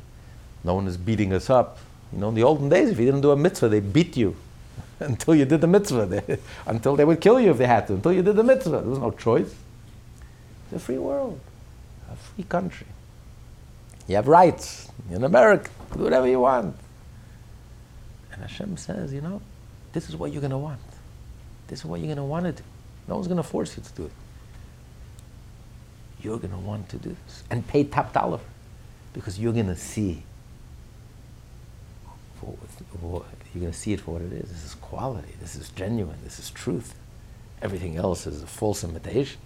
No 0.63 0.75
one 0.75 0.87
is 0.87 0.97
beating 0.97 1.33
us 1.33 1.49
up. 1.49 1.79
You 2.11 2.19
know, 2.19 2.29
in 2.29 2.35
the 2.35 2.43
olden 2.43 2.69
days, 2.69 2.89
if 2.89 2.99
you 2.99 3.05
didn't 3.05 3.21
do 3.21 3.31
a 3.31 3.35
mitzvah, 3.35 3.69
they 3.69 3.79
beat 3.79 4.15
you 4.17 4.35
until 4.99 5.35
you 5.35 5.45
did 5.45 5.61
the 5.61 5.67
mitzvah. 5.67 6.05
They, 6.27 6.39
until 6.65 6.95
they 6.95 7.05
would 7.05 7.21
kill 7.21 7.39
you 7.39 7.51
if 7.51 7.57
they 7.57 7.67
had 7.67 7.87
to. 7.87 7.93
Until 7.93 8.13
you 8.13 8.21
did 8.21 8.35
the 8.35 8.43
mitzvah. 8.43 8.81
There 8.81 8.89
was 8.89 8.99
no 8.99 9.11
choice. 9.11 9.53
It's 10.65 10.73
a 10.75 10.79
free 10.79 10.97
world, 10.97 11.39
a 12.11 12.15
free 12.15 12.43
country. 12.43 12.87
You 14.07 14.15
have 14.15 14.27
rights. 14.27 14.89
In 15.11 15.23
America. 15.23 15.69
Do 15.95 16.03
whatever 16.03 16.27
you 16.27 16.41
want. 16.41 16.75
And 18.33 18.41
Hashem 18.41 18.77
says, 18.77 19.13
you 19.13 19.21
know, 19.21 19.41
this 19.93 20.09
is 20.09 20.15
what 20.15 20.31
you're 20.31 20.41
going 20.41 20.51
to 20.51 20.57
want. 20.57 20.79
This 21.67 21.79
is 21.79 21.85
what 21.85 21.99
you're 21.99 22.07
going 22.07 22.17
to 22.17 22.23
want 22.23 22.45
to 22.45 22.51
do. 22.51 22.63
No 23.07 23.15
one's 23.15 23.27
going 23.27 23.37
to 23.37 23.43
force 23.43 23.77
you 23.77 23.83
to 23.83 23.91
do 23.93 24.05
it. 24.05 24.11
you're 26.21 26.37
going 26.37 26.51
to 26.51 26.57
want 26.57 26.89
to 26.89 26.97
do 26.97 27.15
this 27.25 27.43
and 27.49 27.65
pay 27.67 27.83
top 27.83 28.11
dollar 28.13 28.39
because 29.13 29.39
you're 29.39 29.53
going 29.53 29.67
to 29.67 29.75
see. 29.75 30.23
You're 33.01 33.61
going 33.61 33.71
to 33.71 33.77
see 33.77 33.93
it 33.93 34.01
for 34.01 34.11
what 34.11 34.21
it 34.21 34.33
is. 34.33 34.49
This 34.49 34.63
is 34.63 34.75
quality. 34.75 35.33
This 35.39 35.55
is 35.55 35.69
genuine. 35.69 36.17
This 36.23 36.39
is 36.39 36.49
truth. 36.51 36.95
Everything 37.61 37.97
else 37.97 38.27
is 38.27 38.43
a 38.43 38.47
false 38.47 38.83
imitation. 38.83 39.39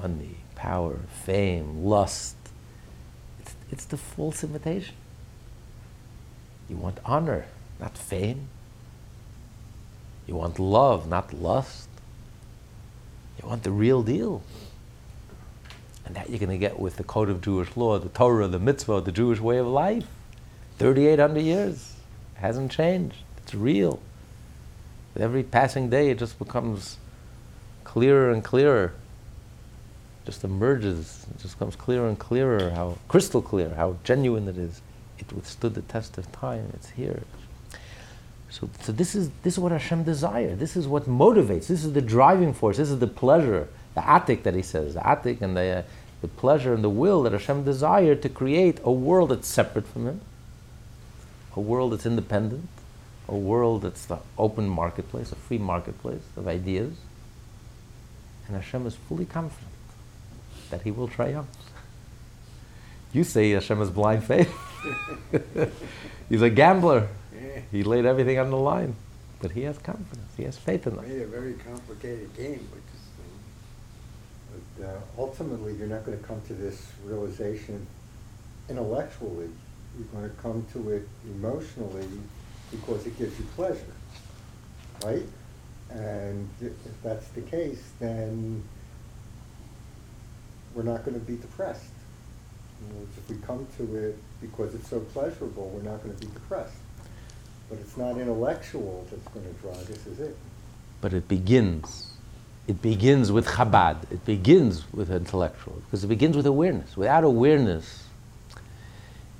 Money, 0.00 0.36
power, 0.54 0.98
fame, 1.24 1.84
lust. 1.84 2.36
It's, 3.40 3.54
it's 3.70 3.84
the 3.86 3.96
false 3.96 4.44
imitation. 4.44 4.94
You 6.68 6.76
want 6.76 6.98
honor, 7.04 7.46
not 7.80 7.96
fame. 7.96 8.48
You 10.26 10.34
want 10.34 10.58
love, 10.58 11.08
not 11.08 11.32
lust. 11.32 11.88
You 13.40 13.48
want 13.48 13.62
the 13.62 13.70
real 13.70 14.02
deal. 14.02 14.42
And 16.04 16.14
that 16.16 16.28
you're 16.28 16.38
going 16.38 16.50
to 16.50 16.58
get 16.58 16.78
with 16.78 16.96
the 16.96 17.04
code 17.04 17.30
of 17.30 17.40
Jewish 17.40 17.76
law, 17.76 17.98
the 17.98 18.10
Torah, 18.10 18.46
the 18.46 18.58
mitzvah, 18.58 19.00
the 19.00 19.12
Jewish 19.12 19.40
way 19.40 19.56
of 19.56 19.66
life. 19.66 20.06
3,800 20.78 21.40
years. 21.40 21.94
Hasn't 22.34 22.70
changed. 22.70 23.16
It's 23.38 23.54
real. 23.54 24.00
Every 25.18 25.42
passing 25.42 25.90
day, 25.90 26.10
it 26.10 26.18
just 26.18 26.38
becomes 26.38 26.98
clearer 27.82 28.30
and 28.30 28.44
clearer. 28.44 28.92
It 30.22 30.26
Just 30.26 30.44
emerges. 30.44 31.26
It 31.34 31.42
just 31.42 31.58
becomes 31.58 31.74
clearer 31.74 32.08
and 32.08 32.18
clearer 32.18 32.70
how 32.70 32.98
crystal 33.08 33.42
clear, 33.42 33.74
how 33.74 33.96
genuine 34.04 34.46
it 34.46 34.56
is. 34.56 34.80
It 35.18 35.32
withstood 35.32 35.74
the 35.74 35.82
test 35.82 36.16
of 36.18 36.30
time. 36.30 36.70
It's 36.74 36.90
here. 36.90 37.22
So, 38.50 38.70
so 38.80 38.92
this, 38.92 39.14
is, 39.14 39.30
this 39.42 39.54
is 39.54 39.58
what 39.58 39.72
Hashem 39.72 40.04
desires. 40.04 40.58
This 40.58 40.76
is 40.76 40.86
what 40.86 41.04
motivates. 41.04 41.66
This 41.66 41.84
is 41.84 41.92
the 41.92 42.00
driving 42.00 42.54
force. 42.54 42.76
This 42.76 42.90
is 42.90 42.98
the 42.98 43.06
pleasure, 43.06 43.68
the 43.94 44.00
atik 44.00 44.44
that 44.44 44.54
he 44.54 44.62
says, 44.62 44.94
the 44.94 45.00
atik 45.00 45.42
and 45.42 45.56
the, 45.56 45.78
uh, 45.78 45.82
the 46.22 46.28
pleasure 46.28 46.72
and 46.72 46.82
the 46.82 46.88
will 46.88 47.22
that 47.24 47.32
Hashem 47.32 47.64
desired 47.64 48.22
to 48.22 48.28
create 48.28 48.78
a 48.84 48.92
world 48.92 49.30
that's 49.30 49.48
separate 49.48 49.86
from 49.86 50.06
him, 50.06 50.20
a 51.56 51.60
world 51.60 51.92
that's 51.92 52.06
independent, 52.06 52.68
a 53.28 53.36
world 53.36 53.82
that's 53.82 54.06
the 54.06 54.18
open 54.36 54.68
marketplace, 54.68 55.32
a 55.32 55.36
free 55.36 55.58
marketplace 55.58 56.22
of 56.36 56.48
ideas. 56.48 56.94
And 58.46 58.56
Hashem 58.56 58.86
is 58.86 58.94
fully 58.94 59.26
confident 59.26 59.70
that 60.70 60.82
he 60.82 60.90
will 60.90 61.08
triumph. 61.08 61.48
You 63.12 63.24
say 63.24 63.50
Hashem 63.50 63.80
is 63.80 63.90
blind 63.90 64.24
faith. 64.24 64.54
He's 66.28 66.42
a 66.42 66.50
gambler. 66.50 67.08
He 67.70 67.82
laid 67.82 68.06
everything 68.06 68.38
on 68.38 68.50
the 68.50 68.56
line. 68.56 68.96
But 69.40 69.52
he 69.52 69.62
has 69.62 69.78
confidence. 69.78 70.32
He 70.36 70.44
has 70.44 70.58
faith 70.58 70.86
in 70.86 70.98
us. 70.98 71.06
Made 71.06 71.22
a 71.22 71.26
very 71.26 71.54
complicated 71.54 72.34
game 72.36 72.68
with 72.72 72.84
this 72.92 73.02
thing. 73.16 74.78
But 74.78 74.86
uh, 74.86 75.00
ultimately, 75.16 75.74
you're 75.74 75.86
not 75.86 76.04
going 76.04 76.18
to 76.18 76.24
come 76.24 76.40
to 76.48 76.54
this 76.54 76.90
realization 77.04 77.86
intellectually. 78.68 79.48
You're 79.98 80.06
going 80.20 80.30
to 80.30 80.36
come 80.36 80.64
to 80.74 80.90
it 80.90 81.08
emotionally 81.24 82.06
because 82.70 83.04
it 83.06 83.18
gives 83.18 83.36
you 83.38 83.44
pleasure, 83.56 83.94
right? 85.04 85.26
And 85.90 86.48
if 86.60 87.02
that's 87.02 87.26
the 87.28 87.40
case, 87.40 87.82
then 87.98 88.62
we're 90.74 90.82
not 90.84 91.04
going 91.04 91.18
to 91.18 91.26
be 91.26 91.36
depressed. 91.36 91.84
If 93.16 93.30
we 93.30 93.36
come 93.44 93.66
to 93.78 93.96
it 93.96 94.18
because 94.40 94.74
it's 94.74 94.88
so 94.88 95.00
pleasurable, 95.00 95.68
we're 95.70 95.90
not 95.90 96.02
going 96.02 96.16
to 96.16 96.26
be 96.26 96.32
depressed. 96.32 96.76
But 97.68 97.78
it's 97.78 97.96
not 97.96 98.18
intellectual 98.18 99.06
that's 99.10 99.26
going 99.28 99.46
to 99.46 99.60
drive 99.60 99.86
this, 99.88 100.06
is 100.06 100.20
it? 100.20 100.36
But 101.00 101.12
it 101.12 101.26
begins. 101.26 102.12
It 102.66 102.80
begins 102.82 103.32
with 103.32 103.46
Chabad. 103.46 104.12
It 104.12 104.24
begins 104.24 104.84
with 104.92 105.10
intellectual 105.10 105.82
because 105.86 106.04
it 106.04 106.08
begins 106.08 106.36
with 106.36 106.46
awareness. 106.46 106.96
Without 106.96 107.24
awareness, 107.24 108.04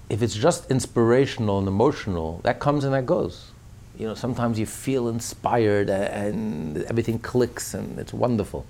if 0.08 0.22
it's 0.22 0.34
just 0.34 0.70
inspirational 0.70 1.58
and 1.58 1.68
emotional, 1.68 2.40
that 2.44 2.60
comes 2.60 2.84
and 2.84 2.94
that 2.94 3.06
goes. 3.06 3.50
You 3.98 4.06
know, 4.06 4.14
sometimes 4.14 4.58
you 4.58 4.66
feel 4.66 5.08
inspired 5.08 5.90
and 5.90 6.78
everything 6.84 7.18
clicks 7.18 7.74
and 7.74 7.98
it's 7.98 8.12
wonderful. 8.12 8.64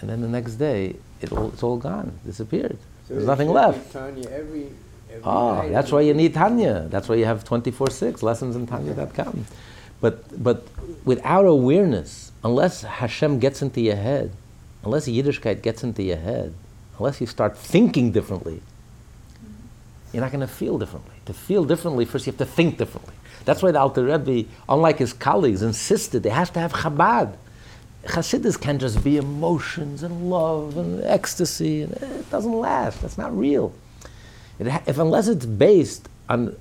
And 0.00 0.08
then 0.08 0.20
the 0.22 0.28
next 0.28 0.54
day, 0.54 0.96
it 1.20 1.30
all, 1.32 1.48
it's 1.48 1.62
all 1.62 1.76
gone, 1.76 2.18
disappeared. 2.24 2.78
So 3.06 3.14
There's 3.14 3.26
nothing 3.26 3.50
left. 3.50 3.92
Tanya 3.92 4.28
every, 4.30 4.68
every 5.10 5.22
Oh, 5.22 5.56
night 5.56 5.70
that's 5.70 5.92
why 5.92 6.00
you 6.00 6.14
need 6.14 6.32
Tanya. 6.34 6.86
That's 6.88 7.08
why 7.08 7.16
you 7.16 7.26
have 7.26 7.44
24 7.44 7.90
6 7.90 8.22
lessons 8.22 8.56
in 8.56 8.66
Tanya.com. 8.66 9.46
But, 10.00 10.42
but 10.42 10.66
without 11.04 11.44
awareness, 11.44 12.32
unless 12.42 12.82
Hashem 12.82 13.38
gets 13.38 13.60
into 13.62 13.80
your 13.80 13.96
head, 13.96 14.32
unless 14.82 15.06
Yiddishkeit 15.06 15.62
gets 15.62 15.84
into 15.84 16.02
your 16.02 16.16
head, 16.16 16.54
unless 16.98 17.20
you 17.20 17.26
start 17.26 17.56
thinking 17.56 18.10
differently, 18.12 18.62
you're 20.12 20.22
not 20.22 20.30
going 20.32 20.40
to 20.40 20.46
feel 20.46 20.78
differently. 20.78 21.14
To 21.26 21.32
feel 21.32 21.64
differently, 21.64 22.04
first 22.04 22.26
you 22.26 22.32
have 22.32 22.38
to 22.38 22.44
think 22.46 22.78
differently. 22.78 23.14
That's 23.44 23.62
why 23.62 23.72
the 23.72 23.80
Alter 23.80 24.04
Rebbe, 24.04 24.48
unlike 24.68 24.98
his 24.98 25.12
colleagues, 25.12 25.62
insisted 25.62 26.22
they 26.22 26.30
have 26.30 26.52
to 26.52 26.60
have 26.60 26.72
Chabad. 26.72 27.36
Chassidus 28.04 28.60
can't 28.60 28.80
just 28.80 29.02
be 29.02 29.16
emotions 29.16 30.02
and 30.02 30.28
love 30.28 30.76
and 30.76 31.02
ecstasy, 31.04 31.82
and 31.82 31.92
eh, 32.02 32.06
it 32.06 32.30
doesn't 32.30 32.52
last. 32.52 33.00
That's 33.00 33.16
not 33.16 33.36
real. 33.36 33.72
Ha- 34.62 34.82
if 34.86 34.98
unless 34.98 35.28
it's 35.28 35.46
based 35.46 36.08
on 36.28 36.56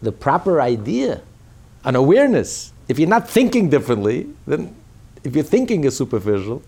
the 0.00 0.12
proper 0.12 0.60
idea, 0.60 1.20
on 1.84 1.96
awareness, 1.96 2.72
if 2.88 2.98
you're 2.98 3.08
not 3.08 3.28
thinking 3.28 3.68
differently, 3.68 4.28
then 4.46 4.74
if 5.24 5.34
your 5.34 5.44
thinking 5.44 5.84
is 5.84 5.96
superficial, 5.96 6.62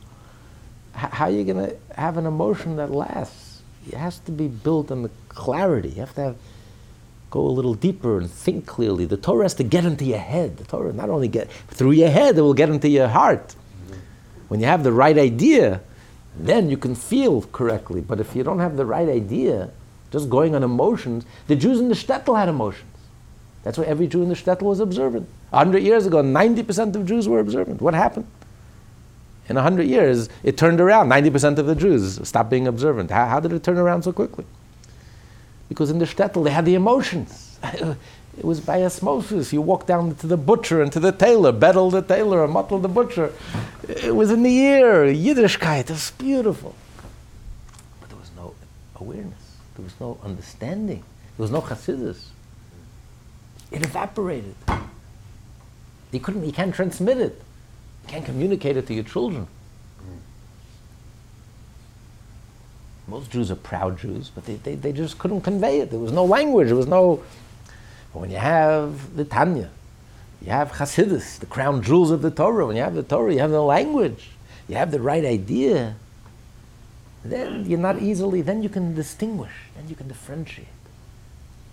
h- 0.96 1.10
how 1.10 1.26
are 1.26 1.30
you 1.30 1.44
going 1.44 1.68
to 1.68 1.76
have 1.94 2.16
an 2.16 2.26
emotion 2.26 2.76
that 2.76 2.90
lasts? 2.90 3.47
It 3.88 3.98
has 3.98 4.18
to 4.20 4.32
be 4.32 4.48
built 4.48 4.90
on 4.90 5.02
the 5.02 5.10
clarity. 5.28 5.90
You 5.90 6.00
have 6.00 6.14
to 6.14 6.20
have, 6.20 6.36
go 7.30 7.40
a 7.40 7.48
little 7.48 7.74
deeper 7.74 8.18
and 8.18 8.30
think 8.30 8.66
clearly. 8.66 9.04
The 9.04 9.16
Torah 9.16 9.44
has 9.44 9.54
to 9.54 9.64
get 9.64 9.84
into 9.84 10.04
your 10.04 10.18
head. 10.18 10.56
The 10.56 10.64
Torah 10.64 10.92
not 10.92 11.10
only 11.10 11.28
get 11.28 11.50
through 11.68 11.92
your 11.92 12.10
head, 12.10 12.38
it 12.38 12.42
will 12.42 12.54
get 12.54 12.68
into 12.68 12.88
your 12.88 13.08
heart. 13.08 13.48
Mm-hmm. 13.48 13.98
When 14.48 14.60
you 14.60 14.66
have 14.66 14.84
the 14.84 14.92
right 14.92 15.16
idea, 15.16 15.80
then 16.36 16.68
you 16.70 16.76
can 16.76 16.94
feel 16.94 17.42
correctly. 17.42 18.00
But 18.00 18.20
if 18.20 18.36
you 18.36 18.42
don't 18.42 18.60
have 18.60 18.76
the 18.76 18.86
right 18.86 19.08
idea, 19.08 19.70
just 20.10 20.30
going 20.30 20.54
on 20.54 20.62
emotions, 20.62 21.24
the 21.46 21.56
Jews 21.56 21.80
in 21.80 21.88
the 21.88 21.94
shtetl 21.94 22.38
had 22.38 22.48
emotions. 22.48 22.84
That's 23.62 23.76
why 23.76 23.84
every 23.84 24.06
Jew 24.06 24.22
in 24.22 24.28
the 24.28 24.34
shtetl 24.34 24.62
was 24.62 24.80
observant. 24.80 25.28
A 25.52 25.58
hundred 25.58 25.82
years 25.82 26.06
ago, 26.06 26.22
90% 26.22 26.94
of 26.94 27.06
Jews 27.06 27.28
were 27.28 27.40
observant. 27.40 27.82
What 27.82 27.94
happened? 27.94 28.26
In 29.48 29.56
a 29.56 29.62
hundred 29.62 29.86
years, 29.86 30.28
it 30.42 30.56
turned 30.58 30.80
around. 30.80 31.08
90% 31.08 31.58
of 31.58 31.66
the 31.66 31.74
Jews 31.74 32.26
stopped 32.28 32.50
being 32.50 32.66
observant. 32.66 33.10
How, 33.10 33.26
how 33.26 33.40
did 33.40 33.52
it 33.52 33.62
turn 33.62 33.78
around 33.78 34.02
so 34.02 34.12
quickly? 34.12 34.44
Because 35.68 35.90
in 35.90 35.98
the 35.98 36.04
shtetl, 36.04 36.44
they 36.44 36.50
had 36.50 36.64
the 36.64 36.74
emotions. 36.74 37.58
it 37.64 38.44
was 38.44 38.60
by 38.60 38.82
osmosis. 38.82 39.52
You 39.52 39.62
walk 39.62 39.86
down 39.86 40.14
to 40.16 40.26
the 40.26 40.36
butcher 40.36 40.82
and 40.82 40.92
to 40.92 41.00
the 41.00 41.12
tailor, 41.12 41.52
Bettel 41.52 41.90
the 41.90 42.02
tailor, 42.02 42.44
and 42.44 42.54
Muttel 42.54 42.80
the 42.82 42.88
butcher. 42.88 43.32
It 43.88 44.14
was 44.14 44.30
in 44.30 44.42
the 44.42 44.54
ear, 44.54 45.06
Yiddishkeit. 45.06 45.80
It 45.80 45.90
was 45.90 46.10
beautiful. 46.12 46.74
But 48.00 48.10
there 48.10 48.18
was 48.18 48.30
no 48.36 48.54
awareness. 48.96 49.56
There 49.76 49.84
was 49.84 49.98
no 49.98 50.18
understanding. 50.22 51.02
There 51.36 51.42
was 51.42 51.50
no 51.50 51.62
chassidus. 51.62 52.24
It 53.70 53.84
evaporated. 53.84 54.54
You 56.12 56.20
couldn't. 56.20 56.44
You 56.44 56.52
can't 56.52 56.74
transmit 56.74 57.18
it. 57.18 57.42
Can't 58.08 58.24
communicate 58.24 58.76
it 58.76 58.86
to 58.86 58.94
your 58.94 59.04
children. 59.04 59.46
Most 63.06 63.30
Jews 63.30 63.50
are 63.50 63.56
proud 63.56 63.98
Jews, 63.98 64.30
but 64.34 64.44
they, 64.44 64.56
they, 64.56 64.74
they 64.74 64.92
just 64.92 65.18
couldn't 65.18 65.40
convey 65.40 65.80
it. 65.80 65.90
There 65.90 65.98
was 65.98 66.12
no 66.12 66.24
language. 66.24 66.68
There 66.68 66.76
was 66.76 66.86
no. 66.86 67.22
But 68.12 68.20
when 68.20 68.30
you 68.30 68.36
have 68.36 69.16
the 69.16 69.24
Tanya, 69.24 69.70
you 70.42 70.50
have 70.50 70.72
Hasidus, 70.72 71.38
the 71.38 71.46
crown 71.46 71.82
jewels 71.82 72.10
of 72.10 72.20
the 72.20 72.30
Torah. 72.30 72.66
When 72.66 72.76
you 72.76 72.82
have 72.82 72.94
the 72.94 73.02
Torah, 73.02 73.32
you 73.32 73.38
have 73.38 73.50
the 73.50 73.62
language. 73.62 74.30
You 74.68 74.76
have 74.76 74.90
the 74.90 75.00
right 75.00 75.24
idea. 75.24 75.96
Then 77.24 77.64
you're 77.64 77.78
not 77.78 78.02
easily. 78.02 78.42
Then 78.42 78.62
you 78.62 78.68
can 78.68 78.94
distinguish. 78.94 79.52
Then 79.74 79.88
you 79.88 79.96
can 79.96 80.08
differentiate. 80.08 80.68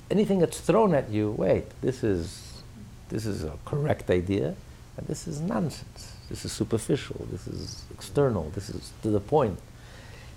Anything 0.10 0.40
that's 0.40 0.60
thrown 0.62 0.94
at 0.94 1.10
you, 1.10 1.32
wait, 1.32 1.66
this 1.82 2.04
is 2.04 2.62
this 3.10 3.26
is 3.26 3.44
a 3.44 3.58
correct 3.66 4.10
idea, 4.10 4.56
and 4.98 5.08
this 5.08 5.28
is 5.28 5.42
nonsense. 5.42 6.14
This 6.30 6.46
is 6.46 6.52
superficial. 6.52 7.28
This 7.32 7.48
is 7.48 7.84
external. 7.94 8.50
This 8.56 8.70
is 8.70 8.92
to 9.04 9.10
the 9.10 9.20
point. 9.20 9.60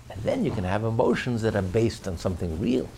And 0.09 0.21
then 0.23 0.45
you 0.45 0.51
can 0.51 0.63
have 0.63 0.83
emotions 0.83 1.41
that 1.41 1.55
are 1.55 1.61
based 1.61 2.07
on 2.07 2.17
something 2.17 2.59
real. 2.59 2.89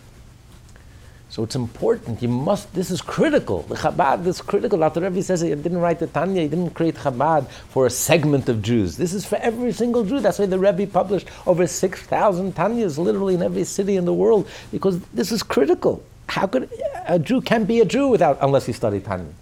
So 1.32 1.42
it's 1.42 1.56
important. 1.56 2.20
You 2.20 2.28
must. 2.28 2.74
This 2.74 2.90
is 2.90 3.00
critical. 3.00 3.62
The 3.62 3.76
Chabad 3.76 4.26
is 4.26 4.42
critical. 4.42 4.78
Dr. 4.78 5.00
Rebbe 5.00 5.22
says 5.22 5.40
he 5.40 5.48
didn't 5.48 5.78
write 5.78 5.98
the 5.98 6.06
Tanya. 6.06 6.42
He 6.42 6.48
didn't 6.48 6.74
create 6.74 6.94
Chabad 6.94 7.48
for 7.48 7.86
a 7.86 7.90
segment 7.90 8.50
of 8.50 8.60
Jews. 8.60 8.98
This 8.98 9.14
is 9.14 9.24
for 9.24 9.36
every 9.36 9.72
single 9.72 10.04
Jew. 10.04 10.20
That's 10.20 10.38
why 10.38 10.44
the 10.44 10.58
Rebbe 10.58 10.86
published 10.86 11.28
over 11.46 11.66
six 11.66 12.02
thousand 12.02 12.54
Tanyas, 12.54 12.98
literally 12.98 13.32
in 13.32 13.42
every 13.42 13.64
city 13.64 13.96
in 13.96 14.04
the 14.04 14.12
world, 14.12 14.46
because 14.70 15.00
this 15.14 15.32
is 15.32 15.42
critical. 15.42 16.04
How 16.28 16.46
could 16.46 16.68
a 17.06 17.18
Jew 17.18 17.40
can't 17.40 17.66
be 17.66 17.80
a 17.80 17.86
Jew 17.86 18.08
without 18.08 18.36
unless 18.42 18.66
he 18.66 18.74
studied 18.74 19.06
Tanya? 19.06 19.32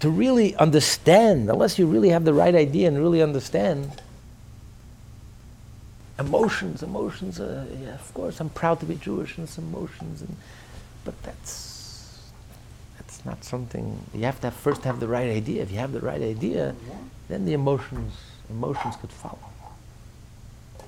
To 0.00 0.10
really 0.10 0.54
understand, 0.56 1.50
unless 1.50 1.78
you 1.78 1.86
really 1.86 2.10
have 2.10 2.24
the 2.24 2.34
right 2.34 2.54
idea 2.54 2.88
and 2.88 2.98
really 2.98 3.20
understand, 3.20 4.00
emotions, 6.18 6.82
emotions. 6.82 7.40
Uh, 7.40 7.66
yeah, 7.82 7.94
of 7.94 8.14
course, 8.14 8.40
I'm 8.40 8.50
proud 8.50 8.80
to 8.80 8.86
be 8.86 8.94
Jewish, 8.96 9.38
and 9.38 9.48
some 9.48 9.64
emotions, 9.64 10.22
and 10.22 10.36
but 11.04 11.20
that's 11.22 12.30
that's 12.96 13.24
not 13.24 13.42
something 13.44 13.98
you 14.14 14.24
have 14.24 14.40
to 14.40 14.48
have 14.48 14.54
first 14.54 14.84
have 14.84 15.00
the 15.00 15.08
right 15.08 15.30
idea. 15.30 15.62
If 15.62 15.70
you 15.70 15.78
have 15.78 15.92
the 15.92 16.00
right 16.00 16.22
idea, 16.22 16.74
then 17.28 17.44
the 17.44 17.54
emotions 17.54 18.12
emotions 18.50 18.96
could 18.96 19.10
follow. 19.10 19.38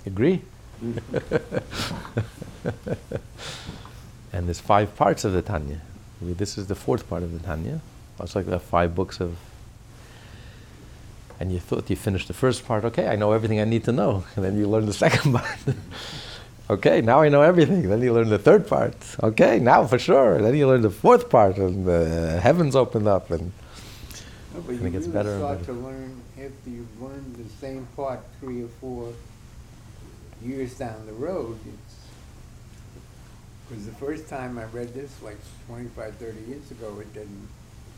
Agree? 0.07 0.43
and 4.33 4.47
there's 4.47 4.61
five 4.61 4.97
parts 4.97 5.25
of 5.25 5.33
the 5.33 5.43
Tanya. 5.43 5.81
This 6.23 6.57
is 6.57 6.67
the 6.69 6.75
fourth 6.75 7.09
part 7.09 7.23
of 7.23 7.33
the 7.33 7.39
Tanya. 7.47 7.81
It's 8.23 8.35
like 8.37 8.47
the 8.47 8.59
five 8.59 8.95
books 8.95 9.21
of. 9.21 9.37
And 11.39 11.51
you 11.51 11.59
thought 11.59 11.89
you 11.89 11.97
finished 11.97 12.29
the 12.29 12.35
first 12.35 12.67
part, 12.67 12.85
okay, 12.85 13.09
I 13.09 13.17
know 13.17 13.33
everything 13.33 13.61
I 13.61 13.65
need 13.65 13.85
to 13.85 13.93
know. 13.93 14.25
And 14.37 14.45
then 14.45 14.59
you 14.59 14.69
learn 14.69 14.85
the 14.87 14.93
second 14.93 15.33
part. 15.39 15.59
okay, 16.69 17.01
now 17.01 17.23
I 17.23 17.29
know 17.31 17.41
everything. 17.43 17.89
Then 17.89 18.03
you 18.03 18.13
learn 18.13 18.29
the 18.29 18.39
third 18.39 18.67
part. 18.69 18.95
Okay, 19.23 19.59
now 19.59 19.87
for 19.87 19.99
sure. 19.99 20.41
Then 20.43 20.55
you 20.55 20.67
learn 20.67 20.83
the 20.83 20.91
fourth 20.91 21.31
part, 21.31 21.57
and 21.57 21.87
the 21.87 22.39
heavens 22.43 22.77
open 22.77 23.07
up, 23.07 23.31
and, 23.31 23.53
No, 24.55 24.61
And 24.69 24.81
you 24.81 24.87
it 24.87 24.91
gets 24.93 25.07
really 25.07 25.13
better 25.13 25.31
and 25.31 25.41
start 25.41 25.59
better. 25.61 25.73
to 25.73 25.79
learn 25.79 26.21
after 26.39 26.71
you've 26.71 27.03
learned 27.03 27.37
the 27.37 27.49
same 27.59 27.87
part 27.97 28.21
three 28.41 28.63
or 28.63 28.69
four 28.81 29.13
years 30.45 30.75
down 30.77 31.07
the 31.07 31.13
road. 31.15 31.59
It's 31.67 31.97
because 33.69 33.87
the 33.87 33.93
first 33.93 34.29
time 34.29 34.59
I 34.59 34.65
read 34.65 34.93
this, 34.93 35.11
like 35.23 35.39
25, 35.69 36.17
30 36.17 36.41
years 36.49 36.71
ago, 36.71 36.99
it 37.01 37.13
didn't 37.15 37.49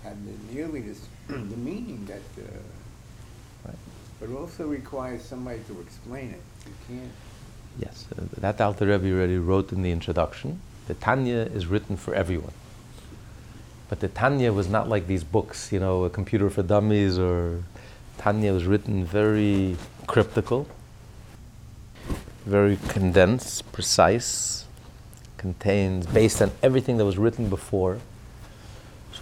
have 0.02 0.16
nearly 0.52 0.80
this, 0.80 1.06
the 1.28 1.34
meaning 1.56 2.04
that. 2.06 2.42
Uh, 2.42 2.48
Right. 3.64 3.76
But 4.20 4.30
it 4.30 4.36
also 4.36 4.66
requires 4.66 5.22
somebody 5.22 5.60
to 5.68 5.80
explain 5.80 6.30
it. 6.30 6.40
You 6.66 6.74
can't. 6.88 7.12
Yes, 7.78 8.06
uh, 8.16 8.22
that 8.38 8.60
Alter 8.60 8.86
Rebbe 8.86 9.10
already 9.12 9.38
wrote 9.38 9.72
in 9.72 9.82
the 9.82 9.90
introduction. 9.90 10.60
The 10.88 10.94
Tanya 10.94 11.48
is 11.54 11.66
written 11.66 11.96
for 11.96 12.14
everyone. 12.14 12.52
But 13.88 14.00
the 14.00 14.08
Tanya 14.08 14.52
was 14.52 14.68
not 14.68 14.88
like 14.88 15.06
these 15.06 15.24
books, 15.24 15.72
you 15.72 15.80
know, 15.80 16.04
a 16.04 16.10
computer 16.10 16.50
for 16.50 16.62
dummies, 16.62 17.18
or 17.18 17.62
Tanya 18.18 18.52
was 18.52 18.64
written 18.64 19.04
very 19.04 19.76
cryptical, 20.06 20.66
very 22.44 22.78
condensed, 22.88 23.70
precise, 23.72 24.64
contains, 25.38 26.06
based 26.06 26.42
on 26.42 26.50
everything 26.62 26.96
that 26.98 27.04
was 27.04 27.18
written 27.18 27.48
before. 27.48 27.98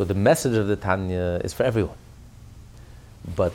So 0.01 0.05
the 0.05 0.15
message 0.15 0.57
of 0.57 0.67
the 0.67 0.77
Tanya 0.77 1.43
is 1.45 1.53
for 1.53 1.65
everyone. 1.65 1.99
But 3.37 3.53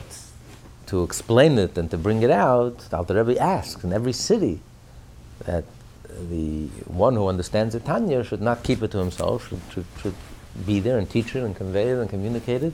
to 0.85 1.01
explain 1.01 1.57
it 1.57 1.75
and 1.75 1.89
to 1.89 1.97
bring 1.97 2.21
it 2.21 2.29
out, 2.29 2.77
the 2.91 2.97
Alter 2.97 3.15
Rebbe 3.15 3.41
asks 3.41 3.83
in 3.83 3.91
every 3.91 4.13
city 4.13 4.59
that 5.45 5.63
the 6.29 6.67
one 6.85 7.15
who 7.15 7.27
understands 7.29 7.73
the 7.73 7.79
Tanya 7.79 8.23
should 8.23 8.43
not 8.43 8.61
keep 8.61 8.83
it 8.83 8.91
to 8.91 8.99
himself, 8.99 9.49
should, 9.49 9.59
should, 9.73 9.85
should 9.99 10.13
be 10.67 10.79
there 10.79 10.99
and 10.99 11.09
teach 11.09 11.35
it 11.35 11.41
and 11.41 11.55
convey 11.55 11.89
it 11.89 11.97
and 11.97 12.11
communicate 12.11 12.61
it, 12.61 12.73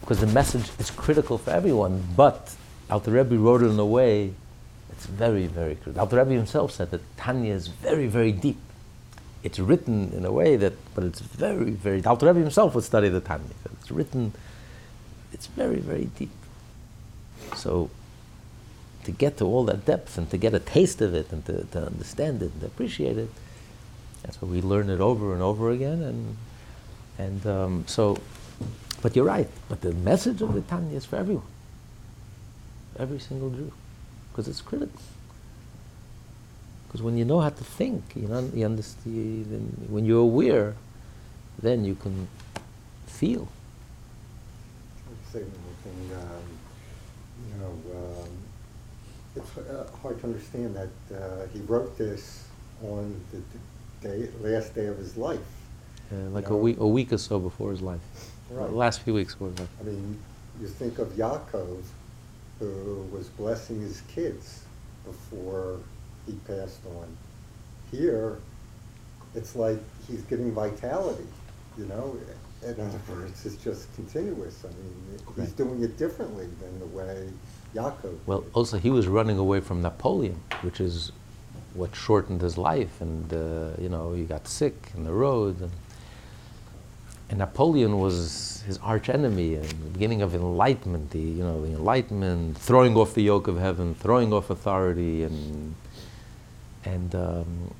because 0.00 0.18
the 0.18 0.26
message 0.26 0.68
is 0.80 0.90
critical 0.90 1.38
for 1.38 1.52
everyone. 1.52 2.02
But 2.16 2.56
Alter 2.90 3.12
Rebbe 3.12 3.38
wrote 3.38 3.62
it 3.62 3.66
in 3.66 3.78
a 3.78 3.86
way 3.86 4.34
it's 4.90 5.06
very, 5.06 5.46
very 5.46 5.76
critical. 5.76 6.00
Alter 6.00 6.16
Rebbe 6.16 6.32
himself 6.32 6.72
said 6.72 6.90
that 6.90 7.02
Tanya 7.16 7.54
is 7.54 7.68
very, 7.68 8.08
very 8.08 8.32
deep. 8.32 8.58
It's 9.42 9.58
written 9.58 10.12
in 10.12 10.24
a 10.24 10.32
way 10.32 10.56
that, 10.56 10.74
but 10.94 11.04
it's 11.04 11.20
very, 11.20 11.70
very. 11.70 12.04
Alter 12.04 12.26
Rebbe 12.26 12.40
himself 12.40 12.74
would 12.74 12.84
study 12.84 13.08
the 13.08 13.20
Tanya. 13.20 13.46
It's 13.80 13.90
written. 13.90 14.32
It's 15.32 15.46
very, 15.46 15.78
very 15.78 16.06
deep. 16.18 16.30
So, 17.54 17.90
to 19.04 19.12
get 19.12 19.38
to 19.38 19.44
all 19.44 19.64
that 19.66 19.86
depth 19.86 20.18
and 20.18 20.28
to 20.30 20.36
get 20.36 20.54
a 20.54 20.58
taste 20.58 21.00
of 21.00 21.14
it 21.14 21.32
and 21.32 21.44
to, 21.46 21.64
to 21.66 21.86
understand 21.86 22.42
it 22.42 22.52
and 22.52 22.62
appreciate 22.64 23.16
it, 23.16 23.30
that's 24.22 24.42
why 24.42 24.48
we 24.48 24.60
learn 24.60 24.90
it 24.90 25.00
over 25.00 25.32
and 25.32 25.42
over 25.42 25.70
again. 25.70 26.02
And 26.02 26.36
and 27.18 27.46
um, 27.46 27.84
so, 27.86 28.16
but 29.02 29.14
you're 29.14 29.24
right. 29.24 29.48
But 29.68 29.82
the 29.82 29.92
message 29.92 30.42
of 30.42 30.54
the 30.54 30.62
Tanya 30.62 30.96
is 30.96 31.04
for 31.04 31.16
everyone, 31.16 31.46
every 32.98 33.20
single 33.20 33.50
Jew, 33.50 33.72
because 34.30 34.48
it's 34.48 34.60
critical. 34.60 35.00
Because 36.88 37.02
when 37.02 37.18
you 37.18 37.26
know 37.26 37.40
how 37.40 37.50
to 37.50 37.64
think, 37.64 38.02
you 38.16 38.26
know, 38.28 38.50
you 38.54 38.64
understand. 38.64 39.86
When 39.90 40.06
you're 40.06 40.22
aware, 40.22 40.74
then 41.60 41.84
you 41.84 41.94
can 41.94 42.26
feel. 43.06 43.46
I'd 45.10 45.32
say 45.32 45.40
one 45.40 45.76
thing, 45.84 46.16
um, 46.16 46.44
you 47.46 47.60
know, 47.60 47.98
um, 47.98 48.30
it's 49.36 49.58
uh, 49.58 49.86
hard 50.02 50.18
to 50.20 50.26
understand 50.28 50.76
that 50.76 51.14
uh, 51.14 51.46
he 51.52 51.60
wrote 51.60 51.98
this 51.98 52.46
on 52.82 53.20
the 53.32 54.08
day, 54.08 54.30
last 54.40 54.74
day 54.74 54.86
of 54.86 54.96
his 54.96 55.18
life. 55.18 55.40
Uh, 56.10 56.16
like 56.30 56.48
a 56.48 56.56
week, 56.56 56.78
a 56.78 56.86
week 56.86 57.12
or 57.12 57.18
so 57.18 57.38
before 57.38 57.70
his 57.70 57.82
life. 57.82 58.00
Right. 58.50 58.70
The 58.70 58.74
last 58.74 59.02
few 59.02 59.12
weeks 59.12 59.34
before 59.34 59.50
his 59.50 59.58
life. 59.60 59.68
I 59.80 59.84
mean, 59.84 60.18
you 60.58 60.68
think 60.68 60.98
of 60.98 61.08
Yaakov, 61.08 61.82
who 62.60 63.06
was 63.12 63.28
blessing 63.28 63.82
his 63.82 64.00
kids 64.08 64.62
before 65.04 65.80
he 66.28 66.34
passed 66.46 66.80
on. 66.86 67.06
Here, 67.90 68.38
it's 69.34 69.56
like 69.56 69.78
he's 70.06 70.22
giving 70.22 70.52
vitality, 70.52 71.26
you 71.76 71.86
know? 71.86 72.16
In 72.64 72.70
other 72.72 73.00
words, 73.08 73.46
it's 73.46 73.56
just 73.62 73.92
continuous. 73.94 74.64
I 74.64 74.68
mean, 74.68 74.94
he's 75.36 75.36
Right. 75.36 75.56
doing 75.56 75.82
it 75.82 75.96
differently 75.96 76.48
than 76.60 76.78
the 76.80 76.86
way 76.86 77.28
Yaakov 77.74 78.16
Well, 78.26 78.40
did. 78.40 78.50
also 78.52 78.78
he 78.78 78.90
was 78.90 79.06
running 79.06 79.38
away 79.38 79.60
from 79.60 79.80
Napoleon, 79.82 80.40
which 80.62 80.80
is 80.80 81.12
what 81.74 81.94
shortened 81.94 82.40
his 82.42 82.58
life, 82.58 83.00
and 83.00 83.32
uh, 83.32 83.70
you 83.80 83.88
know 83.88 84.12
he 84.12 84.24
got 84.24 84.48
sick 84.48 84.90
in 84.96 85.04
the 85.04 85.12
road, 85.12 85.60
and, 85.60 85.70
and 87.30 87.38
Napoleon 87.38 87.98
was 88.00 88.64
his 88.66 88.78
arch 88.78 89.08
enemy, 89.08 89.54
and 89.54 89.68
the 89.68 89.90
beginning 89.92 90.22
of 90.22 90.34
enlightenment. 90.34 91.10
The 91.10 91.20
you 91.20 91.44
know 91.44 91.64
the 91.64 91.72
enlightenment, 91.72 92.58
throwing 92.58 92.96
off 92.96 93.14
the 93.14 93.22
yoke 93.22 93.46
of 93.46 93.58
heaven, 93.58 93.94
throwing 93.94 94.32
off 94.32 94.50
authority, 94.50 95.22
and 95.22 95.74
and 96.84 97.14
um, 97.14 97.74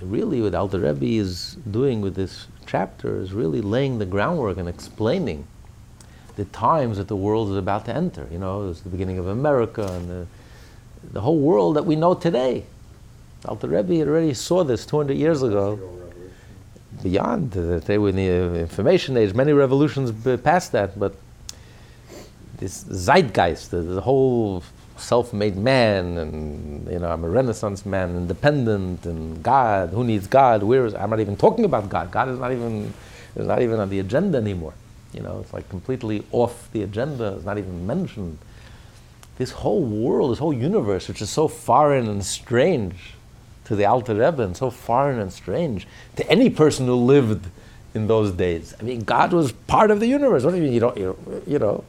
really 0.00 0.40
what 0.40 0.54
Alter 0.54 0.78
Rebbe 0.78 1.04
is 1.04 1.56
doing 1.70 2.00
with 2.00 2.14
this 2.14 2.46
chapter 2.66 3.20
is 3.20 3.32
really 3.32 3.60
laying 3.60 3.98
the 3.98 4.06
groundwork 4.06 4.58
and 4.58 4.68
explaining 4.68 5.46
the 6.36 6.44
times 6.46 6.98
that 6.98 7.08
the 7.08 7.16
world 7.16 7.50
is 7.50 7.56
about 7.56 7.84
to 7.86 7.94
enter. 7.94 8.26
You 8.30 8.38
know, 8.38 8.70
it's 8.70 8.80
the 8.80 8.90
beginning 8.90 9.18
of 9.18 9.26
America 9.26 9.82
and 9.92 10.08
the, 10.08 10.26
the 11.12 11.20
whole 11.20 11.38
world 11.38 11.76
that 11.76 11.84
we 11.84 11.96
know 11.96 12.14
today. 12.14 12.64
Alter 13.44 13.68
Rebbe 13.68 14.00
already 14.08 14.34
saw 14.34 14.64
this 14.64 14.86
200 14.86 15.16
years 15.16 15.42
ago. 15.42 15.78
Beyond, 17.02 17.56
uh, 17.56 18.00
were 18.00 18.08
in 18.08 18.16
the 18.16 18.60
information 18.60 19.16
age, 19.16 19.32
many 19.34 19.52
revolutions 19.52 20.10
past 20.42 20.72
that, 20.72 20.98
but 20.98 21.14
this 22.58 22.84
zeitgeist, 22.84 23.70
the, 23.70 23.82
the 23.82 24.00
whole 24.00 24.62
self-made 24.98 25.56
man, 25.56 26.18
and 26.18 26.90
you 26.90 26.98
know, 26.98 27.10
I'm 27.10 27.24
a 27.24 27.28
Renaissance 27.28 27.86
man, 27.86 28.16
independent, 28.16 29.06
and 29.06 29.42
God. 29.42 29.90
Who 29.90 30.04
needs 30.04 30.26
God? 30.26 30.62
Where 30.62 30.86
is? 30.86 30.94
I'm 30.94 31.10
not 31.10 31.20
even 31.20 31.36
talking 31.36 31.64
about 31.64 31.88
God. 31.88 32.10
God 32.10 32.28
is 32.28 32.38
not 32.38 32.52
even 32.52 32.92
is 33.36 33.46
not 33.46 33.62
even 33.62 33.80
on 33.80 33.88
the 33.88 33.98
agenda 34.00 34.38
anymore. 34.38 34.74
You 35.12 35.20
know, 35.20 35.40
it's 35.40 35.52
like 35.52 35.68
completely 35.68 36.24
off 36.32 36.70
the 36.72 36.82
agenda. 36.82 37.34
It's 37.36 37.44
not 37.44 37.58
even 37.58 37.86
mentioned. 37.86 38.38
This 39.38 39.52
whole 39.52 39.84
world, 39.84 40.32
this 40.32 40.40
whole 40.40 40.52
universe, 40.52 41.06
which 41.06 41.22
is 41.22 41.30
so 41.30 41.46
foreign 41.46 42.08
and 42.08 42.24
strange 42.24 43.14
to 43.66 43.76
the 43.76 43.84
Alter 43.84 44.14
Rebbe, 44.14 44.42
and 44.42 44.56
so 44.56 44.70
foreign 44.70 45.20
and 45.20 45.32
strange 45.32 45.86
to 46.16 46.28
any 46.28 46.50
person 46.50 46.86
who 46.86 46.96
lived 46.96 47.46
in 47.94 48.06
those 48.06 48.32
days. 48.32 48.74
I 48.80 48.82
mean, 48.82 49.00
God 49.00 49.32
was 49.32 49.52
part 49.52 49.90
of 49.90 50.00
the 50.00 50.06
universe. 50.06 50.42
What 50.44 50.50
do 50.50 50.56
you 50.56 50.64
mean 50.64 50.72
you 50.72 50.80
don't? 50.80 50.96
You, 50.96 51.42
you 51.46 51.58
know, 51.58 51.84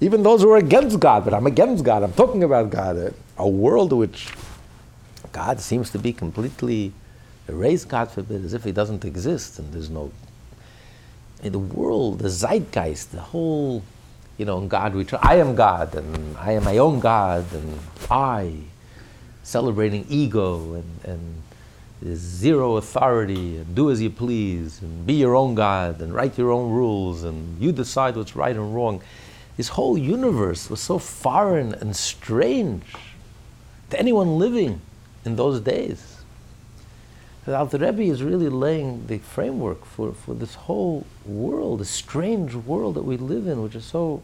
even 0.00 0.22
those 0.22 0.42
who 0.42 0.50
are 0.50 0.58
against 0.58 1.00
God, 1.00 1.24
but 1.24 1.32
I'm 1.32 1.46
against 1.46 1.84
God. 1.84 2.02
I'm 2.02 2.12
talking 2.12 2.42
about 2.42 2.70
God. 2.70 2.96
A, 2.96 3.14
a 3.38 3.48
world 3.48 3.92
which 3.92 4.28
God 5.32 5.60
seems 5.60 5.90
to 5.90 5.98
be 5.98 6.12
completely 6.12 6.92
erased, 7.48 7.88
God 7.88 8.10
forbid, 8.10 8.44
as 8.44 8.52
if 8.52 8.64
He 8.64 8.72
doesn't 8.72 9.04
exist, 9.04 9.58
and 9.58 9.72
there's 9.72 9.90
no. 9.90 10.12
In 11.42 11.52
the 11.52 11.58
world, 11.58 12.18
the 12.20 12.28
zeitgeist, 12.28 13.12
the 13.12 13.20
whole, 13.20 13.82
you 14.38 14.44
know, 14.44 14.58
in 14.58 14.68
God 14.68 14.94
we 14.94 15.04
try. 15.04 15.18
I 15.22 15.36
am 15.36 15.54
God, 15.54 15.94
and 15.94 16.36
I 16.36 16.52
am 16.52 16.64
my 16.64 16.78
own 16.78 17.00
God, 17.00 17.44
and 17.52 17.78
I, 18.10 18.54
celebrating 19.42 20.06
ego 20.08 20.74
and 20.74 21.00
and 21.04 22.16
zero 22.16 22.76
authority, 22.76 23.58
and 23.58 23.74
do 23.74 23.90
as 23.90 24.00
you 24.02 24.10
please, 24.10 24.82
and 24.82 25.06
be 25.06 25.14
your 25.14 25.34
own 25.34 25.54
God, 25.54 26.00
and 26.00 26.14
write 26.14 26.36
your 26.36 26.50
own 26.50 26.70
rules, 26.70 27.24
and 27.24 27.60
you 27.60 27.72
decide 27.72 28.16
what's 28.16 28.36
right 28.36 28.54
and 28.54 28.74
wrong. 28.74 29.02
This 29.56 29.68
whole 29.68 29.96
universe 29.96 30.68
was 30.68 30.80
so 30.80 30.98
foreign 30.98 31.74
and 31.74 31.96
strange 31.96 32.84
to 33.90 33.98
anyone 33.98 34.38
living 34.38 34.80
in 35.24 35.36
those 35.36 35.60
days. 35.60 36.16
The 37.46 37.56
Alter 37.56 37.78
Rebbe 37.78 38.02
is 38.02 38.22
really 38.22 38.48
laying 38.48 39.06
the 39.06 39.18
framework 39.18 39.84
for, 39.84 40.12
for 40.12 40.34
this 40.34 40.54
whole 40.54 41.06
world, 41.24 41.80
this 41.80 41.90
strange 41.90 42.54
world 42.54 42.96
that 42.96 43.04
we 43.04 43.16
live 43.16 43.46
in, 43.46 43.62
which 43.62 43.76
is 43.76 43.84
so 43.84 44.22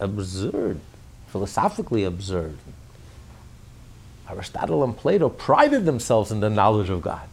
absurd, 0.00 0.80
philosophically 1.28 2.04
absurd. 2.04 2.56
Aristotle 4.28 4.82
and 4.82 4.96
Plato 4.96 5.28
prided 5.28 5.84
themselves 5.84 6.32
in 6.32 6.40
the 6.40 6.48
knowledge 6.48 6.88
of 6.88 7.02
God. 7.02 7.28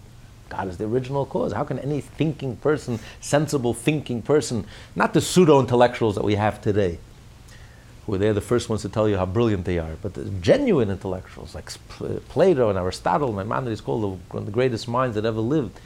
God 0.50 0.68
is 0.68 0.78
the 0.78 0.84
original 0.84 1.26
cause. 1.26 1.54
How 1.54 1.64
can 1.64 1.80
any 1.80 2.02
thinking 2.02 2.58
person, 2.58 3.00
sensible 3.22 3.74
thinking 3.74 4.22
person, 4.22 4.66
not 4.96 5.14
the 5.14 5.22
pseudo 5.22 5.62
intellectuals 5.62 6.16
that 6.16 6.26
we 6.26 6.36
have 6.36 6.62
today, 6.62 7.00
who 8.12 8.16
are 8.16 8.18
they're 8.18 8.34
the 8.34 8.42
first 8.42 8.68
ones 8.68 8.82
to 8.82 8.90
tell 8.90 9.08
you 9.08 9.16
how 9.16 9.26
brilliant 9.26 9.64
they 9.64 9.80
are, 9.80 9.96
but 10.02 10.16
the 10.16 10.26
genuine 10.42 10.90
intellectuals 10.90 11.56
like 11.56 11.72
uh, 12.02 12.20
Plato 12.28 12.70
and 12.70 12.78
Aristotle, 12.78 13.32
my 13.32 13.42
Maimonides 13.42 13.80
called 13.80 14.20
one 14.32 14.42
of 14.42 14.46
the 14.46 14.52
greatest 14.52 14.90
minds 14.90 15.16
that 15.16 15.24
ever 15.24 15.40
lived, 15.40 15.80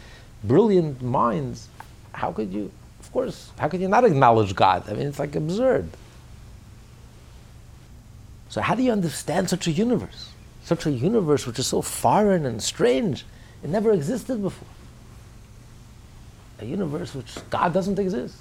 brilliant 0.44 1.04
minds, 1.04 1.68
how 2.14 2.32
could 2.32 2.52
you, 2.52 2.72
of 3.00 3.12
course, 3.12 3.52
how 3.60 3.68
could 3.68 3.80
you 3.80 3.88
not 3.88 4.06
acknowledge 4.06 4.56
God? 4.56 4.90
I 4.90 4.94
mean, 4.94 5.06
it's 5.06 5.20
like 5.20 5.36
absurd. 5.36 5.88
So, 8.50 8.60
how 8.60 8.74
do 8.74 8.82
you 8.82 8.92
understand 8.92 9.48
such 9.48 9.68
a 9.68 9.72
universe? 9.72 10.32
Such 10.64 10.88
a 10.88 10.92
universe 10.92 11.46
which 11.46 11.60
is 11.60 11.68
so 11.68 11.84
foreign 11.84 12.48
and 12.48 12.60
strange. 12.60 13.24
It 13.64 13.70
never 13.70 13.92
existed 13.92 14.42
before. 14.42 14.68
A 16.58 16.66
universe 16.66 17.14
which 17.14 17.38
God 17.52 17.72
doesn't 17.72 18.00
exist. 18.00 18.38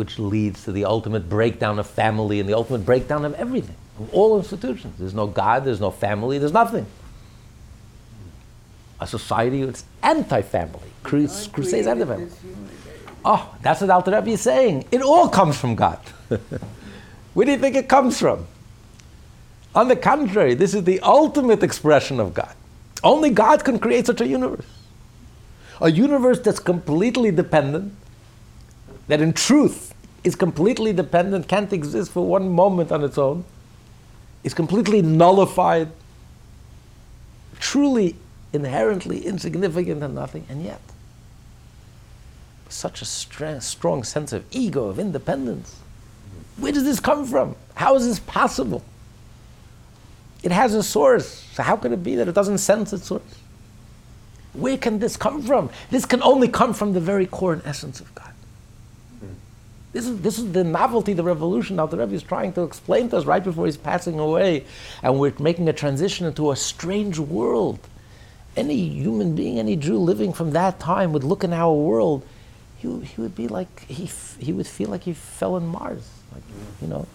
Which 0.00 0.18
leads 0.18 0.64
to 0.64 0.72
the 0.72 0.86
ultimate 0.86 1.28
breakdown 1.28 1.78
of 1.78 1.86
family 1.86 2.40
and 2.40 2.48
the 2.48 2.54
ultimate 2.54 2.86
breakdown 2.86 3.26
of 3.26 3.34
everything, 3.34 3.76
of 3.98 4.14
all 4.14 4.38
institutions. 4.38 4.98
There's 4.98 5.12
no 5.12 5.26
God, 5.26 5.66
there's 5.66 5.78
no 5.78 5.90
family, 5.90 6.38
there's 6.38 6.54
nothing. 6.54 6.86
A 8.98 9.06
society 9.06 9.62
that's 9.62 9.84
anti 10.02 10.40
family, 10.40 10.88
crusades 11.02 11.86
anti 11.86 12.06
family. 12.06 12.30
Oh, 13.26 13.54
that's 13.60 13.82
what 13.82 13.90
Alter 13.90 14.12
Rebbe 14.12 14.30
is 14.30 14.40
saying. 14.40 14.86
It 14.90 15.02
all 15.02 15.28
comes 15.28 15.58
from 15.58 15.74
God. 15.74 15.98
Where 17.34 17.44
do 17.44 17.52
you 17.52 17.58
think 17.58 17.76
it 17.76 17.86
comes 17.86 18.18
from? 18.18 18.46
On 19.74 19.86
the 19.86 19.96
contrary, 19.96 20.54
this 20.54 20.72
is 20.72 20.84
the 20.84 20.98
ultimate 21.00 21.62
expression 21.62 22.20
of 22.20 22.32
God. 22.32 22.54
Only 23.04 23.28
God 23.28 23.64
can 23.64 23.78
create 23.78 24.06
such 24.06 24.22
a 24.22 24.26
universe. 24.26 24.64
A 25.82 25.90
universe 25.90 26.40
that's 26.40 26.58
completely 26.58 27.30
dependent, 27.30 27.92
that 29.08 29.20
in 29.20 29.34
truth 29.34 29.89
is 30.24 30.36
completely 30.36 30.92
dependent, 30.92 31.48
can't 31.48 31.72
exist 31.72 32.12
for 32.12 32.26
one 32.26 32.48
moment 32.50 32.92
on 32.92 33.02
its 33.04 33.18
own, 33.18 33.44
is 34.44 34.54
completely 34.54 35.02
nullified, 35.02 35.88
truly 37.58 38.16
inherently 38.52 39.26
insignificant 39.26 40.02
and 40.02 40.14
nothing, 40.14 40.46
and 40.48 40.64
yet 40.64 40.80
such 42.68 43.02
a 43.02 43.60
strong 43.60 44.04
sense 44.04 44.32
of 44.32 44.44
ego, 44.52 44.86
of 44.86 44.98
independence 44.98 45.80
where 46.60 46.72
does 46.72 46.84
this 46.84 47.00
come 47.00 47.24
from? 47.24 47.56
How 47.74 47.96
is 47.96 48.06
this 48.06 48.20
possible? 48.20 48.82
It 50.42 50.52
has 50.52 50.74
a 50.74 50.82
source. 50.82 51.44
So 51.54 51.62
how 51.62 51.76
can 51.76 51.92
it 51.92 52.02
be 52.02 52.14
that 52.16 52.28
it 52.28 52.34
doesn't 52.34 52.58
sense 52.58 52.92
its 52.92 53.06
source? 53.06 53.22
Where 54.52 54.76
can 54.76 54.98
this 54.98 55.16
come 55.16 55.42
from? 55.42 55.70
This 55.90 56.04
can 56.04 56.22
only 56.22 56.48
come 56.48 56.74
from 56.74 56.92
the 56.92 57.00
very 57.00 57.26
core 57.26 57.52
and 57.52 57.62
essence 57.64 58.00
of 58.00 58.14
God. 58.14 58.29
This 59.92 60.06
is, 60.06 60.20
this 60.20 60.38
is 60.38 60.52
the 60.52 60.62
novelty, 60.62 61.14
the 61.14 61.24
revolution 61.24 61.76
that 61.76 61.90
the 61.90 61.96
Rebbe 61.96 62.14
is 62.14 62.22
trying 62.22 62.52
to 62.52 62.62
explain 62.62 63.08
to 63.10 63.16
us 63.16 63.24
right 63.24 63.42
before 63.42 63.66
he's 63.66 63.76
passing 63.76 64.20
away. 64.20 64.64
And 65.02 65.18
we're 65.18 65.32
making 65.40 65.68
a 65.68 65.72
transition 65.72 66.26
into 66.26 66.52
a 66.52 66.56
strange 66.56 67.18
world. 67.18 67.80
Any 68.56 68.76
human 68.76 69.34
being, 69.34 69.58
any 69.58 69.76
Jew 69.76 69.98
living 69.98 70.32
from 70.32 70.52
that 70.52 70.78
time 70.78 71.12
would 71.12 71.24
look 71.24 71.42
in 71.42 71.52
our 71.52 71.74
world, 71.74 72.24
he, 72.78 73.00
he 73.00 73.20
would 73.20 73.34
be 73.34 73.48
like, 73.48 73.86
he, 73.86 74.10
he 74.38 74.52
would 74.52 74.66
feel 74.66 74.90
like 74.90 75.02
he 75.02 75.12
fell 75.12 75.56
in 75.56 75.66
Mars. 75.66 76.08
Like, 76.32 76.42
you 76.80 76.88
know, 76.88 77.06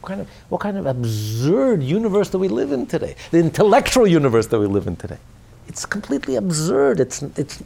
what 0.00 0.08
kind 0.08 0.20
of 0.20 0.28
what 0.48 0.60
kind 0.60 0.76
of 0.76 0.86
absurd 0.86 1.82
universe 1.82 2.30
do 2.30 2.38
we 2.38 2.48
live 2.48 2.72
in 2.72 2.86
today? 2.86 3.16
The 3.30 3.38
intellectual 3.38 4.06
universe 4.06 4.46
that 4.48 4.60
we 4.60 4.66
live 4.66 4.86
in 4.86 4.96
today. 4.96 5.18
It's 5.66 5.84
completely 5.84 6.36
absurd. 6.36 7.00
It's 7.00 7.22
it's 7.22 7.62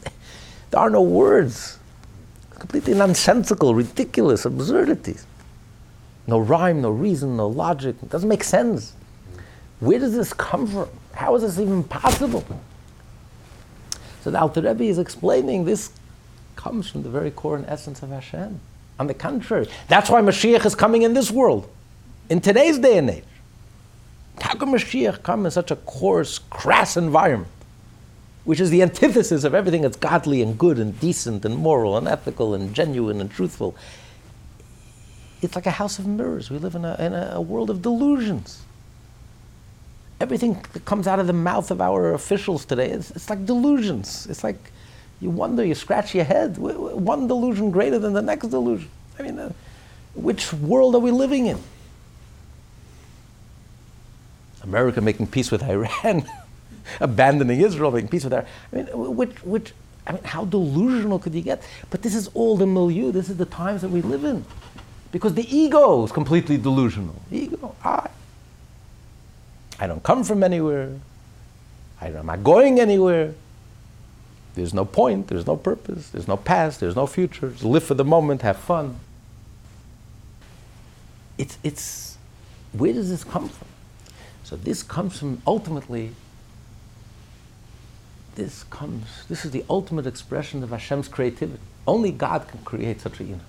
there 0.70 0.80
are 0.80 0.90
no 0.90 1.02
words. 1.02 1.78
Completely 2.62 2.94
nonsensical, 2.94 3.74
ridiculous 3.74 4.44
absurdities. 4.44 5.26
No 6.28 6.38
rhyme, 6.38 6.80
no 6.80 6.90
reason, 6.90 7.36
no 7.36 7.48
logic. 7.48 7.96
It 8.00 8.08
doesn't 8.08 8.28
make 8.28 8.44
sense. 8.44 8.92
Where 9.80 9.98
does 9.98 10.14
this 10.14 10.32
come 10.32 10.68
from? 10.68 10.88
How 11.12 11.34
is 11.34 11.42
this 11.42 11.58
even 11.58 11.82
possible? 11.82 12.44
So 14.20 14.30
the 14.30 14.40
Alter 14.40 14.60
Rebbe 14.62 14.84
is 14.84 15.00
explaining 15.00 15.64
this 15.64 15.90
comes 16.54 16.88
from 16.88 17.02
the 17.02 17.10
very 17.10 17.32
core 17.32 17.56
and 17.56 17.66
essence 17.66 18.00
of 18.00 18.10
Hashem. 18.10 18.60
On 19.00 19.08
the 19.08 19.14
contrary, 19.14 19.68
that's 19.88 20.08
why 20.08 20.20
Mashiach 20.20 20.64
is 20.64 20.76
coming 20.76 21.02
in 21.02 21.14
this 21.14 21.32
world, 21.32 21.68
in 22.30 22.40
today's 22.40 22.78
day 22.78 22.98
and 22.98 23.10
age. 23.10 23.24
How 24.40 24.54
can 24.54 24.68
Mashiach 24.68 25.24
come 25.24 25.46
in 25.46 25.50
such 25.50 25.72
a 25.72 25.76
coarse, 25.76 26.38
crass 26.38 26.96
environment, 26.96 27.50
which 28.44 28.60
is 28.60 28.70
the 28.70 28.82
antithesis 28.82 29.44
of 29.44 29.54
everything 29.54 29.82
that's 29.82 29.96
godly 29.96 30.42
and 30.42 30.58
good 30.58 30.78
and 30.78 30.98
decent 30.98 31.44
and 31.44 31.56
moral 31.56 31.96
and 31.96 32.08
ethical 32.08 32.54
and 32.54 32.74
genuine 32.74 33.20
and 33.20 33.30
truthful? 33.30 33.74
It's 35.40 35.54
like 35.54 35.66
a 35.66 35.72
house 35.72 35.98
of 35.98 36.06
mirrors. 36.06 36.50
We 36.50 36.58
live 36.58 36.74
in 36.74 36.84
a, 36.84 36.94
in 36.98 37.14
a 37.14 37.40
world 37.40 37.70
of 37.70 37.82
delusions. 37.82 38.62
Everything 40.20 40.64
that 40.72 40.84
comes 40.84 41.08
out 41.08 41.18
of 41.18 41.26
the 41.26 41.32
mouth 41.32 41.70
of 41.70 41.80
our 41.80 42.14
officials 42.14 42.64
today, 42.64 42.90
it's, 42.90 43.10
it's 43.10 43.28
like 43.28 43.44
delusions. 43.44 44.26
It's 44.30 44.44
like 44.44 44.72
you 45.20 45.30
wonder, 45.30 45.64
you 45.64 45.74
scratch 45.74 46.14
your 46.14 46.24
head. 46.24 46.58
One 46.58 47.28
delusion 47.28 47.70
greater 47.70 47.98
than 47.98 48.12
the 48.12 48.22
next 48.22 48.48
delusion. 48.48 48.90
I 49.18 49.22
mean, 49.22 49.38
uh, 49.38 49.52
which 50.14 50.52
world 50.52 50.94
are 50.94 51.00
we 51.00 51.10
living 51.10 51.46
in? 51.46 51.58
America 54.62 55.00
making 55.00 55.26
peace 55.28 55.50
with 55.50 55.62
Iran, 55.62 56.28
abandoning 57.00 57.60
Israel, 57.60 57.90
making 57.90 58.08
peace 58.08 58.24
with 58.24 58.32
Iran. 58.32 58.46
I 58.72 58.76
mean, 58.76 59.16
which, 59.16 59.42
which, 59.44 59.72
I 60.06 60.12
mean, 60.12 60.24
how 60.24 60.44
delusional 60.44 61.18
could 61.18 61.34
you 61.34 61.42
get? 61.42 61.62
But 61.90 62.02
this 62.02 62.14
is 62.14 62.28
all 62.34 62.56
the 62.56 62.66
milieu. 62.66 63.12
This 63.12 63.28
is 63.28 63.36
the 63.36 63.46
times 63.46 63.82
that 63.82 63.90
we 63.90 64.02
live 64.02 64.24
in, 64.24 64.44
because 65.10 65.34
the 65.34 65.46
ego 65.54 66.04
is 66.04 66.12
completely 66.12 66.56
delusional. 66.56 67.20
Ego, 67.30 67.74
I, 67.84 68.08
I 69.78 69.86
don't 69.86 70.02
come 70.02 70.24
from 70.24 70.42
anywhere. 70.42 70.92
I'm 72.00 72.26
not 72.26 72.42
going 72.42 72.80
anywhere. 72.80 73.34
There's 74.54 74.74
no 74.74 74.84
point, 74.84 75.28
there's 75.28 75.46
no 75.46 75.56
purpose, 75.56 76.10
there's 76.10 76.28
no 76.28 76.36
past, 76.36 76.80
there's 76.80 76.96
no 76.96 77.06
future. 77.06 77.50
Just 77.50 77.64
live 77.64 77.84
for 77.84 77.94
the 77.94 78.04
moment, 78.04 78.42
have 78.42 78.58
fun. 78.58 78.98
It's, 81.38 81.58
it's, 81.62 82.18
where 82.72 82.92
does 82.92 83.08
this 83.08 83.24
come 83.24 83.48
from? 83.48 83.68
So 84.44 84.56
this 84.56 84.82
comes 84.82 85.18
from 85.18 85.40
ultimately, 85.46 86.10
this 88.34 88.64
comes, 88.64 89.24
this 89.28 89.44
is 89.44 89.50
the 89.50 89.64
ultimate 89.68 90.06
expression 90.06 90.62
of 90.62 90.70
Hashem's 90.70 91.08
creativity. 91.08 91.60
Only 91.86 92.10
God 92.12 92.48
can 92.48 92.60
create 92.64 93.00
such 93.00 93.20
a 93.20 93.24
universe. 93.24 93.46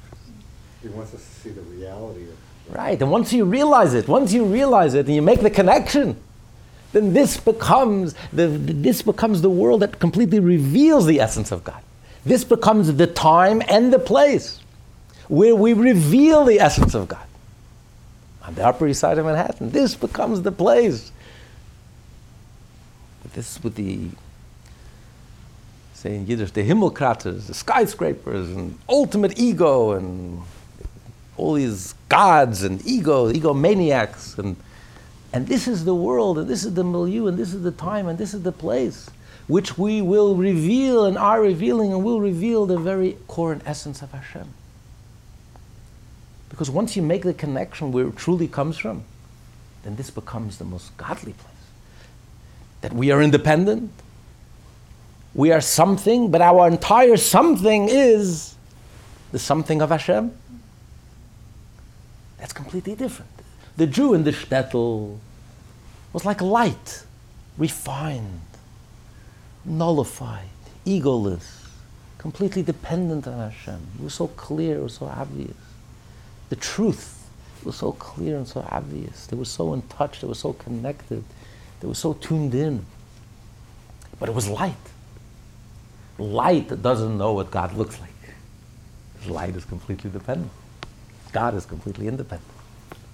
He 0.82 0.90
wants 0.90 1.14
us 1.14 1.22
to 1.24 1.42
see 1.42 1.50
the 1.52 1.62
reality 1.62 2.24
of 2.24 2.38
Right, 2.70 3.02
and 3.02 3.12
once 3.12 3.34
you 3.34 3.44
realize 3.46 3.94
it, 3.94 4.08
once 4.08 4.32
you 4.32 4.46
realize 4.46 4.94
it 4.94 5.06
and 5.06 5.16
you 5.16 5.22
make 5.22 5.42
the 5.42 5.50
connection, 5.50 6.18
then 6.94 7.14
this 7.14 7.38
becomes 7.38 8.16
the, 8.32 8.48
this 8.48 9.02
becomes 9.02 9.42
the 9.42 9.50
world 9.50 9.82
that 9.82 10.00
completely 10.00 10.40
reveals 10.40 11.06
the 11.06 11.20
essence 11.20 11.52
of 11.52 11.64
God. 11.64 11.82
This 12.26 12.44
becomes 12.44 12.94
the 12.94 13.08
time 13.08 13.62
and 13.68 13.92
the 13.92 14.00
place 14.00 14.62
where 15.28 15.56
we 15.56 15.74
reveal 15.74 16.46
the 16.46 16.60
essence 16.60 16.94
of 16.94 17.08
God. 17.08 17.26
On 18.44 18.56
the 18.56 18.66
Upper 18.66 18.88
East 18.88 19.02
Side 19.02 19.18
of 19.18 19.26
Manhattan, 19.26 19.72
this 19.72 19.96
becomes 19.96 20.42
the 20.42 20.52
place. 20.52 21.12
This 23.34 23.62
with 23.64 23.76
the 23.76 24.10
say 26.04 26.16
in 26.16 26.28
Yiddish, 26.28 26.52
the 26.52 26.68
Himmelkraters, 26.68 27.48
the 27.48 27.54
skyscrapers, 27.54 28.50
and 28.50 28.78
ultimate 28.90 29.40
ego, 29.40 29.94
and 29.94 30.42
all 31.38 31.54
these 31.54 31.96
gods 32.10 32.62
and 32.64 32.86
ego, 32.86 33.32
egomaniacs, 33.32 34.38
and 34.38 34.58
and 35.32 35.48
this 35.48 35.68
is 35.68 35.84
the 35.86 35.96
world, 35.96 36.38
and 36.38 36.48
this 36.48 36.64
is 36.64 36.76
the 36.76 36.84
milieu, 36.84 37.26
and 37.28 37.40
this 37.40 37.54
is 37.54 37.64
the 37.64 37.72
time, 37.72 38.08
and 38.08 38.20
this 38.20 38.36
is 38.36 38.44
the 38.44 38.52
place 38.52 39.10
which 39.48 39.78
we 39.78 40.02
will 40.02 40.36
reveal 40.36 41.06
and 41.06 41.18
are 41.18 41.42
revealing, 41.42 41.92
and 41.92 42.04
will 42.04 42.20
reveal 42.20 42.66
the 42.66 42.78
very 42.78 43.18
core 43.28 43.52
and 43.52 43.62
essence 43.66 44.02
of 44.02 44.12
Hashem. 44.12 44.54
Because 46.50 46.70
once 46.70 46.96
you 46.96 47.02
make 47.02 47.24
the 47.24 47.34
connection 47.34 47.92
where 47.92 48.08
it 48.08 48.16
truly 48.16 48.48
comes 48.48 48.78
from, 48.78 49.04
then 49.84 49.96
this 49.96 50.12
becomes 50.12 50.60
the 50.60 50.66
most 50.66 50.96
godly 50.98 51.34
place. 51.34 51.66
That 52.82 52.94
we 52.94 53.10
are 53.10 53.22
independent, 53.22 53.92
we 55.36 55.52
are 55.52 55.62
something, 55.62 56.30
but 56.32 56.42
our 56.42 56.68
entire 56.68 57.18
something 57.18 57.90
is 57.90 58.56
the 59.32 59.40
something 59.40 59.82
of 59.82 59.90
Hashem. 59.90 60.32
That's 62.38 62.54
completely 62.54 62.96
different. 62.96 63.32
The 63.78 63.88
Jew 63.88 64.14
in 64.14 64.24
the 64.24 64.32
shtetl 64.32 65.18
was 66.12 66.26
like 66.26 66.42
light, 66.42 67.04
refined, 67.58 68.42
nullified, 69.66 70.50
egoless, 70.86 71.68
completely 72.18 72.62
dependent 72.62 73.28
on 73.28 73.50
Hashem. 73.50 73.80
It 73.98 74.04
was 74.04 74.14
so 74.14 74.28
clear, 74.28 74.78
it 74.78 74.84
was 74.84 74.96
so 74.96 75.08
obvious. 75.08 75.56
The 76.50 76.56
truth, 76.58 77.24
was 77.66 77.76
so 77.76 77.94
clear 77.94 78.38
and 78.38 78.48
so 78.48 78.66
obvious. 78.72 79.28
They 79.28 79.38
were 79.38 79.46
so 79.46 79.74
in 79.74 79.82
touch, 79.84 80.22
they 80.22 80.28
were 80.28 80.36
so 80.36 80.54
connected, 80.54 81.24
they 81.80 81.88
were 81.88 81.96
so 81.96 82.14
tuned 82.14 82.54
in. 82.54 82.86
But 84.20 84.30
it 84.30 84.36
was 84.36 84.48
light. 84.48 84.76
Light 86.18 86.82
doesn't 86.82 87.18
know 87.18 87.34
what 87.34 87.52
God 87.52 87.74
looks 87.74 88.00
like. 88.00 88.10
Light 89.28 89.56
is 89.56 89.66
completely 89.66 90.10
dependent. 90.10 90.52
God 91.32 91.56
is 91.56 91.66
completely 91.66 92.08
independent. 92.08 92.50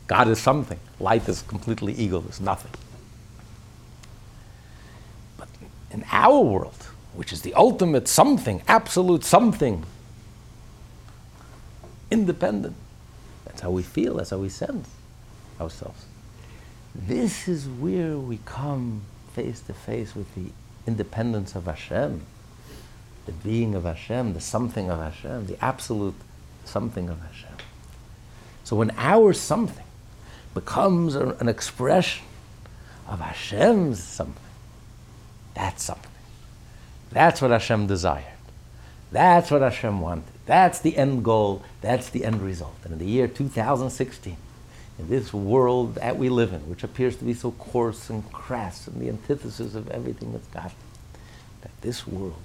God 0.07 0.27
is 0.27 0.39
something. 0.39 0.79
Light 0.99 1.27
is 1.29 1.41
completely 1.43 1.93
egoless, 1.93 2.41
nothing. 2.41 2.71
But 5.37 5.47
in 5.91 6.03
our 6.11 6.39
world, 6.39 6.87
which 7.13 7.31
is 7.31 7.41
the 7.43 7.53
ultimate 7.53 8.07
something, 8.07 8.61
absolute 8.67 9.23
something, 9.23 9.85
independent, 12.11 12.75
that's 13.45 13.61
how 13.61 13.71
we 13.71 13.83
feel, 13.83 14.15
that's 14.15 14.31
how 14.31 14.37
we 14.37 14.49
sense 14.49 14.89
ourselves. 15.61 16.05
This 16.95 17.47
is 17.47 17.67
where 17.67 18.17
we 18.17 18.39
come 18.45 19.01
face 19.33 19.61
to 19.61 19.73
face 19.73 20.15
with 20.15 20.33
the 20.35 20.51
independence 20.87 21.55
of 21.55 21.65
Hashem, 21.65 22.21
the 23.29 23.47
being 23.47 23.75
of 23.75 23.83
Hashem, 23.83 24.33
the 24.33 24.41
something 24.41 24.89
of 24.89 24.99
Hashem, 24.99 25.45
the 25.45 25.63
absolute 25.63 26.15
something 26.65 27.09
of 27.09 27.19
Hashem. 27.21 27.57
So 28.63 28.75
when 28.75 28.91
our 28.97 29.33
something 29.33 29.85
becomes 30.53 31.15
a, 31.15 31.29
an 31.39 31.47
expression 31.47 32.25
of 33.07 33.19
Hashem's 33.19 34.03
something, 34.03 34.35
that's 35.53 35.83
something. 35.83 36.11
That's 37.11 37.41
what 37.41 37.51
Hashem 37.51 37.87
desired. 37.87 38.25
That's 39.11 39.51
what 39.51 39.61
Hashem 39.61 40.01
wanted. 40.01 40.25
That's 40.45 40.79
the 40.79 40.97
end 40.97 41.23
goal. 41.23 41.63
That's 41.81 42.09
the 42.09 42.25
end 42.25 42.41
result. 42.41 42.75
And 42.83 42.93
in 42.93 42.99
the 42.99 43.05
year 43.05 43.27
2016, 43.27 44.37
in 44.99 45.09
this 45.09 45.33
world 45.33 45.95
that 45.95 46.17
we 46.17 46.29
live 46.29 46.53
in, 46.53 46.61
which 46.69 46.83
appears 46.83 47.15
to 47.17 47.23
be 47.23 47.33
so 47.33 47.51
coarse 47.51 48.09
and 48.09 48.31
crass 48.31 48.87
and 48.87 49.01
the 49.01 49.09
antithesis 49.09 49.75
of 49.75 49.89
everything 49.89 50.33
that's 50.33 50.47
God, 50.47 50.71
that 51.61 51.71
this 51.81 52.05
world, 52.07 52.41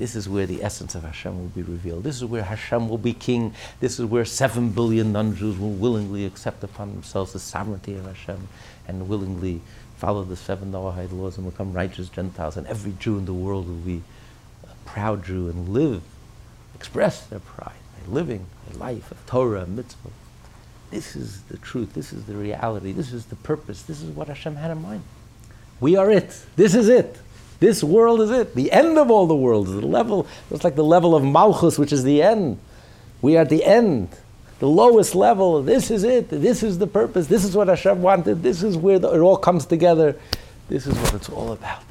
this 0.00 0.16
is 0.16 0.30
where 0.30 0.46
the 0.46 0.64
essence 0.64 0.94
of 0.94 1.02
Hashem 1.02 1.38
will 1.38 1.48
be 1.48 1.60
revealed. 1.60 2.04
This 2.04 2.16
is 2.16 2.24
where 2.24 2.42
Hashem 2.42 2.88
will 2.88 2.96
be 2.96 3.12
king. 3.12 3.52
This 3.80 4.00
is 4.00 4.06
where 4.06 4.24
seven 4.24 4.70
billion 4.70 5.12
non-Jews 5.12 5.58
will 5.58 5.72
willingly 5.72 6.24
accept 6.24 6.64
upon 6.64 6.92
themselves 6.92 7.34
the 7.34 7.38
sovereignty 7.38 7.96
of 7.96 8.06
Hashem 8.06 8.48
and 8.88 9.10
willingly 9.10 9.60
follow 9.98 10.24
the 10.24 10.36
seven 10.36 10.72
Noahide 10.72 11.12
laws 11.12 11.36
and 11.36 11.50
become 11.50 11.74
righteous 11.74 12.08
Gentiles. 12.08 12.56
And 12.56 12.66
every 12.66 12.94
Jew 12.98 13.18
in 13.18 13.26
the 13.26 13.34
world 13.34 13.68
will 13.68 13.74
be 13.74 14.02
a 14.64 14.88
proud 14.88 15.22
Jew 15.22 15.50
and 15.50 15.68
live, 15.68 16.00
express 16.74 17.26
their 17.26 17.40
pride 17.40 17.74
by 17.98 18.10
living 18.10 18.46
a 18.72 18.78
life 18.78 19.10
of 19.10 19.26
Torah 19.26 19.64
and 19.64 19.76
mitzvah. 19.76 20.08
This 20.90 21.14
is 21.14 21.42
the 21.42 21.58
truth. 21.58 21.92
This 21.92 22.14
is 22.14 22.24
the 22.24 22.36
reality. 22.36 22.92
This 22.92 23.12
is 23.12 23.26
the 23.26 23.36
purpose. 23.36 23.82
This 23.82 24.00
is 24.00 24.08
what 24.08 24.28
Hashem 24.28 24.56
had 24.56 24.70
in 24.70 24.80
mind. 24.80 25.02
We 25.78 25.96
are 25.96 26.10
it. 26.10 26.42
This 26.56 26.74
is 26.74 26.88
it. 26.88 27.18
This 27.60 27.84
world 27.84 28.22
is 28.22 28.30
it. 28.30 28.54
The 28.54 28.72
end 28.72 28.98
of 28.98 29.10
all 29.10 29.26
the 29.26 29.36
worlds. 29.36 29.70
The 29.70 29.86
level, 29.86 30.26
it's 30.50 30.64
like 30.64 30.76
the 30.76 30.84
level 30.84 31.14
of 31.14 31.22
Malchus, 31.22 31.78
which 31.78 31.92
is 31.92 32.02
the 32.02 32.22
end. 32.22 32.58
We 33.20 33.36
are 33.36 33.42
at 33.42 33.50
the 33.50 33.64
end. 33.64 34.08
The 34.60 34.68
lowest 34.68 35.14
level. 35.14 35.62
This 35.62 35.90
is 35.90 36.02
it. 36.02 36.30
This 36.30 36.62
is 36.62 36.78
the 36.78 36.86
purpose. 36.86 37.26
This 37.26 37.44
is 37.44 37.54
what 37.54 37.68
Hashem 37.68 38.00
wanted. 38.00 38.42
This 38.42 38.62
is 38.62 38.78
where 38.78 38.98
the, 38.98 39.14
it 39.14 39.20
all 39.20 39.36
comes 39.36 39.66
together. 39.66 40.16
This 40.68 40.86
is 40.86 40.96
what 40.96 41.14
it's 41.14 41.28
all 41.28 41.52
about. 41.52 41.84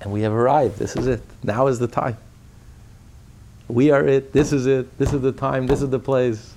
And 0.00 0.12
we 0.12 0.22
have 0.22 0.32
arrived. 0.32 0.78
This 0.78 0.96
is 0.96 1.06
it. 1.06 1.22
Now 1.42 1.66
is 1.66 1.78
the 1.78 1.88
time. 1.88 2.16
We 3.68 3.90
are 3.90 4.06
it. 4.06 4.32
This 4.32 4.52
is 4.52 4.66
it. 4.66 4.96
This 4.98 5.12
is 5.12 5.20
the 5.20 5.32
time. 5.32 5.66
This 5.66 5.82
is 5.82 5.90
the 5.90 5.98
place. 5.98 6.54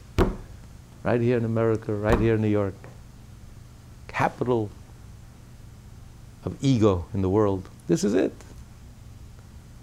Right 1.03 1.21
here 1.21 1.37
in 1.37 1.45
America, 1.45 1.93
right 1.93 2.19
here 2.19 2.35
in 2.35 2.41
New 2.41 2.47
York. 2.47 2.75
Capital 4.07 4.69
of 6.45 6.55
ego 6.61 7.05
in 7.13 7.21
the 7.21 7.29
world. 7.29 7.69
This 7.87 8.03
is 8.03 8.13
it. 8.13 8.33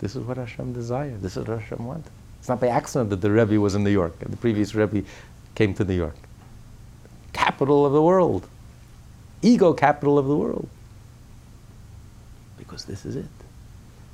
This 0.01 0.17
is 0.17 0.23
what 0.23 0.37
Hashem 0.37 0.73
desired. 0.73 1.23
This 1.23 1.37
is 1.37 1.47
what 1.47 1.61
Hashem 1.61 1.85
wanted. 1.85 2.11
It's 2.39 2.49
not 2.49 2.61
by 2.61 2.69
accident 2.69 3.11
that 3.11 3.23
the 3.23 3.31
Rebbe 3.31 3.59
was 3.59 3.75
in 3.75 3.85
New 3.85 3.91
York 3.91 4.19
the 4.19 4.37
previous 4.37 4.75
Rebbe 4.75 5.03
came 5.55 5.73
to 5.75 5.85
New 5.85 5.95
York. 5.95 6.17
Capital 7.33 7.87
of 7.87 7.93
the 7.93 8.03
world. 8.03 8.47
Ego 9.41 9.73
capital 9.73 10.19
of 10.19 10.27
the 10.27 10.37
world. 10.37 10.69
Because 12.59 12.85
this 12.85 13.07
is 13.07 13.17
it. 13.17 13.27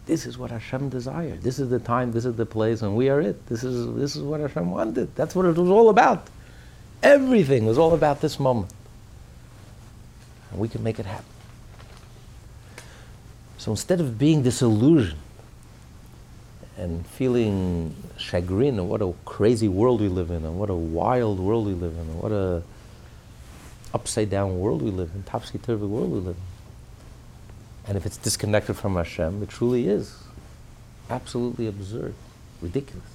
This 0.06 0.26
is 0.26 0.38
what 0.38 0.50
Hashem 0.50 0.88
desired. 0.88 1.42
This 1.42 1.58
is 1.58 1.70
the 1.70 1.78
time, 1.78 2.12
this 2.12 2.24
is 2.24 2.34
the 2.36 2.46
place, 2.46 2.82
and 2.82 2.96
we 2.96 3.08
are 3.08 3.20
it. 3.20 3.46
This 3.46 3.62
is, 3.64 3.94
this 3.96 4.16
is 4.16 4.22
what 4.22 4.40
Hashem 4.40 4.70
wanted. 4.70 5.14
That's 5.14 5.34
what 5.34 5.46
it 5.46 5.56
was 5.56 5.70
all 5.70 5.88
about. 5.88 6.28
Everything 7.02 7.66
was 7.66 7.78
all 7.78 7.94
about 7.94 8.20
this 8.20 8.38
moment. 8.38 8.72
And 10.50 10.60
we 10.60 10.68
can 10.68 10.82
make 10.82 10.98
it 10.98 11.06
happen. 11.06 11.39
So 13.60 13.70
instead 13.72 14.00
of 14.00 14.18
being 14.18 14.42
disillusioned 14.42 15.20
and 16.78 17.06
feeling 17.06 17.94
chagrin 18.16 18.78
and 18.78 18.88
what 18.88 19.02
a 19.02 19.12
crazy 19.26 19.68
world 19.68 20.00
we 20.00 20.08
live 20.08 20.30
in 20.30 20.46
and 20.46 20.58
what 20.58 20.70
a 20.70 20.74
wild 20.74 21.38
world 21.38 21.66
we 21.66 21.74
live 21.74 21.92
in 21.92 21.98
and 21.98 22.22
what 22.22 22.32
a 22.32 22.62
upside 23.92 24.30
down 24.30 24.58
world 24.58 24.80
we 24.80 24.90
live 24.90 25.10
in, 25.14 25.22
topsy-turvy 25.24 25.84
world 25.84 26.10
we 26.10 26.20
live 26.20 26.36
in. 26.36 26.42
And 27.86 27.98
if 27.98 28.06
it's 28.06 28.16
disconnected 28.16 28.76
from 28.76 28.94
Hashem, 28.94 29.42
it 29.42 29.50
truly 29.50 29.88
is 29.88 30.16
absolutely 31.10 31.66
absurd, 31.66 32.14
ridiculous, 32.62 33.10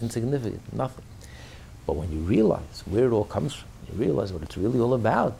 insignificant, 0.00 0.72
nothing. 0.72 1.04
But 1.86 1.92
when 1.92 2.10
you 2.10 2.18
realize 2.18 2.82
where 2.86 3.06
it 3.06 3.12
all 3.12 3.24
comes 3.24 3.54
from, 3.54 3.68
you 3.88 4.04
realize 4.04 4.32
what 4.32 4.42
it's 4.42 4.56
really 4.56 4.80
all 4.80 4.94
about, 4.94 5.36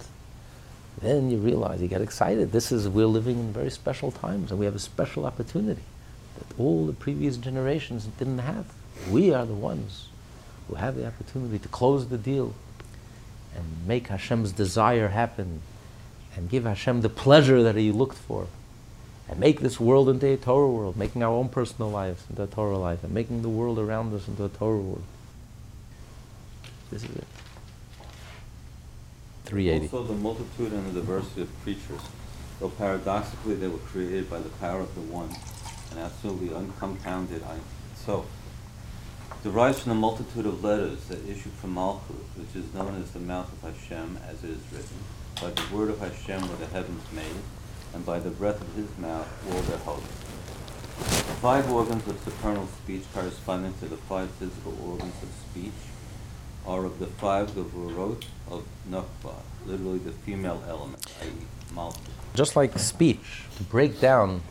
then 1.02 1.30
you 1.30 1.38
realize, 1.38 1.82
you 1.82 1.88
get 1.88 2.00
excited. 2.00 2.52
This 2.52 2.72
is, 2.72 2.88
we're 2.88 3.06
living 3.06 3.38
in 3.38 3.52
very 3.52 3.70
special 3.70 4.12
times, 4.12 4.50
and 4.50 4.58
we 4.58 4.66
have 4.66 4.76
a 4.76 4.80
special 4.80 5.26
opportunity 5.26 5.82
that 6.38 6.58
all 6.58 6.86
the 6.86 6.92
previous 6.92 7.36
generations 7.36 8.04
didn't 8.18 8.38
have. 8.38 8.66
We 9.10 9.34
are 9.34 9.44
the 9.44 9.54
ones 9.54 10.08
who 10.68 10.76
have 10.76 10.96
the 10.96 11.06
opportunity 11.06 11.58
to 11.58 11.68
close 11.68 12.08
the 12.08 12.18
deal 12.18 12.54
and 13.54 13.86
make 13.86 14.08
Hashem's 14.08 14.52
desire 14.52 15.08
happen 15.08 15.60
and 16.36 16.48
give 16.48 16.64
Hashem 16.64 17.02
the 17.02 17.08
pleasure 17.08 17.62
that 17.62 17.74
He 17.74 17.92
looked 17.92 18.16
for 18.16 18.46
and 19.28 19.38
make 19.38 19.60
this 19.60 19.80
world 19.80 20.08
into 20.08 20.26
a 20.26 20.36
Torah 20.36 20.68
world, 20.68 20.96
making 20.96 21.22
our 21.22 21.32
own 21.32 21.48
personal 21.48 21.90
lives 21.90 22.24
into 22.30 22.42
a 22.42 22.46
Torah 22.46 22.78
life 22.78 23.04
and 23.04 23.12
making 23.12 23.42
the 23.42 23.48
world 23.48 23.78
around 23.78 24.14
us 24.14 24.28
into 24.28 24.44
a 24.44 24.48
Torah 24.48 24.78
world. 24.78 25.04
This 26.90 27.04
is 27.04 27.16
it. 27.16 27.24
380. 29.52 29.94
Also, 29.94 30.08
the 30.10 30.18
multitude 30.18 30.72
and 30.72 30.86
the 30.86 31.00
diversity 31.00 31.42
of 31.42 31.62
creatures, 31.62 32.00
though 32.58 32.70
paradoxically 32.70 33.54
they 33.54 33.68
were 33.68 33.76
created 33.76 34.30
by 34.30 34.38
the 34.38 34.48
power 34.48 34.80
of 34.80 34.94
the 34.94 35.02
one, 35.02 35.28
and 35.90 36.00
absolutely 36.00 36.56
uncompounded 36.56 37.42
I 37.42 37.58
so 37.94 38.24
derives 39.42 39.80
from 39.80 39.90
the 39.90 39.96
multitude 39.96 40.46
of 40.46 40.64
letters 40.64 41.04
that 41.08 41.28
issue 41.28 41.50
from 41.60 41.74
Malchut, 41.74 42.24
which 42.36 42.56
is 42.56 42.72
known 42.72 42.98
as 43.02 43.10
the 43.10 43.18
mouth 43.18 43.52
of 43.52 43.74
Hashem, 43.74 44.18
as 44.26 44.42
it 44.42 44.50
is 44.50 44.72
written. 44.72 44.96
By 45.36 45.50
the 45.50 45.76
word 45.76 45.90
of 45.90 45.98
Hashem 46.00 46.48
were 46.48 46.56
the 46.56 46.72
heavens 46.72 47.04
made, 47.12 47.44
and 47.92 48.06
by 48.06 48.20
the 48.20 48.30
breath 48.30 48.62
of 48.62 48.72
his 48.74 48.88
mouth 48.96 49.28
all 49.52 49.60
their 49.62 49.78
hosts. 49.78 50.08
The 50.96 51.36
five 51.44 51.70
organs 51.70 52.08
of 52.08 52.18
supernal 52.20 52.68
speech 52.68 53.04
corresponding 53.12 53.74
to 53.80 53.86
the 53.86 53.98
five 53.98 54.30
physical 54.30 54.74
organs 54.82 55.22
of 55.22 55.28
speech 55.50 55.91
are 56.66 56.84
of 56.84 56.98
the 56.98 57.06
five 57.06 57.50
Gevurot 57.50 58.24
of 58.50 58.64
Nukba, 58.90 59.34
literally 59.66 59.98
the 59.98 60.12
female 60.12 60.62
element, 60.68 61.04
i.e. 61.22 61.74
Malchut. 61.74 61.98
Just 62.34 62.56
like 62.56 62.78
speech, 62.78 63.44
to 63.56 63.62
break 63.64 64.00
down 64.00 64.42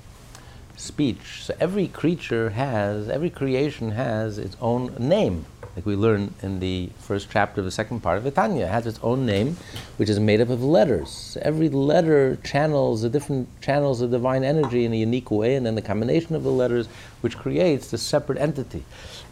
speech. 0.76 1.44
So 1.44 1.56
every 1.60 1.88
creature 1.88 2.52
has, 2.52 3.10
every 3.10 3.30
creation 3.30 3.92
has 3.92 4.38
its 4.38 4.58
own 4.60 4.96
name. 5.00 5.46
Like 5.76 5.86
we 5.86 5.96
learn 5.96 6.34
in 6.42 6.60
the 6.60 6.90
first 7.00 7.30
chapter 7.32 7.62
of 7.62 7.66
the 7.66 7.72
second 7.72 8.02
part 8.02 8.18
of 8.18 8.26
the 8.26 8.32
Tanya, 8.32 8.66
it 8.66 8.70
has 8.70 8.86
its 8.86 9.00
own 9.02 9.26
name, 9.26 9.56
which 9.96 10.10
is 10.10 10.20
made 10.20 10.42
up 10.42 10.50
of 10.50 10.62
letters. 10.62 11.38
Every 11.42 11.70
letter 11.70 12.36
channels 12.44 13.04
the 13.04 13.10
different 13.10 13.48
channels 13.62 14.02
of 14.02 14.12
divine 14.12 14.44
energy 14.44 14.84
in 14.84 14.92
a 14.92 14.98
unique 14.98 15.32
way, 15.32 15.56
and 15.56 15.66
then 15.66 15.76
the 15.76 15.82
combination 15.82 16.36
of 16.36 16.44
the 16.44 16.52
letters, 16.52 16.88
which 17.22 17.38
creates 17.38 17.90
the 17.90 17.98
separate 17.98 18.38
entity. 18.38 18.84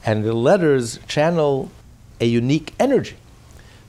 And 0.06 0.24
the 0.24 0.34
letters 0.34 1.00
channel 1.08 1.70
a 2.20 2.26
unique 2.26 2.74
energy. 2.80 3.16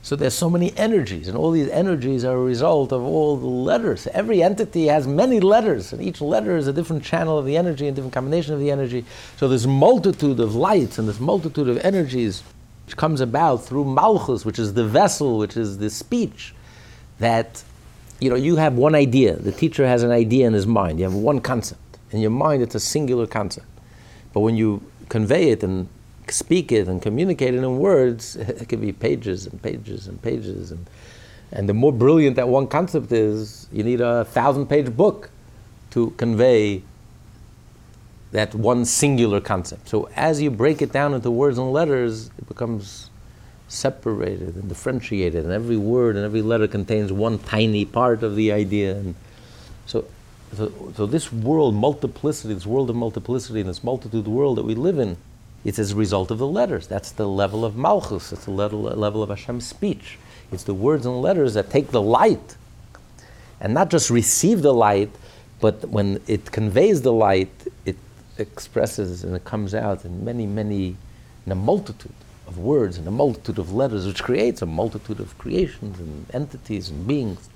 So 0.03 0.15
there's 0.15 0.33
so 0.33 0.49
many 0.49 0.75
energies, 0.77 1.27
and 1.27 1.37
all 1.37 1.51
these 1.51 1.69
energies 1.69 2.25
are 2.25 2.35
a 2.35 2.41
result 2.41 2.91
of 2.91 3.03
all 3.03 3.37
the 3.37 3.45
letters. 3.45 4.07
Every 4.07 4.41
entity 4.41 4.87
has 4.87 5.05
many 5.05 5.39
letters, 5.39 5.93
and 5.93 6.01
each 6.01 6.21
letter 6.21 6.57
is 6.57 6.67
a 6.67 6.73
different 6.73 7.03
channel 7.03 7.37
of 7.37 7.45
the 7.45 7.55
energy 7.55 7.85
and 7.85 7.95
different 7.95 8.13
combination 8.13 8.55
of 8.55 8.59
the 8.59 8.71
energy. 8.71 9.05
So 9.37 9.47
this 9.47 9.67
multitude 9.67 10.39
of 10.39 10.55
lights 10.55 10.97
and 10.97 11.07
this 11.07 11.19
multitude 11.19 11.69
of 11.69 11.77
energies 11.85 12.41
which 12.91 12.97
comes 12.97 13.21
about 13.21 13.63
through 13.63 13.85
Malchus, 13.85 14.43
which 14.43 14.59
is 14.59 14.73
the 14.73 14.85
vessel, 14.85 15.37
which 15.37 15.55
is 15.55 15.77
the 15.77 15.89
speech, 15.89 16.53
that 17.19 17.63
you 18.19 18.29
know 18.29 18.35
you 18.35 18.55
have 18.55 18.73
one 18.73 18.95
idea. 18.95 19.35
The 19.35 19.51
teacher 19.51 19.87
has 19.87 20.03
an 20.03 20.11
idea 20.11 20.47
in 20.47 20.53
his 20.53 20.67
mind. 20.67 20.99
You 20.99 21.05
have 21.05 21.13
one 21.13 21.39
concept. 21.39 21.79
In 22.11 22.19
your 22.19 22.31
mind, 22.31 22.63
it's 22.63 22.75
a 22.75 22.79
singular 22.79 23.27
concept. 23.27 23.67
But 24.33 24.41
when 24.41 24.57
you 24.57 24.81
convey 25.09 25.51
it 25.51 25.63
and 25.63 25.87
speak 26.31 26.71
it 26.71 26.87
and 26.87 27.01
communicate 27.01 27.53
it 27.53 27.57
in 27.57 27.77
words, 27.77 28.35
it 28.37 28.67
could 28.69 28.81
be 28.81 28.91
pages 28.91 29.47
and 29.47 29.61
pages 29.61 30.07
and 30.07 30.21
pages. 30.21 30.71
And, 30.71 30.87
and 31.51 31.67
the 31.67 31.73
more 31.73 31.91
brilliant 31.91 32.35
that 32.37 32.47
one 32.47 32.67
concept 32.67 33.11
is, 33.11 33.67
you 33.71 33.83
need 33.83 34.01
a 34.01 34.25
thousand 34.25 34.67
page 34.67 34.95
book 34.95 35.29
to 35.91 36.11
convey 36.11 36.83
that 38.31 38.55
one 38.55 38.85
singular 38.85 39.41
concept. 39.41 39.89
So 39.89 40.09
as 40.15 40.41
you 40.41 40.49
break 40.49 40.81
it 40.81 40.91
down 40.91 41.13
into 41.13 41.29
words 41.29 41.57
and 41.57 41.71
letters, 41.71 42.27
it 42.37 42.47
becomes 42.47 43.09
separated 43.67 44.55
and 44.55 44.67
differentiated, 44.67 45.43
and 45.43 45.53
every 45.53 45.77
word 45.77 46.15
and 46.15 46.25
every 46.25 46.41
letter 46.41 46.67
contains 46.67 47.11
one 47.11 47.39
tiny 47.39 47.85
part 47.85 48.23
of 48.23 48.35
the 48.35 48.51
idea. 48.51 48.95
And 48.95 49.15
so, 49.85 50.05
so, 50.55 50.71
so 50.95 51.05
this 51.05 51.31
world, 51.31 51.75
multiplicity, 51.75 52.53
this 52.53 52.65
world 52.65 52.89
of 52.89 52.95
multiplicity, 52.95 53.61
and 53.61 53.69
this 53.69 53.83
multitude 53.83 54.27
world 54.27 54.57
that 54.57 54.63
we 54.65 54.75
live 54.75 54.99
in, 54.99 55.17
it's 55.63 55.79
as 55.79 55.91
a 55.91 55.95
result 55.95 56.31
of 56.31 56.39
the 56.39 56.47
letters. 56.47 56.87
That's 56.87 57.11
the 57.11 57.27
level 57.27 57.63
of 57.63 57.75
Malchus, 57.75 58.31
it's 58.31 58.45
the 58.45 58.51
level, 58.51 59.23
of 59.23 59.29
Hashem's 59.29 59.67
speech. 59.67 60.17
It's 60.51 60.63
the 60.63 60.73
words 60.73 61.05
and 61.05 61.21
letters 61.21 61.53
that 61.53 61.69
take 61.69 61.89
the 61.89 62.01
light 62.01 62.55
and 63.59 63.73
not 63.73 63.89
just 63.89 64.09
receive 64.09 64.63
the 64.63 64.73
light, 64.73 65.11
but 65.59 65.87
when 65.87 66.19
it 66.27 66.51
conveys 66.51 67.03
the 67.03 67.13
light, 67.13 67.51
it 67.85 67.95
expresses 68.37 69.23
and 69.23 69.35
it 69.35 69.45
comes 69.45 69.75
out 69.75 70.03
in 70.03 70.25
many, 70.25 70.47
many, 70.47 70.97
in 71.45 71.51
a 71.51 71.55
multitude 71.55 72.13
of 72.47 72.57
words 72.57 72.97
and 72.97 73.07
a 73.07 73.11
multitude 73.11 73.59
of 73.59 73.71
letters, 73.71 74.07
which 74.07 74.23
creates 74.23 74.61
a 74.63 74.65
multitude 74.65 75.19
of 75.19 75.37
creations 75.37 75.99
and 75.99 76.25
entities 76.33 76.89
and 76.89 77.07
beings. 77.07 77.49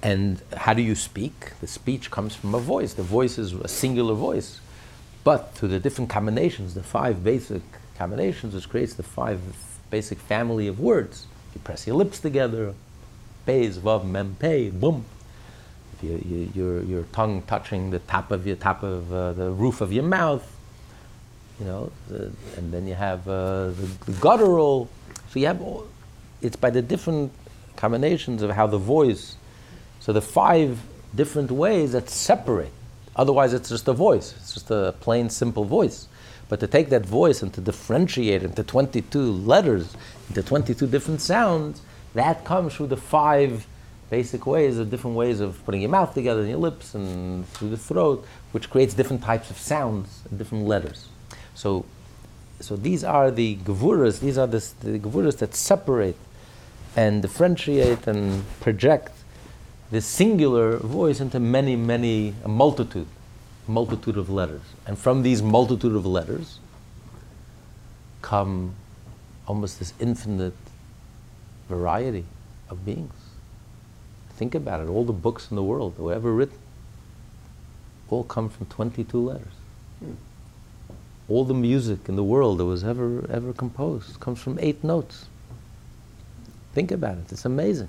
And 0.00 0.40
how 0.56 0.74
do 0.74 0.82
you 0.82 0.94
speak? 0.94 1.52
The 1.60 1.66
speech 1.66 2.08
comes 2.10 2.36
from 2.36 2.54
a 2.54 2.60
voice. 2.60 2.94
The 2.94 3.02
voice 3.02 3.36
is 3.36 3.52
a 3.52 3.66
singular 3.66 4.14
voice. 4.14 4.60
But 5.28 5.52
through 5.52 5.68
the 5.68 5.78
different 5.78 6.08
combinations, 6.08 6.72
the 6.72 6.82
five 6.82 7.22
basic 7.22 7.60
combinations, 7.98 8.54
which 8.54 8.66
creates 8.66 8.94
the 8.94 9.02
five 9.02 9.38
basic 9.90 10.18
family 10.18 10.68
of 10.68 10.80
words. 10.80 11.26
You 11.54 11.60
press 11.60 11.86
your 11.86 11.96
lips 11.96 12.18
together, 12.18 12.72
pays, 13.44 13.76
vav, 13.76 14.06
mem, 14.06 14.38
boom. 14.80 15.04
If 15.92 16.02
you, 16.02 16.22
you, 16.24 16.52
your, 16.54 16.82
your 16.82 17.02
tongue 17.12 17.42
touching 17.42 17.90
the 17.90 17.98
top 17.98 18.30
of 18.30 18.46
your 18.46 18.56
top 18.56 18.82
of 18.82 19.12
uh, 19.12 19.34
the 19.34 19.50
roof 19.50 19.82
of 19.82 19.92
your 19.92 20.04
mouth, 20.04 20.50
you 21.60 21.66
know, 21.66 21.92
the, 22.08 22.32
and 22.56 22.72
then 22.72 22.86
you 22.86 22.94
have 22.94 23.28
uh, 23.28 23.66
the, 23.66 23.88
the 24.06 24.12
guttural. 24.12 24.88
So 25.28 25.40
you 25.40 25.46
have, 25.48 25.60
all, 25.60 25.86
it's 26.40 26.56
by 26.56 26.70
the 26.70 26.80
different 26.80 27.32
combinations 27.76 28.40
of 28.40 28.52
how 28.52 28.66
the 28.66 28.78
voice. 28.78 29.36
So 30.00 30.14
the 30.14 30.22
five 30.22 30.80
different 31.14 31.50
ways 31.50 31.92
that 31.92 32.08
separate. 32.08 32.72
Otherwise, 33.18 33.52
it's 33.52 33.68
just 33.68 33.88
a 33.88 33.92
voice. 33.92 34.32
It's 34.36 34.54
just 34.54 34.70
a 34.70 34.94
plain, 35.00 35.28
simple 35.28 35.64
voice. 35.64 36.06
But 36.48 36.60
to 36.60 36.66
take 36.66 36.88
that 36.90 37.04
voice 37.04 37.42
and 37.42 37.52
to 37.54 37.60
differentiate 37.60 38.42
it 38.42 38.46
into 38.46 38.62
22 38.62 39.20
letters, 39.20 39.96
into 40.28 40.42
22 40.42 40.86
different 40.86 41.20
sounds, 41.20 41.82
that 42.14 42.44
comes 42.44 42.74
through 42.74 42.86
the 42.86 42.96
five 42.96 43.66
basic 44.08 44.46
ways, 44.46 44.76
the 44.76 44.84
different 44.84 45.16
ways 45.16 45.40
of 45.40 45.62
putting 45.66 45.82
your 45.82 45.90
mouth 45.90 46.14
together 46.14 46.40
and 46.40 46.48
your 46.48 46.58
lips 46.58 46.94
and 46.94 47.46
through 47.48 47.68
the 47.68 47.76
throat, 47.76 48.24
which 48.52 48.70
creates 48.70 48.94
different 48.94 49.22
types 49.22 49.50
of 49.50 49.58
sounds 49.58 50.22
and 50.30 50.38
different 50.38 50.66
letters. 50.66 51.08
So, 51.54 51.84
so 52.60 52.76
these 52.76 53.04
are 53.04 53.30
the 53.30 53.56
gevuras, 53.56 54.20
these 54.20 54.38
are 54.38 54.46
the, 54.46 54.64
the 54.80 54.98
gevuras 54.98 55.38
that 55.38 55.54
separate 55.54 56.16
and 56.96 57.20
differentiate 57.20 58.06
and 58.06 58.44
project 58.60 59.12
this 59.90 60.06
singular 60.06 60.76
voice 60.78 61.20
into 61.20 61.40
many, 61.40 61.76
many, 61.76 62.34
a 62.44 62.48
multitude, 62.48 63.06
multitude 63.66 64.16
of 64.16 64.28
letters. 64.28 64.62
And 64.86 64.98
from 64.98 65.22
these 65.22 65.42
multitude 65.42 65.94
of 65.94 66.04
letters 66.04 66.58
come 68.22 68.74
almost 69.46 69.78
this 69.78 69.94
infinite 69.98 70.54
variety 71.68 72.24
of 72.68 72.84
beings. 72.84 73.14
Think 74.36 74.54
about 74.54 74.80
it. 74.80 74.88
All 74.88 75.04
the 75.04 75.12
books 75.12 75.50
in 75.50 75.56
the 75.56 75.62
world 75.62 75.96
that 75.96 76.02
were 76.02 76.12
ever 76.12 76.32
written 76.32 76.58
all 78.10 78.24
come 78.24 78.48
from 78.48 78.66
22 78.66 79.18
letters. 79.18 79.52
Hmm 79.98 80.12
all 81.28 81.44
the 81.44 81.54
music 81.54 82.08
in 82.08 82.16
the 82.16 82.24
world 82.24 82.58
that 82.58 82.64
was 82.64 82.82
ever 82.82 83.24
ever 83.30 83.52
composed 83.52 84.18
comes 84.18 84.40
from 84.40 84.58
eight 84.60 84.82
notes. 84.82 85.26
Think 86.72 86.90
about 86.90 87.18
it; 87.18 87.30
it's 87.30 87.44
amazing. 87.44 87.88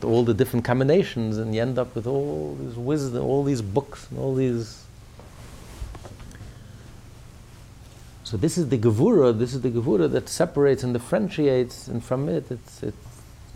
But 0.00 0.06
all 0.08 0.24
the 0.24 0.34
different 0.34 0.64
combinations, 0.64 1.38
and 1.38 1.54
you 1.54 1.62
end 1.62 1.78
up 1.78 1.94
with 1.94 2.06
all 2.06 2.56
this 2.60 2.74
wisdom, 2.74 3.22
all 3.24 3.44
these 3.44 3.62
books, 3.62 4.08
and 4.10 4.18
all 4.18 4.34
these. 4.34 4.84
So 8.24 8.36
this 8.36 8.58
is 8.58 8.70
the 8.70 8.78
gevura. 8.78 9.38
This 9.38 9.54
is 9.54 9.60
the 9.60 9.70
gevura 9.70 10.10
that 10.10 10.28
separates 10.28 10.82
and 10.82 10.92
differentiates, 10.92 11.86
and 11.86 12.02
from 12.02 12.28
it, 12.28 12.50
it 12.50 12.94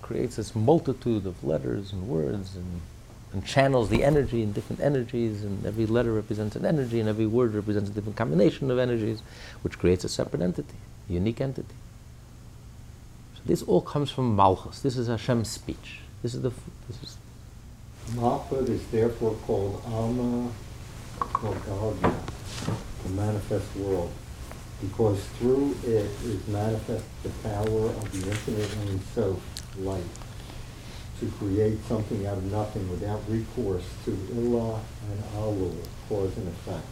creates 0.01 0.37
this 0.37 0.55
multitude 0.55 1.27
of 1.27 1.43
letters 1.43 1.93
and 1.93 2.09
words 2.09 2.55
and 2.55 2.81
and 3.33 3.45
channels 3.45 3.91
the 3.91 4.03
energy 4.03 4.43
in 4.43 4.53
different 4.53 4.81
energies, 4.81 5.45
and 5.45 5.67
every 5.67 5.87
letter 5.87 6.13
represents 6.13 6.57
an 6.57 6.65
energy, 6.65 6.99
and 6.99 7.09
every 7.09 7.27
word 7.27 7.53
represents 7.55 7.91
a 7.91 7.93
different 7.93 8.17
combination 8.17 8.71
of 8.71 8.79
energies, 8.79 9.21
which 9.63 9.79
creates 9.79 10.05
a 10.05 10.09
separate 10.09 10.41
entity, 10.41 10.77
unique 11.09 11.41
entity. 11.41 11.75
So 13.35 13.43
this 13.45 13.63
all 13.63 13.83
comes 13.83 14.11
from 14.11 14.35
Malchus. 14.35 14.81
This 14.81 14.97
is 14.97 15.09
Hashem's 15.09 15.51
speech. 15.51 16.01
This 16.23 16.35
is 16.35 16.43
the. 16.43 16.51
This 16.89 17.03
is 17.03 17.17
Malchut 18.17 18.69
is 18.69 18.85
therefore 18.89 19.37
called 19.47 19.83
Alma 19.87 20.51
God, 21.19 21.97
the 23.05 23.09
manifest 23.11 23.77
world, 23.77 24.11
because 24.81 25.23
through 25.39 25.77
it 25.85 26.11
is 26.25 26.49
manifest 26.49 27.05
the 27.23 27.29
power 27.49 27.87
of 27.87 28.13
the 28.13 28.29
infinite 28.29 28.77
Ein 28.89 29.01
Sof, 29.15 29.39
light 29.79 30.03
to 31.21 31.27
create 31.39 31.79
something 31.87 32.27
out 32.27 32.39
of 32.39 32.51
nothing 32.51 32.89
without 32.91 33.21
recourse 33.29 33.85
to 34.05 34.11
Ilah 34.11 34.81
and 35.11 35.23
Alul, 35.37 35.77
cause 36.09 36.37
and 36.37 36.49
effect. 36.49 36.87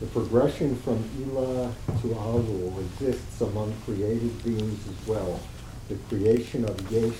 The 0.00 0.06
progression 0.06 0.76
from 0.76 1.02
Ilah 1.18 1.72
to 2.02 2.08
Alul 2.08 2.78
exists 2.78 3.40
among 3.40 3.74
created 3.84 4.44
beings 4.44 4.86
as 4.86 5.08
well. 5.08 5.40
The 5.88 5.96
creation 6.08 6.64
of 6.64 6.92
Yesh 6.92 7.14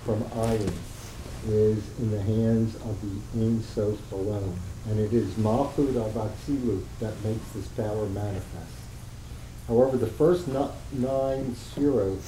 from 0.00 0.22
Ayin 0.24 0.72
is 1.48 1.82
in 1.98 2.10
the 2.10 2.22
hands 2.22 2.74
of 2.76 2.96
the 3.02 3.40
Ein 3.40 3.62
Sof 3.62 4.12
alone, 4.12 4.58
and 4.88 4.98
it 4.98 5.12
is 5.12 5.34
Malchut 5.34 5.96
of 5.96 6.14
Atzilut 6.14 6.84
that 7.00 7.22
makes 7.22 7.48
this 7.54 7.66
power 7.68 8.06
manifest. 8.06 8.72
However, 9.68 9.96
the 9.96 10.06
first 10.06 10.48
nine 10.48 10.64
Sphirot 10.92 12.20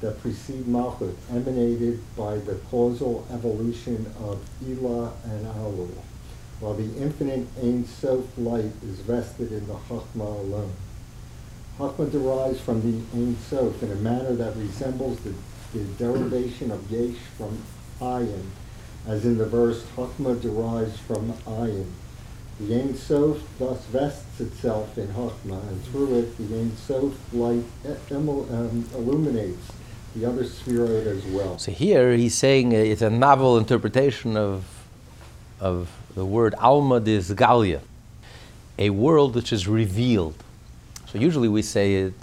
that 0.00 0.20
precede 0.20 0.66
Malchut 0.66 1.14
emanated 1.30 2.00
by 2.16 2.36
the 2.38 2.56
causal 2.70 3.26
evolution 3.32 4.06
of 4.20 4.38
Ilah 4.64 5.12
and 5.24 5.46
Alul, 5.46 5.90
while 6.60 6.74
the 6.74 6.96
infinite 6.96 7.46
Ein 7.62 7.86
Sof 7.86 8.24
light 8.36 8.72
is 8.82 9.00
vested 9.00 9.52
in 9.52 9.66
the 9.66 9.74
Chachma 9.74 10.40
alone. 10.40 10.72
Chachma 11.78 12.10
derives 12.10 12.60
from 12.60 12.82
the 12.82 13.16
Ein 13.16 13.36
Sof 13.48 13.82
in 13.82 13.92
a 13.92 13.96
manner 13.96 14.34
that 14.34 14.56
resembles 14.56 15.18
the, 15.20 15.34
the 15.78 16.04
derivation 16.04 16.70
of 16.70 16.90
Yesh 16.90 17.16
from 17.36 17.58
Ayin, 18.00 18.46
as 19.06 19.24
in 19.24 19.38
the 19.38 19.46
verse 19.46 19.82
Chachma 19.96 20.40
derives 20.40 20.98
from 20.98 21.32
Ayin. 21.44 21.86
The 22.58 22.74
Ein 22.74 22.94
Sof 22.94 23.42
thus 23.58 23.84
vests 23.86 24.40
itself 24.40 24.96
in 24.96 25.08
Chachma, 25.08 25.60
and 25.68 25.84
through 25.84 26.18
it 26.18 26.36
the 26.38 26.56
Ein 26.56 26.76
Sof 26.76 27.14
light 27.32 27.64
um, 28.10 28.88
illuminates 28.94 29.72
the 30.14 30.26
other 30.26 30.44
sphirot 30.44 31.06
as 31.06 31.24
well. 31.26 31.58
So 31.58 31.72
here 31.72 32.16
he's 32.16 32.34
saying 32.34 32.72
it's 32.72 33.02
a 33.02 33.10
novel 33.10 33.58
interpretation 33.58 34.36
of, 34.36 34.64
of 35.60 35.90
the 36.14 36.24
word 36.24 36.54
Alma 36.54 37.00
dis 37.00 37.30
Galia, 37.30 37.80
a 38.78 38.90
world 38.90 39.34
which 39.34 39.52
is 39.52 39.68
revealed. 39.68 40.42
So 41.06 41.18
usually 41.18 41.48
we 41.48 41.62
say 41.62 41.96
it 41.96 42.14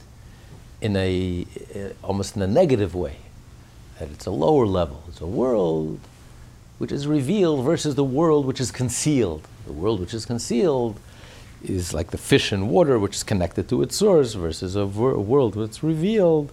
in 0.81 0.95
a 0.95 1.45
uh, 1.75 1.89
almost 2.03 2.35
in 2.35 2.41
a 2.41 2.47
negative 2.47 2.95
way, 2.95 3.17
that 4.03 4.11
it's 4.11 4.25
a 4.25 4.31
lower 4.31 4.65
level. 4.65 5.01
It's 5.07 5.21
a 5.21 5.25
world 5.25 5.99
which 6.77 6.91
is 6.91 7.07
revealed 7.07 7.63
versus 7.63 7.95
the 7.95 8.03
world 8.03 8.45
which 8.45 8.59
is 8.59 8.69
concealed. 8.71 9.47
The 9.65 9.71
world 9.71 10.01
which 10.01 10.13
is 10.13 10.25
concealed 10.25 10.99
is 11.63 11.93
like 11.93 12.11
the 12.11 12.17
fish 12.17 12.51
in 12.51 12.67
water, 12.67 12.99
which 12.99 13.15
is 13.15 13.23
connected 13.23 13.69
to 13.69 13.81
its 13.81 13.95
source, 13.95 14.33
versus 14.33 14.75
a, 14.75 14.85
wor- 14.85 15.17
world 15.17 15.55
which 15.55 15.71
is 15.71 15.83
revealed 15.83 16.51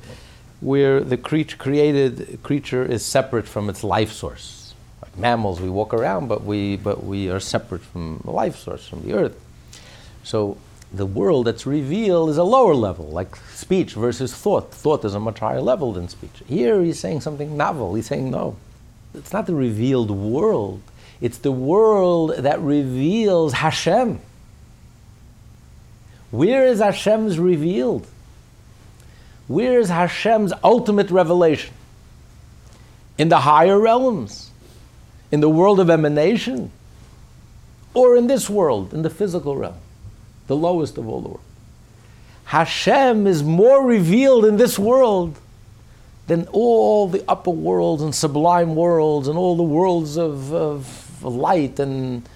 where 0.60 1.00
the 1.00 1.16
creature, 1.16 1.56
created 1.56 2.38
creature 2.44 2.84
is 2.84 3.04
separate 3.04 3.48
from 3.48 3.68
its 3.68 3.82
life 3.82 4.12
source. 4.12 4.74
Like 5.02 5.18
mammals, 5.18 5.60
we 5.60 5.70
walk 5.70 5.92
around, 5.92 6.28
but 6.28 6.44
we, 6.44 6.76
but 6.76 7.02
we 7.02 7.30
are 7.30 7.40
separate 7.40 7.82
from 7.82 8.20
the 8.24 8.30
life 8.30 8.56
source, 8.56 8.86
from 8.86 9.02
the 9.02 9.14
earth. 9.14 9.36
So 10.22 10.56
the 10.92 11.06
world 11.06 11.46
that's 11.46 11.66
revealed 11.66 12.30
is 12.30 12.36
a 12.36 12.44
lower 12.44 12.74
level, 12.74 13.06
like 13.06 13.36
speech 13.54 13.94
versus 13.94 14.34
thought. 14.34 14.72
Thought 14.72 15.04
is 15.04 15.14
a 15.14 15.20
much 15.20 15.38
higher 15.38 15.60
level 15.60 15.92
than 15.92 16.08
speech. 16.08 16.42
Here 16.46 16.82
he's 16.82 16.98
saying 16.98 17.20
something 17.20 17.56
novel. 17.56 17.94
He's 17.94 18.06
saying, 18.06 18.30
no, 18.30 18.56
it's 19.14 19.32
not 19.32 19.46
the 19.46 19.54
revealed 19.54 20.10
world, 20.10 20.82
it's 21.20 21.38
the 21.38 21.52
world 21.52 22.36
that 22.38 22.60
reveals 22.60 23.52
Hashem. 23.52 24.20
Where 26.30 26.66
is 26.66 26.78
Hashem's 26.78 27.38
revealed? 27.38 28.06
Where 29.48 29.80
is 29.80 29.88
Hashem's 29.88 30.52
ultimate 30.62 31.10
revelation? 31.10 31.74
In 33.18 33.28
the 33.28 33.40
higher 33.40 33.78
realms? 33.78 34.50
In 35.32 35.40
the 35.40 35.48
world 35.48 35.80
of 35.80 35.90
emanation? 35.90 36.70
Or 37.94 38.16
in 38.16 38.28
this 38.28 38.48
world, 38.48 38.94
in 38.94 39.02
the 39.02 39.10
physical 39.10 39.56
realm? 39.56 39.74
The 40.50 40.56
lowest 40.56 40.98
of 40.98 41.06
all 41.06 41.20
the 41.20 41.28
world. 41.28 41.44
Hashem 42.46 43.28
is 43.28 43.44
more 43.44 43.86
revealed 43.86 44.44
in 44.44 44.56
this 44.56 44.80
world 44.80 45.38
than 46.26 46.48
all 46.50 47.06
the 47.06 47.22
upper 47.28 47.52
worlds 47.52 48.02
and 48.02 48.12
sublime 48.12 48.74
worlds 48.74 49.28
and 49.28 49.38
all 49.38 49.56
the 49.56 49.62
worlds 49.62 50.18
of, 50.18 50.52
of 50.52 51.22
light 51.22 51.78
and 51.78 52.28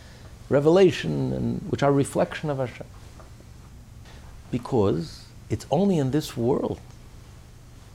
revelation, 0.49 1.33
and, 1.33 1.61
which 1.63 1.83
are 1.83 1.91
reflection 1.91 2.51
of 2.51 2.59
Hashem. 2.59 2.87
Because 4.53 5.25
it's 5.51 5.67
only 5.69 5.99
in 5.99 6.13
this 6.13 6.37
world. 6.37 6.79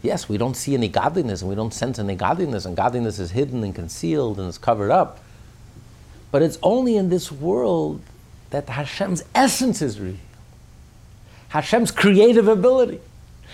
Yes, 0.01 0.27
we 0.27 0.37
don't 0.37 0.55
see 0.55 0.73
any 0.73 0.89
godliness 0.89 1.39
and 1.39 1.47
we 1.49 1.55
don't 1.55 1.73
sense 1.73 1.97
any 1.97 2.15
godliness, 2.15 2.65
and 2.65 2.75
godliness 2.75 3.19
is 3.19 3.31
hidden 3.31 3.63
and 3.63 3.73
concealed 3.73 4.37
and 4.37 4.49
is 4.49 4.57
covered 4.57 4.91
up. 4.91 5.19
But 6.29 6.41
it's 6.41 6.59
only 6.61 6.97
in 6.97 7.07
this 7.07 7.31
world 7.31 8.01
that 8.49 8.69
Hashem's 8.69 9.23
essence 9.35 9.81
is 9.81 9.99
revealed. 9.99 10.19
Hashem's 11.49 11.91
creative 11.91 12.47
ability, 12.47 12.99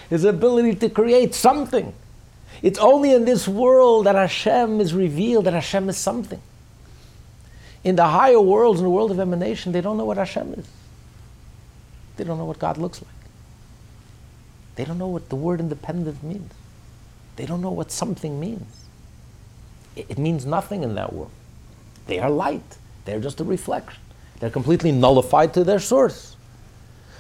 his 0.10 0.24
ability 0.24 0.76
to 0.76 0.90
create 0.90 1.34
something. 1.34 1.94
It's 2.62 2.80
only 2.80 3.14
in 3.14 3.26
this 3.26 3.48
world 3.48 4.06
that 4.06 4.16
Hashem 4.16 4.82
is 4.82 4.94
revealed, 4.94 5.46
that 5.46 5.54
Hashem 5.54 5.90
is 5.90 5.98
something. 5.98 6.42
In 7.84 7.96
the 7.96 8.06
higher 8.06 8.42
worlds, 8.42 8.80
in 8.80 8.86
the 8.86 8.90
world 8.90 9.12
of 9.12 9.20
emanation, 9.20 9.72
they 9.72 9.82
don't 9.82 9.98
know 9.98 10.06
what 10.06 10.18
Hashem 10.18 10.54
is. 10.54 10.68
They 12.18 12.24
don't 12.24 12.38
know 12.38 12.46
what 12.46 12.60
God 12.60 12.78
looks 12.78 13.02
like. 13.02 13.12
They 14.76 14.86
don't 14.86 14.98
know 14.98 15.08
what 15.08 15.30
the 15.30 15.36
word 15.36 15.60
independent 15.60 16.24
means. 16.24 16.52
They 17.36 17.46
don't 17.46 17.62
know 17.62 17.72
what 17.72 17.92
something 17.92 18.40
means. 18.40 18.86
It, 19.96 20.08
it 20.10 20.18
means 20.18 20.46
nothing 20.46 20.84
in 20.84 20.96
that 20.96 21.14
world. 21.14 21.32
They 22.08 22.20
are 22.20 22.30
light. 22.30 22.78
They're 23.06 23.20
just 23.20 23.40
a 23.40 23.44
reflection. 23.44 24.02
They're 24.40 24.50
completely 24.50 24.92
nullified 24.92 25.54
to 25.54 25.64
their 25.64 25.80
source. 25.80 26.36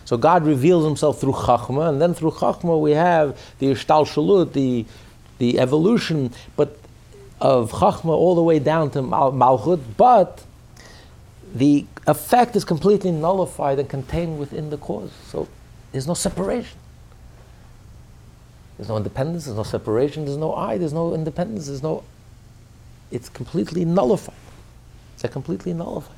So 0.05 0.18
God 0.18 0.45
reveals 0.45 0.86
himself 0.86 1.20
through 1.20 1.34
Chachma, 1.34 1.89
and 1.89 2.01
then 2.01 2.13
through 2.13 2.32
Chachma 2.32 2.80
we 2.80 2.91
have 2.91 3.39
the 3.59 3.68
Hishtalshelus, 3.68 4.86
the 5.38 5.59
evolution 5.59 6.32
but 6.55 6.78
of 7.41 7.72
Chachma 7.72 8.09
all 8.09 8.36
the 8.36 8.43
way 8.43 8.59
down 8.59 8.91
to 8.91 9.01
Malchut, 9.01 9.82
but 9.97 10.43
the 11.53 11.86
effect 12.07 12.55
is 12.55 12.63
completely 12.63 13.11
nullified 13.11 13.80
and 13.80 13.89
contained 13.89 14.38
within 14.38 14.70
the 14.70 14.78
cause. 14.78 15.11
So 15.28 15.47
there's 15.91 16.07
no 16.07 16.13
separation. 16.13 16.78
There's 18.78 18.89
no 18.89 18.97
independence, 18.97 19.45
there's 19.45 19.57
no 19.57 19.63
separation, 19.63 20.26
there's 20.26 20.38
no 20.38 20.53
I, 20.53 20.78
there's 20.78 20.93
no 20.93 21.13
independence, 21.13 21.68
there's 21.68 21.82
no. 21.82 22.03
It's 23.09 23.30
completely 23.30 23.86
nullified. 23.86 24.36
A 25.24 25.28
completely 25.28 25.74
nullified. 25.74 26.16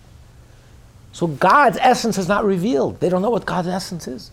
So 1.17 1.25
God's 1.25 1.79
essence 1.81 2.19
is 2.19 2.27
not 2.27 2.45
revealed. 2.45 2.99
They 2.99 3.09
don't 3.09 3.23
know 3.23 3.31
what 3.31 3.43
God's 3.43 3.67
essence 3.67 4.07
is. 4.07 4.29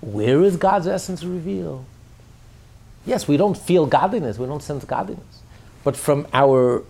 Where 0.00 0.42
is 0.42 0.56
God's 0.56 0.86
essence 0.86 1.22
revealed? 1.22 1.84
Yes, 3.04 3.28
we 3.28 3.36
don't 3.36 3.54
feel 3.54 3.84
godliness, 3.84 4.38
we 4.38 4.46
don't 4.46 4.62
sense 4.62 4.86
godliness. 4.86 5.42
But 5.84 5.94
from 5.94 6.26
our 6.32 6.84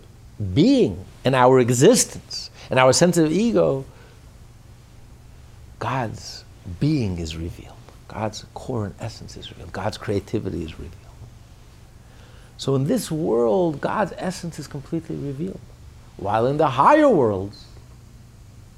being 0.53 1.03
and 1.25 1.35
our 1.35 1.59
existence 1.59 2.51
and 2.69 2.79
our 2.79 2.93
sense 2.93 3.17
of 3.17 3.33
ego, 3.33 3.83
God's 5.79 6.45
being 6.79 7.19
is 7.19 7.35
revealed. 7.35 7.75
God's 8.07 8.45
core 8.53 8.85
and 8.85 8.95
essence 9.01 9.35
is 9.35 9.49
revealed. 9.49 9.73
God's 9.73 9.97
creativity 9.97 10.63
is 10.63 10.79
revealed. 10.79 10.95
So 12.55 12.75
in 12.75 12.85
this 12.85 13.11
world, 13.11 13.81
God's 13.81 14.13
essence 14.15 14.57
is 14.57 14.67
completely 14.67 15.17
revealed. 15.17 15.59
While 16.15 16.47
in 16.47 16.55
the 16.55 16.69
higher 16.69 17.09
worlds, 17.09 17.65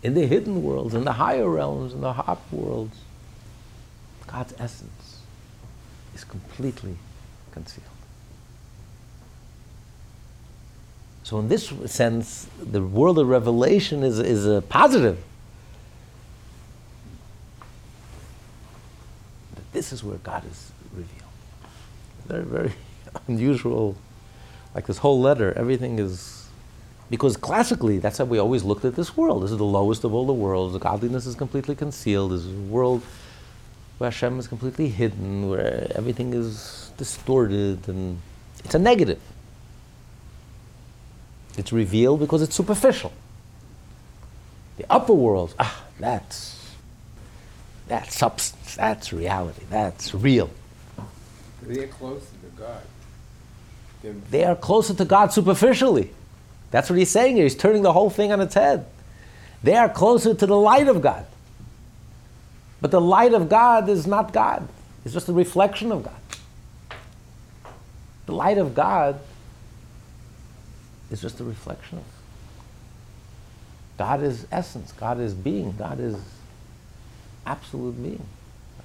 in 0.04 0.16
the 0.16 0.26
hidden 0.26 0.64
worlds, 0.64 0.94
in 0.94 1.04
the 1.04 1.14
higher 1.14 1.48
realms, 1.48 1.94
in 1.94 2.02
the 2.02 2.14
hop 2.14 2.42
worlds, 2.52 2.98
God's 4.28 4.54
essence 4.58 5.20
is 6.16 6.24
completely 6.24 6.96
concealed. 7.52 7.88
So, 11.24 11.40
in 11.40 11.48
this 11.48 11.72
sense, 11.86 12.48
the 12.62 12.82
world 12.82 13.20
of 13.20 13.28
revelation 13.28 14.04
is, 14.04 14.20
is 14.20 14.46
a 14.46 14.62
positive. 14.62 15.24
That 19.56 19.72
this 19.72 19.94
is 19.94 20.04
where 20.04 20.18
God 20.18 20.44
is 20.50 20.72
revealed. 20.94 21.30
Very, 22.26 22.44
very 22.44 22.74
unusual. 23.28 23.96
Like 24.74 24.88
this 24.88 24.98
whole 24.98 25.22
letter, 25.22 25.54
everything 25.56 26.00
is 26.00 26.41
because 27.12 27.36
classically, 27.36 28.00
that's 28.00 28.20
how 28.20 28.24
we 28.24 28.40
always 28.40 28.64
looked 28.64 28.86
at 28.86 28.96
this 28.96 29.18
world. 29.18 29.44
This 29.44 29.52
is 29.52 29.58
the 29.58 29.66
lowest 29.66 30.06
of 30.06 30.14
all 30.14 30.26
the 30.26 30.34
worlds. 30.34 30.72
The 30.72 30.80
godliness 30.80 31.26
is 31.26 31.36
completely 31.36 31.76
concealed. 31.76 32.32
This 32.32 32.46
is 32.46 32.56
a 32.56 32.72
world 32.72 33.04
where 33.98 34.10
Hashem 34.10 34.40
is 34.40 34.48
completely 34.48 34.88
hidden, 34.88 35.50
where 35.50 35.92
everything 35.94 36.34
is 36.34 36.90
distorted, 36.96 37.86
and 37.90 38.22
it's 38.64 38.76
a 38.76 38.80
negative. 38.80 39.20
It's 41.58 41.74
revealed 41.74 42.22
because 42.22 42.42
it's 42.42 42.56
superficial. 42.56 43.12
The 44.78 44.86
upper 44.90 45.14
world, 45.14 45.54
ah, 45.60 45.84
that's 46.00 46.72
that's 47.90 48.16
substance, 48.16 48.76
that's 48.76 49.12
reality, 49.12 49.64
that's 49.70 50.16
real. 50.16 50.50
They're 51.62 51.88
closer 51.88 52.22
to 52.22 52.58
God. 52.58 52.82
They're 54.02 54.14
they 54.32 54.46
are 54.46 54.56
closer 54.56 54.94
to 54.94 55.04
God 55.04 55.34
superficially. 55.34 56.12
That's 56.72 56.90
what 56.90 56.98
he's 56.98 57.12
saying 57.12 57.36
here. 57.36 57.44
He's 57.44 57.56
turning 57.56 57.84
the 57.84 57.94
whole 57.94 58.10
thing 58.10 58.32
on 58.32 58.42
its 58.42 58.56
head. 58.56 58.86
They 59.64 59.76
are 59.76 59.90
closer 59.90 60.34
to 60.34 60.46
the 60.46 60.56
light 60.56 60.88
of 60.88 61.02
God. 61.02 61.26
But 62.80 62.92
the 62.92 63.02
light 63.02 63.34
of 63.34 63.48
God 63.48 63.88
is 63.90 64.08
not 64.08 64.34
God, 64.34 64.68
it's 65.06 65.14
just 65.14 65.30
a 65.30 65.34
reflection 65.34 65.92
of 65.92 66.04
God. 66.04 66.16
The 68.26 68.34
light 68.34 68.58
of 68.58 68.74
God 68.74 69.20
is 71.12 71.22
just 71.22 71.40
a 71.40 71.44
reflection 71.44 72.00
of 72.00 72.04
God 74.02 74.24
is 74.24 74.48
essence, 74.52 74.92
God 74.94 75.20
is 75.20 75.36
being, 75.36 75.76
God 75.78 76.00
is 76.00 76.16
absolute 77.46 78.02
being. 78.02 78.26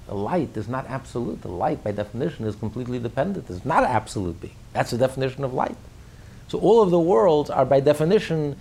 The 0.05 0.13
light 0.13 0.55
is 0.55 0.67
not 0.67 0.85
absolute. 0.87 1.41
The 1.41 1.47
light, 1.47 1.83
by 1.83 1.91
definition, 1.91 2.45
is 2.45 2.55
completely 2.55 2.99
dependent. 2.99 3.49
It's 3.49 3.65
not 3.65 3.83
absolute 3.83 4.39
being. 4.39 4.53
That's 4.73 4.91
the 4.91 4.97
definition 4.99 5.43
of 5.43 5.55
light. 5.55 5.75
So 6.47 6.59
all 6.59 6.81
of 6.81 6.91
the 6.91 6.99
worlds 6.99 7.49
are 7.49 7.65
by 7.65 7.79
definition 7.79 8.55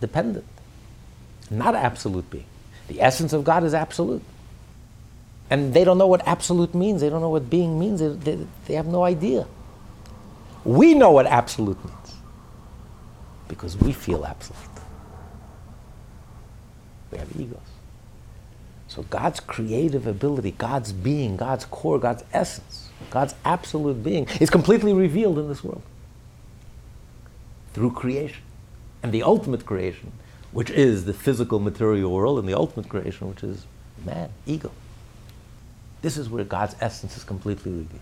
dependent, 0.00 0.44
not 1.50 1.74
absolute 1.74 2.28
being. 2.30 2.44
The 2.88 3.00
essence 3.00 3.32
of 3.32 3.44
God 3.44 3.64
is 3.64 3.74
absolute. 3.74 4.22
And 5.50 5.72
they 5.72 5.84
don't 5.84 5.96
know 5.96 6.06
what 6.06 6.26
absolute 6.26 6.74
means. 6.74 7.00
They 7.00 7.08
don't 7.08 7.22
know 7.22 7.30
what 7.30 7.48
being 7.48 7.78
means. 7.78 8.00
They, 8.00 8.08
they, 8.08 8.46
they 8.66 8.74
have 8.74 8.86
no 8.86 9.02
idea. 9.02 9.46
We 10.64 10.94
know 10.94 11.10
what 11.10 11.26
absolute 11.26 11.82
means 11.84 12.14
because 13.48 13.76
we 13.76 13.92
feel 13.92 14.26
absolute. 14.26 14.58
We 17.10 17.18
have 17.18 17.28
egos. 17.40 17.58
So 18.88 19.02
God's 19.04 19.40
creative 19.40 20.06
ability, 20.06 20.50
God's 20.52 20.92
being, 20.92 21.36
God's 21.36 21.64
core, 21.66 21.98
God's 21.98 22.24
essence, 22.32 22.88
God's 23.10 23.34
absolute 23.44 24.02
being 24.02 24.26
is 24.40 24.50
completely 24.50 24.92
revealed 24.92 25.38
in 25.38 25.48
this 25.48 25.64
world 25.64 25.82
through 27.78 27.92
creation. 27.92 28.42
And 29.04 29.12
the 29.12 29.22
ultimate 29.22 29.64
creation, 29.64 30.10
which 30.50 30.68
is 30.68 31.04
the 31.04 31.14
physical 31.14 31.60
material 31.60 32.10
world, 32.12 32.40
and 32.40 32.48
the 32.48 32.54
ultimate 32.54 32.88
creation, 32.88 33.28
which 33.28 33.44
is 33.44 33.66
man, 34.04 34.30
ego. 34.46 34.72
This 36.02 36.16
is 36.16 36.28
where 36.28 36.42
God's 36.42 36.74
essence 36.80 37.16
is 37.16 37.22
completely 37.22 37.70
revealed. 37.70 38.00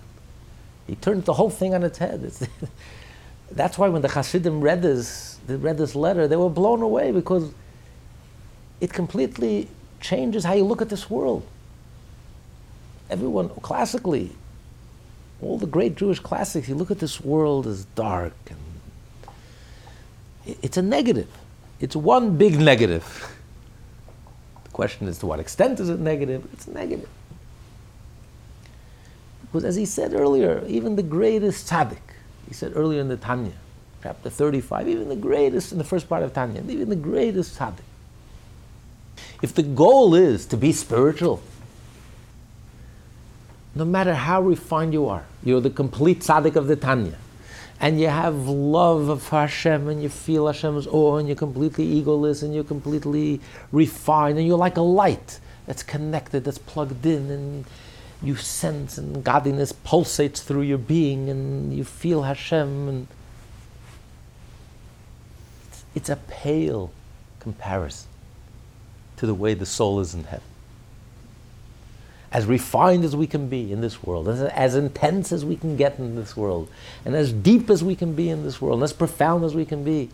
He 0.87 0.95
turned 0.95 1.27
the 1.27 1.35
whole 1.35 1.51
thing 1.51 1.75
on 1.75 1.83
its 1.83 1.99
head. 1.99 2.33
that's 3.53 3.77
why 3.77 3.89
when 3.89 4.01
the 4.01 4.09
Hasidim 4.09 4.63
read 4.63 4.81
this, 4.81 5.39
they 5.47 5.57
read 5.57 5.77
this 5.77 5.95
letter, 5.95 6.27
they 6.27 6.37
were 6.37 6.49
blown 6.49 6.81
away 6.81 7.13
because 7.13 7.53
it 8.81 8.95
completely 8.95 9.69
changes 10.01 10.45
how 10.45 10.55
you 10.55 10.65
look 10.65 10.81
at 10.81 10.89
this 10.89 11.11
world. 11.11 11.47
Everyone, 13.11 13.51
classically, 13.61 14.35
all 15.43 15.59
the 15.59 15.67
great 15.67 15.97
Jewish 15.97 16.21
classics, 16.21 16.67
you 16.67 16.75
look 16.75 16.91
at 16.91 16.99
this 16.99 17.21
world 17.21 17.67
as 17.67 17.85
dark 17.85 18.33
and 18.49 18.59
it's 20.47 20.77
a 20.77 20.83
negative. 20.83 21.29
It's 21.81 21.97
one 21.97 22.37
big 22.37 22.59
negative. 22.59 23.05
The 24.65 24.71
question 24.71 25.09
is 25.09 25.19
to 25.19 25.27
what 25.27 25.41
extent 25.41 25.81
is 25.81 25.89
it 25.89 26.01
negative? 26.01 26.49
It's 26.53 26.67
negative. 26.67 27.09
Because 29.43 29.65
as 29.65 29.77
he 29.77 29.87
said 29.87 30.15
earlier, 30.15 30.65
even 30.67 30.97
the 30.97 31.03
greatest 31.03 31.69
tzaddik, 31.69 31.99
he 32.49 32.55
said 32.55 32.73
earlier 32.75 33.01
in 33.01 33.09
the 33.09 33.17
Tanya, 33.17 33.53
chapter 34.03 34.31
35, 34.31 34.89
even 34.89 35.09
the 35.09 35.17
greatest, 35.17 35.73
in 35.73 35.79
the 35.79 35.85
first 35.85 36.09
part 36.09 36.23
of 36.23 36.33
Tanya, 36.33 36.63
even 36.69 36.89
the 36.89 36.97
greatest 36.97 37.59
tzaddik, 37.59 37.85
if 39.43 39.55
the 39.55 39.63
goal 39.63 40.15
is 40.15 40.47
to 40.47 40.57
be 40.57 40.73
spiritual, 40.73 41.43
no 43.75 43.85
matter 43.85 44.15
how 44.15 44.41
refined 44.41 44.93
you 44.93 45.07
are, 45.07 45.25
you're 45.45 45.61
the 45.61 45.71
complete 45.71 46.21
tzaddik 46.21 46.57
of 46.57 46.67
the 46.67 46.77
Tanya, 46.77 47.17
and 47.81 48.01
you 48.01 48.09
have 48.09 48.49
love 48.49 49.09
of 49.09 49.29
Hashem, 49.29 49.89
and 49.89 50.03
you 50.03 50.09
feel 50.09 50.47
Hashem's 50.47 50.87
awe, 50.87 51.17
and 51.17 51.29
you're 51.29 51.37
completely 51.37 52.01
egoless, 52.01 52.43
and 52.43 52.55
you're 52.55 52.65
completely 52.65 53.41
refined, 53.73 54.39
and 54.39 54.47
you're 54.47 54.59
like 54.59 54.77
a 54.77 54.83
light 54.83 55.41
that's 55.67 55.83
connected, 55.83 56.45
that's 56.45 56.59
plugged 56.59 57.05
in, 57.05 57.31
and 57.31 57.65
you 58.23 58.35
sense, 58.37 58.97
and 58.97 59.23
godliness 59.23 59.73
pulsates 59.73 60.43
through 60.43 60.63
your 60.63 60.79
being, 60.79 61.29
and 61.29 61.77
you 61.77 61.85
feel 61.85 62.23
Hashem, 62.23 62.89
and 62.89 63.07
it's, 65.69 65.85
it's 65.95 66.09
a 66.09 66.17
pale 66.17 66.93
comparison 67.41 68.09
to 69.19 69.27
the 69.27 69.35
way 69.35 69.55
the 69.55 69.67
soul 69.67 70.01
is 70.01 70.15
in 70.15 70.25
heaven 70.25 70.56
as 72.37 72.45
refined 72.45 73.03
as 73.03 73.17
we 73.17 73.27
can 73.27 73.49
be 73.49 73.73
in 73.73 73.81
this 73.81 74.03
world, 74.03 74.29
as, 74.29 74.43
as 74.43 74.77
intense 74.77 75.33
as 75.33 75.43
we 75.43 75.57
can 75.57 75.75
get 75.75 75.99
in 75.99 76.17
this 76.17 76.37
world, 76.37 76.69
and 77.07 77.17
as 77.17 77.33
deep 77.33 77.71
as 77.71 77.83
we 77.83 77.97
can 77.97 78.13
be 78.13 78.29
in 78.29 78.43
this 78.43 78.61
world, 78.61 78.75
and 78.75 78.85
as 78.85 78.93
profound 78.93 79.43
as 79.43 79.55
we 79.55 79.65
can 79.65 79.83
be, 79.83 80.11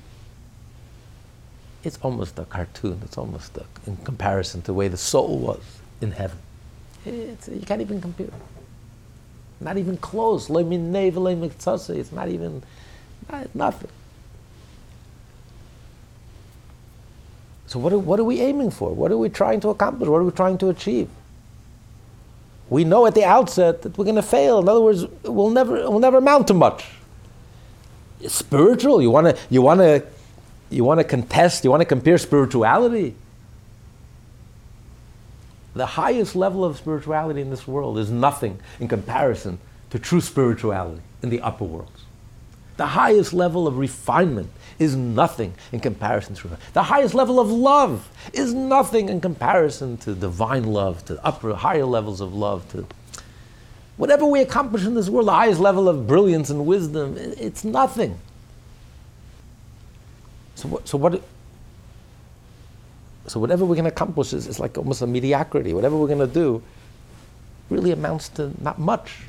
it's 1.83 1.99
almost 2.01 2.39
a 2.39 2.45
cartoon. 2.45 3.01
It's 3.05 3.18
almost 3.18 3.57
a, 3.57 3.64
in 3.89 3.97
comparison 3.97 4.61
to 4.61 4.66
the 4.68 4.73
way 4.73 4.87
the 4.87 4.97
soul 4.97 5.37
was 5.41 5.81
in 6.01 6.12
heaven. 6.12 6.39
It's, 7.05 7.49
you 7.49 7.66
can't 7.66 7.81
even 7.81 8.01
compare. 8.01 8.29
Not 9.61 9.77
even 9.77 9.97
close. 9.97 10.49
It's 10.49 12.12
not 12.12 12.29
even 12.29 12.62
not, 13.29 13.53
nothing. 13.53 13.91
So 17.66 17.81
what 17.81 17.93
are, 17.93 17.99
what 17.99 18.20
are 18.20 18.25
we 18.25 18.41
aiming 18.41 18.70
for? 18.70 18.95
What 18.95 19.11
are 19.11 19.18
we 19.18 19.29
trying 19.29 19.59
to 19.62 19.70
accomplish? 19.70 20.09
What 20.09 20.18
are 20.18 20.25
we 20.25 20.31
trying 20.31 20.59
to 20.59 20.68
achieve? 20.68 21.09
We 22.73 22.85
know 22.85 23.07
at 23.07 23.14
the 23.14 23.25
outset 23.25 23.83
that 23.83 23.99
we're 23.99 24.05
going 24.05 24.16
to 24.16 24.23
fail. 24.23 24.59
In 24.59 24.68
other 24.68 24.81
words, 24.81 25.05
we'll 25.25 25.51
never, 25.51 25.75
we'll 25.91 26.01
never 26.01 26.18
amount 26.18 26.49
to 26.49 26.55
much. 26.55 26.87
It's 28.20 28.35
spiritual. 28.35 29.03
You 29.03 29.11
want 29.11 29.27
to, 29.27 29.43
you 29.51 29.61
want 29.61 29.81
to, 29.81 30.05
you 30.70 30.83
want 30.83 30.99
to 30.99 31.05
contest. 31.05 31.64
You 31.64 31.70
want 31.70 31.83
to 31.83 31.87
compare 31.87 32.16
spirituality. 32.16 33.14
The 35.75 35.87
highest 35.87 36.35
level 36.35 36.64
of 36.64 36.79
spirituality 36.79 37.43
in 37.43 37.51
this 37.51 37.68
world 37.68 37.99
is 37.99 38.11
nothing 38.11 38.59
in 38.81 38.89
comparison 38.89 39.59
to 39.91 39.99
true 39.99 40.20
spirituality 40.20 41.03
in 41.23 41.29
the 41.29 41.41
upper 41.41 41.64
worlds. 41.64 42.01
The 42.77 42.87
highest 42.87 43.33
level 43.33 43.66
of 43.66 43.77
refinement 43.79 44.51
is 44.79 44.97
nothing 44.97 45.55
in 45.70 45.81
comparison 45.81 46.35
to 46.35 46.59
the 46.73 46.83
highest 46.83 47.14
level 47.14 47.39
of 47.39 47.51
love 47.51 48.09
is 48.33 48.53
nothing 48.55 49.09
in 49.09 49.20
comparison 49.20 49.97
to 49.99 50.14
divine 50.14 50.64
love, 50.64 51.05
to 51.07 51.25
upper 51.25 51.55
higher 51.55 51.85
levels 51.85 52.20
of 52.20 52.35
love, 52.35 52.68
to 52.73 52.87
whatever 53.97 54.27
we 54.27 54.41
accomplish 54.41 54.85
in 54.85 54.95
this 54.95 55.09
world, 55.09 55.29
the 55.29 55.33
highest 55.33 55.61
level 55.61 55.89
of 55.89 56.07
brilliance 56.07 56.51
and 56.51 56.66
wisdom, 56.66 57.16
it's 57.16 57.64
nothing. 57.64 58.18
So 60.55 60.68
what, 60.68 60.89
so 60.89 60.99
what 60.99 61.23
so 63.27 63.39
whatever 63.39 63.64
we 63.64 63.77
can 63.77 63.87
accomplish 63.87 64.33
is, 64.33 64.47
is 64.47 64.59
like 64.59 64.77
almost 64.77 65.03
a 65.03 65.07
mediocrity. 65.07 65.73
Whatever 65.73 65.97
we're 65.97 66.09
going 66.09 66.18
to 66.18 66.27
do 66.27 66.62
really 67.70 67.93
amounts 67.93 68.29
to 68.31 68.53
not 68.61 68.79
much. 68.79 69.20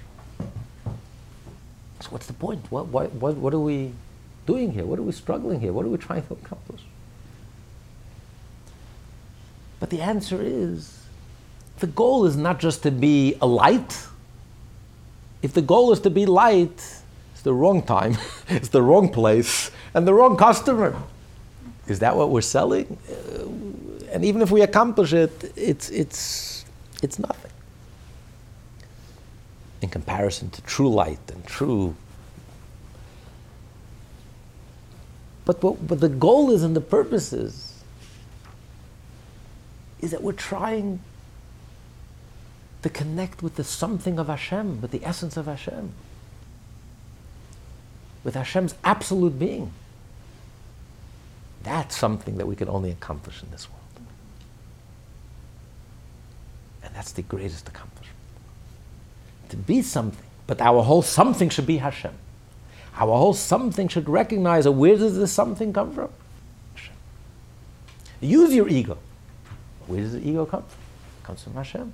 So 2.03 2.09
what's 2.09 2.27
the 2.27 2.33
point? 2.33 2.69
What, 2.69 2.87
what, 2.87 3.13
what, 3.13 3.37
what 3.37 3.53
are 3.53 3.59
we 3.59 3.93
doing 4.45 4.73
here? 4.73 4.83
What 4.83 4.99
are 4.99 5.03
we 5.03 5.13
struggling 5.13 5.61
here? 5.61 5.71
What 5.71 5.85
are 5.85 5.89
we 5.89 5.97
trying 5.97 6.27
to 6.27 6.33
accomplish? 6.33 6.81
But 9.79 9.89
the 9.89 10.01
answer 10.01 10.41
is 10.41 11.05
the 11.79 11.87
goal 11.87 12.25
is 12.25 12.35
not 12.35 12.59
just 12.59 12.83
to 12.83 12.91
be 12.91 13.37
a 13.41 13.47
light. 13.47 14.05
If 15.41 15.53
the 15.53 15.61
goal 15.61 15.93
is 15.93 16.01
to 16.01 16.09
be 16.09 16.25
light, 16.25 16.75
it's 17.31 17.41
the 17.41 17.53
wrong 17.53 17.81
time, 17.81 18.17
it's 18.49 18.67
the 18.67 18.81
wrong 18.81 19.07
place, 19.07 19.71
and 19.93 20.05
the 20.05 20.13
wrong 20.13 20.35
customer. 20.35 21.01
Is 21.87 21.99
that 21.99 22.17
what 22.17 22.31
we're 22.31 22.41
selling? 22.41 22.97
Uh, 23.09 23.45
and 24.11 24.25
even 24.25 24.41
if 24.41 24.51
we 24.51 24.61
accomplish 24.61 25.13
it, 25.13 25.53
it's, 25.55 25.89
it's, 25.89 26.65
it's 27.01 27.17
nothing 27.17 27.52
in 29.83 29.89
comparison 29.89 30.49
to 30.49 30.61
true 30.63 30.89
light 30.89 31.19
and 31.31 31.45
true 31.45 31.95
But, 35.45 35.59
but, 35.59 35.85
but 35.85 35.99
the 35.99 36.09
goal 36.09 36.51
is 36.51 36.63
and 36.63 36.75
the 36.75 36.81
purpose 36.81 37.33
is, 37.33 37.83
is 40.01 40.11
that 40.11 40.21
we're 40.21 40.31
trying 40.31 40.99
to 42.81 42.89
connect 42.89 43.41
with 43.41 43.55
the 43.55 43.63
something 43.63 44.19
of 44.19 44.27
Hashem, 44.27 44.81
with 44.81 44.91
the 44.91 45.03
essence 45.03 45.37
of 45.37 45.45
Hashem, 45.45 45.91
with 48.23 48.35
Hashem's 48.35 48.75
absolute 48.83 49.37
being. 49.37 49.71
That's 51.63 51.95
something 51.95 52.37
that 52.37 52.45
we 52.45 52.55
can 52.55 52.67
only 52.69 52.91
accomplish 52.91 53.41
in 53.41 53.51
this 53.51 53.69
world. 53.69 53.81
And 56.83 56.93
that's 56.93 57.13
the 57.13 57.21
greatest 57.21 57.67
accomplishment. 57.67 57.92
To 59.53 59.57
be 59.57 59.83
something, 59.83 60.25
but 60.47 60.59
our 60.61 60.81
whole 60.81 61.03
something 61.03 61.47
should 61.47 61.67
be 61.67 61.77
Hashem. 61.77 62.11
Our 62.95 63.15
whole 63.15 63.35
something 63.35 63.87
should 63.87 64.09
recognize 64.09 64.67
where 64.67 64.97
does 64.97 65.15
this 65.15 65.31
something 65.31 65.71
come 65.71 65.93
from? 65.93 66.09
Use 68.19 68.51
your 68.51 68.67
ego. 68.67 68.97
Where 69.85 70.01
does 70.01 70.13
the 70.13 70.27
ego 70.27 70.47
come 70.47 70.63
from? 70.63 70.79
It 71.21 71.23
comes 71.23 71.43
from 71.43 71.53
Hashem. 71.53 71.93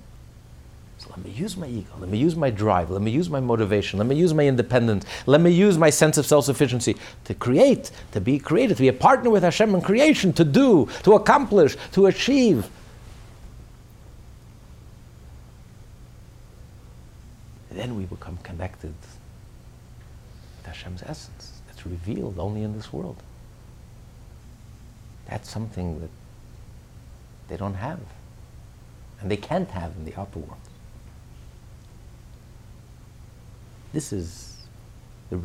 So 0.99 1.07
let 1.09 1.25
me 1.25 1.31
use 1.31 1.57
my 1.57 1.67
ego. 1.67 1.89
Let 1.99 2.07
me 2.07 2.17
use 2.17 2.37
my 2.37 2.49
drive. 2.49 2.91
Let 2.91 3.01
me 3.01 3.11
use 3.11 3.29
my 3.29 3.41
motivation. 3.41 3.99
Let 3.99 4.07
me 4.07 4.15
use 4.15 4.33
my 4.33 4.47
independence. 4.47 5.05
Let 5.25 5.41
me 5.41 5.51
use 5.51 5.77
my 5.77 5.89
sense 5.89 6.17
of 6.17 6.25
self 6.25 6.45
sufficiency 6.45 6.95
to 7.25 7.33
create, 7.33 7.91
to 8.13 8.21
be 8.21 8.39
creative, 8.39 8.77
to 8.77 8.83
be 8.83 8.87
a 8.87 8.93
partner 8.93 9.29
with 9.29 9.43
Hashem 9.43 9.75
in 9.75 9.81
creation, 9.81 10.31
to 10.31 10.45
do, 10.45 10.87
to 11.03 11.15
accomplish, 11.15 11.75
to 11.91 12.05
achieve. 12.05 12.69
Then 17.71 17.95
we 17.95 18.05
become 18.05 18.37
connected 18.37 18.93
with 19.01 19.19
Hashem's 20.63 21.03
essence 21.03 21.61
that's 21.67 21.85
revealed 21.85 22.39
only 22.39 22.63
in 22.63 22.75
this 22.75 22.91
world. 22.91 23.21
That's 25.27 25.49
something 25.49 25.99
that 25.99 26.09
they 27.47 27.57
don't 27.57 27.75
have. 27.75 27.99
And 29.21 29.29
they 29.29 29.37
can't 29.37 29.69
have 29.71 29.95
in 29.95 30.05
the 30.05 30.15
upper 30.15 30.39
world. 30.39 30.59
This 33.93 34.13
is 34.13 34.57
the, 35.29 35.39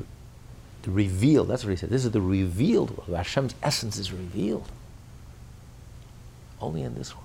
the 0.83 0.91
revealed, 0.91 1.49
that's 1.49 1.65
what 1.65 1.71
he 1.71 1.77
said. 1.77 1.91
This 1.91 2.05
is 2.05 2.11
the 2.11 2.21
revealed 2.21 2.97
world. 2.97 3.11
Hashem's 3.11 3.55
essence 3.63 3.99
is 3.99 4.13
revealed 4.13 4.71
only 6.61 6.83
in 6.83 6.95
this 6.95 7.15
world. 7.15 7.24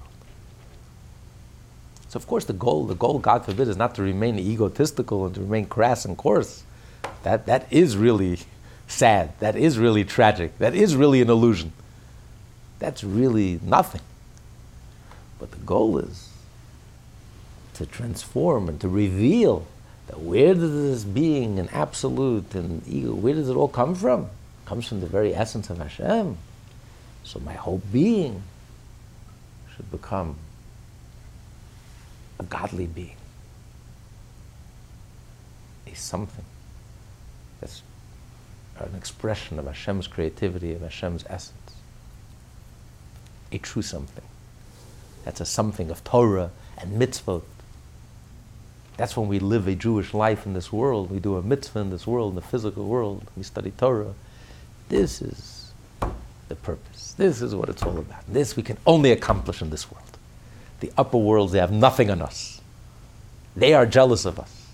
So 2.10 2.18
of 2.18 2.28
course 2.28 2.46
the 2.46 2.54
goal, 2.54 2.86
the 2.86 2.96
goal, 2.96 3.20
God 3.20 3.46
forbid, 3.46 3.68
is 3.68 3.78
not 3.78 3.96
to 3.96 4.02
remain 4.02 4.38
egotistical 4.38 5.26
and 5.26 5.36
to 5.36 5.42
remain 5.42 5.66
crass 5.66 6.06
and 6.06 6.18
coarse. 6.18 6.64
That, 7.24 7.46
that 7.46 7.72
is 7.72 7.96
really 7.96 8.40
sad. 8.88 9.40
That 9.40 9.56
is 9.56 9.78
really 9.78 10.04
tragic. 10.04 10.58
That 10.58 10.74
is 10.74 10.96
really 10.96 11.22
an 11.22 11.30
illusion. 11.30 11.72
That's 12.80 13.04
really 13.04 13.60
nothing. 13.64 14.02
But 15.38 15.52
the 15.52 15.58
goal 15.58 16.00
is 16.00 16.30
to 17.76 17.86
transform 17.86 18.68
and 18.68 18.82
to 18.82 18.90
reveal 18.90 19.68
that 20.08 20.20
where 20.20 20.56
does 20.56 20.72
this 20.72 21.04
being 21.04 21.60
and 21.60 21.72
absolute 21.72 22.56
and 22.56 22.86
ego, 22.88 23.14
where 23.14 23.36
does 23.36 23.50
it 23.50 23.56
all 23.56 23.68
come 23.68 23.94
from? 23.94 24.24
It 24.24 24.66
comes 24.66 24.88
from 24.88 25.02
the 25.02 25.08
very 25.08 25.36
essence 25.36 25.70
of 25.70 25.78
Hashem. 25.78 26.38
So 27.24 27.40
my 27.40 27.54
whole 27.54 27.82
being 27.92 28.42
should 29.76 29.92
become 29.92 30.36
a 32.40 32.44
godly 32.44 32.88
being, 32.88 33.18
a 35.86 35.94
something 35.94 36.46
that's 37.60 37.82
an 38.80 38.96
expression 38.96 39.60
of 39.60 39.66
Hashem's 39.66 40.08
creativity, 40.08 40.74
of 40.74 40.82
Hashem's 40.82 41.26
essence. 41.28 41.54
A 43.52 43.58
true 43.58 43.82
something. 43.82 44.24
That's 45.26 45.42
a 45.42 45.46
something 45.46 45.92
of 45.92 46.04
Torah 46.04 46.52
and 46.78 47.00
mitzvot. 47.00 47.42
That's 48.96 49.18
when 49.18 49.28
we 49.28 49.40
live 49.40 49.68
a 49.68 49.76
Jewish 49.76 50.14
life 50.14 50.46
in 50.46 50.54
this 50.54 50.72
world. 50.72 51.12
We 51.12 51.20
do 51.20 51.36
a 51.36 51.42
mitzvah 51.42 51.80
in 51.80 51.90
this 51.90 52.08
world, 52.08 52.32
in 52.32 52.36
the 52.36 52.42
physical 52.42 52.86
world. 52.86 53.30
We 53.36 53.44
study 53.44 53.72
Torah. 53.72 54.14
This 54.88 55.22
is 55.22 55.72
the 56.48 56.56
purpose. 56.56 57.14
This 57.18 57.42
is 57.42 57.56
what 57.56 57.70
it's 57.70 57.84
all 57.84 57.98
about. 57.98 58.24
This 58.28 58.56
we 58.56 58.64
can 58.64 58.78
only 58.86 59.12
accomplish 59.12 59.62
in 59.62 59.70
this 59.70 59.92
world. 59.92 60.19
The 60.80 60.92
upper 60.98 61.18
worlds, 61.18 61.52
they 61.52 61.60
have 61.60 61.72
nothing 61.72 62.10
on 62.10 62.22
us. 62.22 62.62
They 63.56 63.74
are 63.74 63.86
jealous 63.86 64.26
of 64.26 64.40
us. 64.40 64.68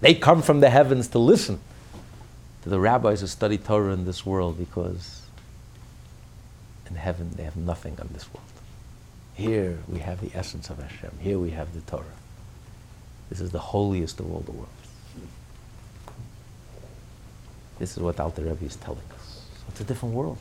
They 0.00 0.14
come 0.14 0.40
from 0.42 0.60
the 0.60 0.70
heavens 0.70 1.08
to 1.08 1.18
listen 1.18 1.60
to 2.62 2.68
the 2.68 2.80
rabbis 2.80 3.20
who 3.20 3.26
study 3.26 3.58
Torah 3.58 3.92
in 3.92 4.04
this 4.04 4.24
world 4.24 4.58
because 4.58 5.22
in 6.88 6.96
heaven 6.96 7.30
they 7.36 7.42
have 7.42 7.56
nothing 7.56 7.98
on 8.00 8.08
this 8.12 8.32
world. 8.32 8.46
Here 9.34 9.78
we 9.88 10.00
have 10.00 10.20
the 10.20 10.36
essence 10.36 10.70
of 10.70 10.78
Hashem. 10.78 11.12
Here 11.20 11.38
we 11.38 11.50
have 11.50 11.72
the 11.74 11.80
Torah. 11.82 12.04
This 13.28 13.40
is 13.40 13.50
the 13.50 13.58
holiest 13.58 14.20
of 14.20 14.30
all 14.30 14.40
the 14.40 14.52
worlds. 14.52 14.70
This 17.78 17.96
is 17.96 18.02
what 18.02 18.20
Alter 18.20 18.42
Rebbe 18.42 18.64
is 18.64 18.76
telling 18.76 18.98
us. 19.14 19.46
It's 19.68 19.80
a 19.80 19.84
different 19.84 20.14
world. 20.14 20.38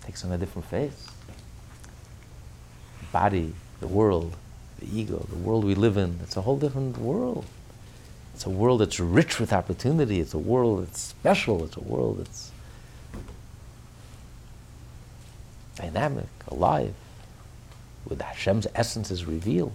It 0.00 0.06
takes 0.06 0.24
on 0.24 0.32
a 0.32 0.38
different 0.38 0.66
face. 0.68 1.07
Body, 3.12 3.54
the 3.80 3.86
world, 3.86 4.36
the 4.78 4.86
ego, 4.98 5.26
the 5.30 5.36
world 5.36 5.64
we 5.64 5.74
live 5.74 5.96
in, 5.96 6.18
it's 6.22 6.36
a 6.36 6.42
whole 6.42 6.58
different 6.58 6.98
world. 6.98 7.44
It's 8.34 8.46
a 8.46 8.50
world 8.50 8.80
that's 8.80 9.00
rich 9.00 9.40
with 9.40 9.52
opportunity. 9.52 10.20
It's 10.20 10.34
a 10.34 10.38
world 10.38 10.86
that's 10.86 11.00
special. 11.00 11.64
It's 11.64 11.76
a 11.76 11.80
world 11.80 12.20
that's 12.20 12.52
dynamic, 15.74 16.28
alive, 16.48 16.94
with 18.06 18.20
Hashem's 18.20 18.66
essence 18.74 19.10
is 19.10 19.24
revealed. 19.24 19.72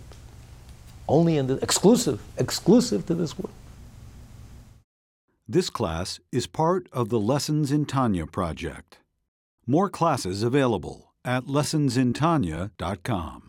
Only 1.07 1.37
in 1.37 1.47
the 1.47 1.55
exclusive, 1.55 2.21
exclusive 2.37 3.05
to 3.07 3.15
this 3.15 3.37
world. 3.37 3.53
This 5.47 5.69
class 5.69 6.19
is 6.31 6.47
part 6.47 6.87
of 6.93 7.09
the 7.09 7.19
Lessons 7.19 7.71
in 7.71 7.85
Tanya 7.85 8.25
project. 8.25 8.99
More 9.67 9.89
classes 9.89 10.43
available 10.43 11.12
at 11.25 11.45
lessonsintanya.com. 11.45 13.42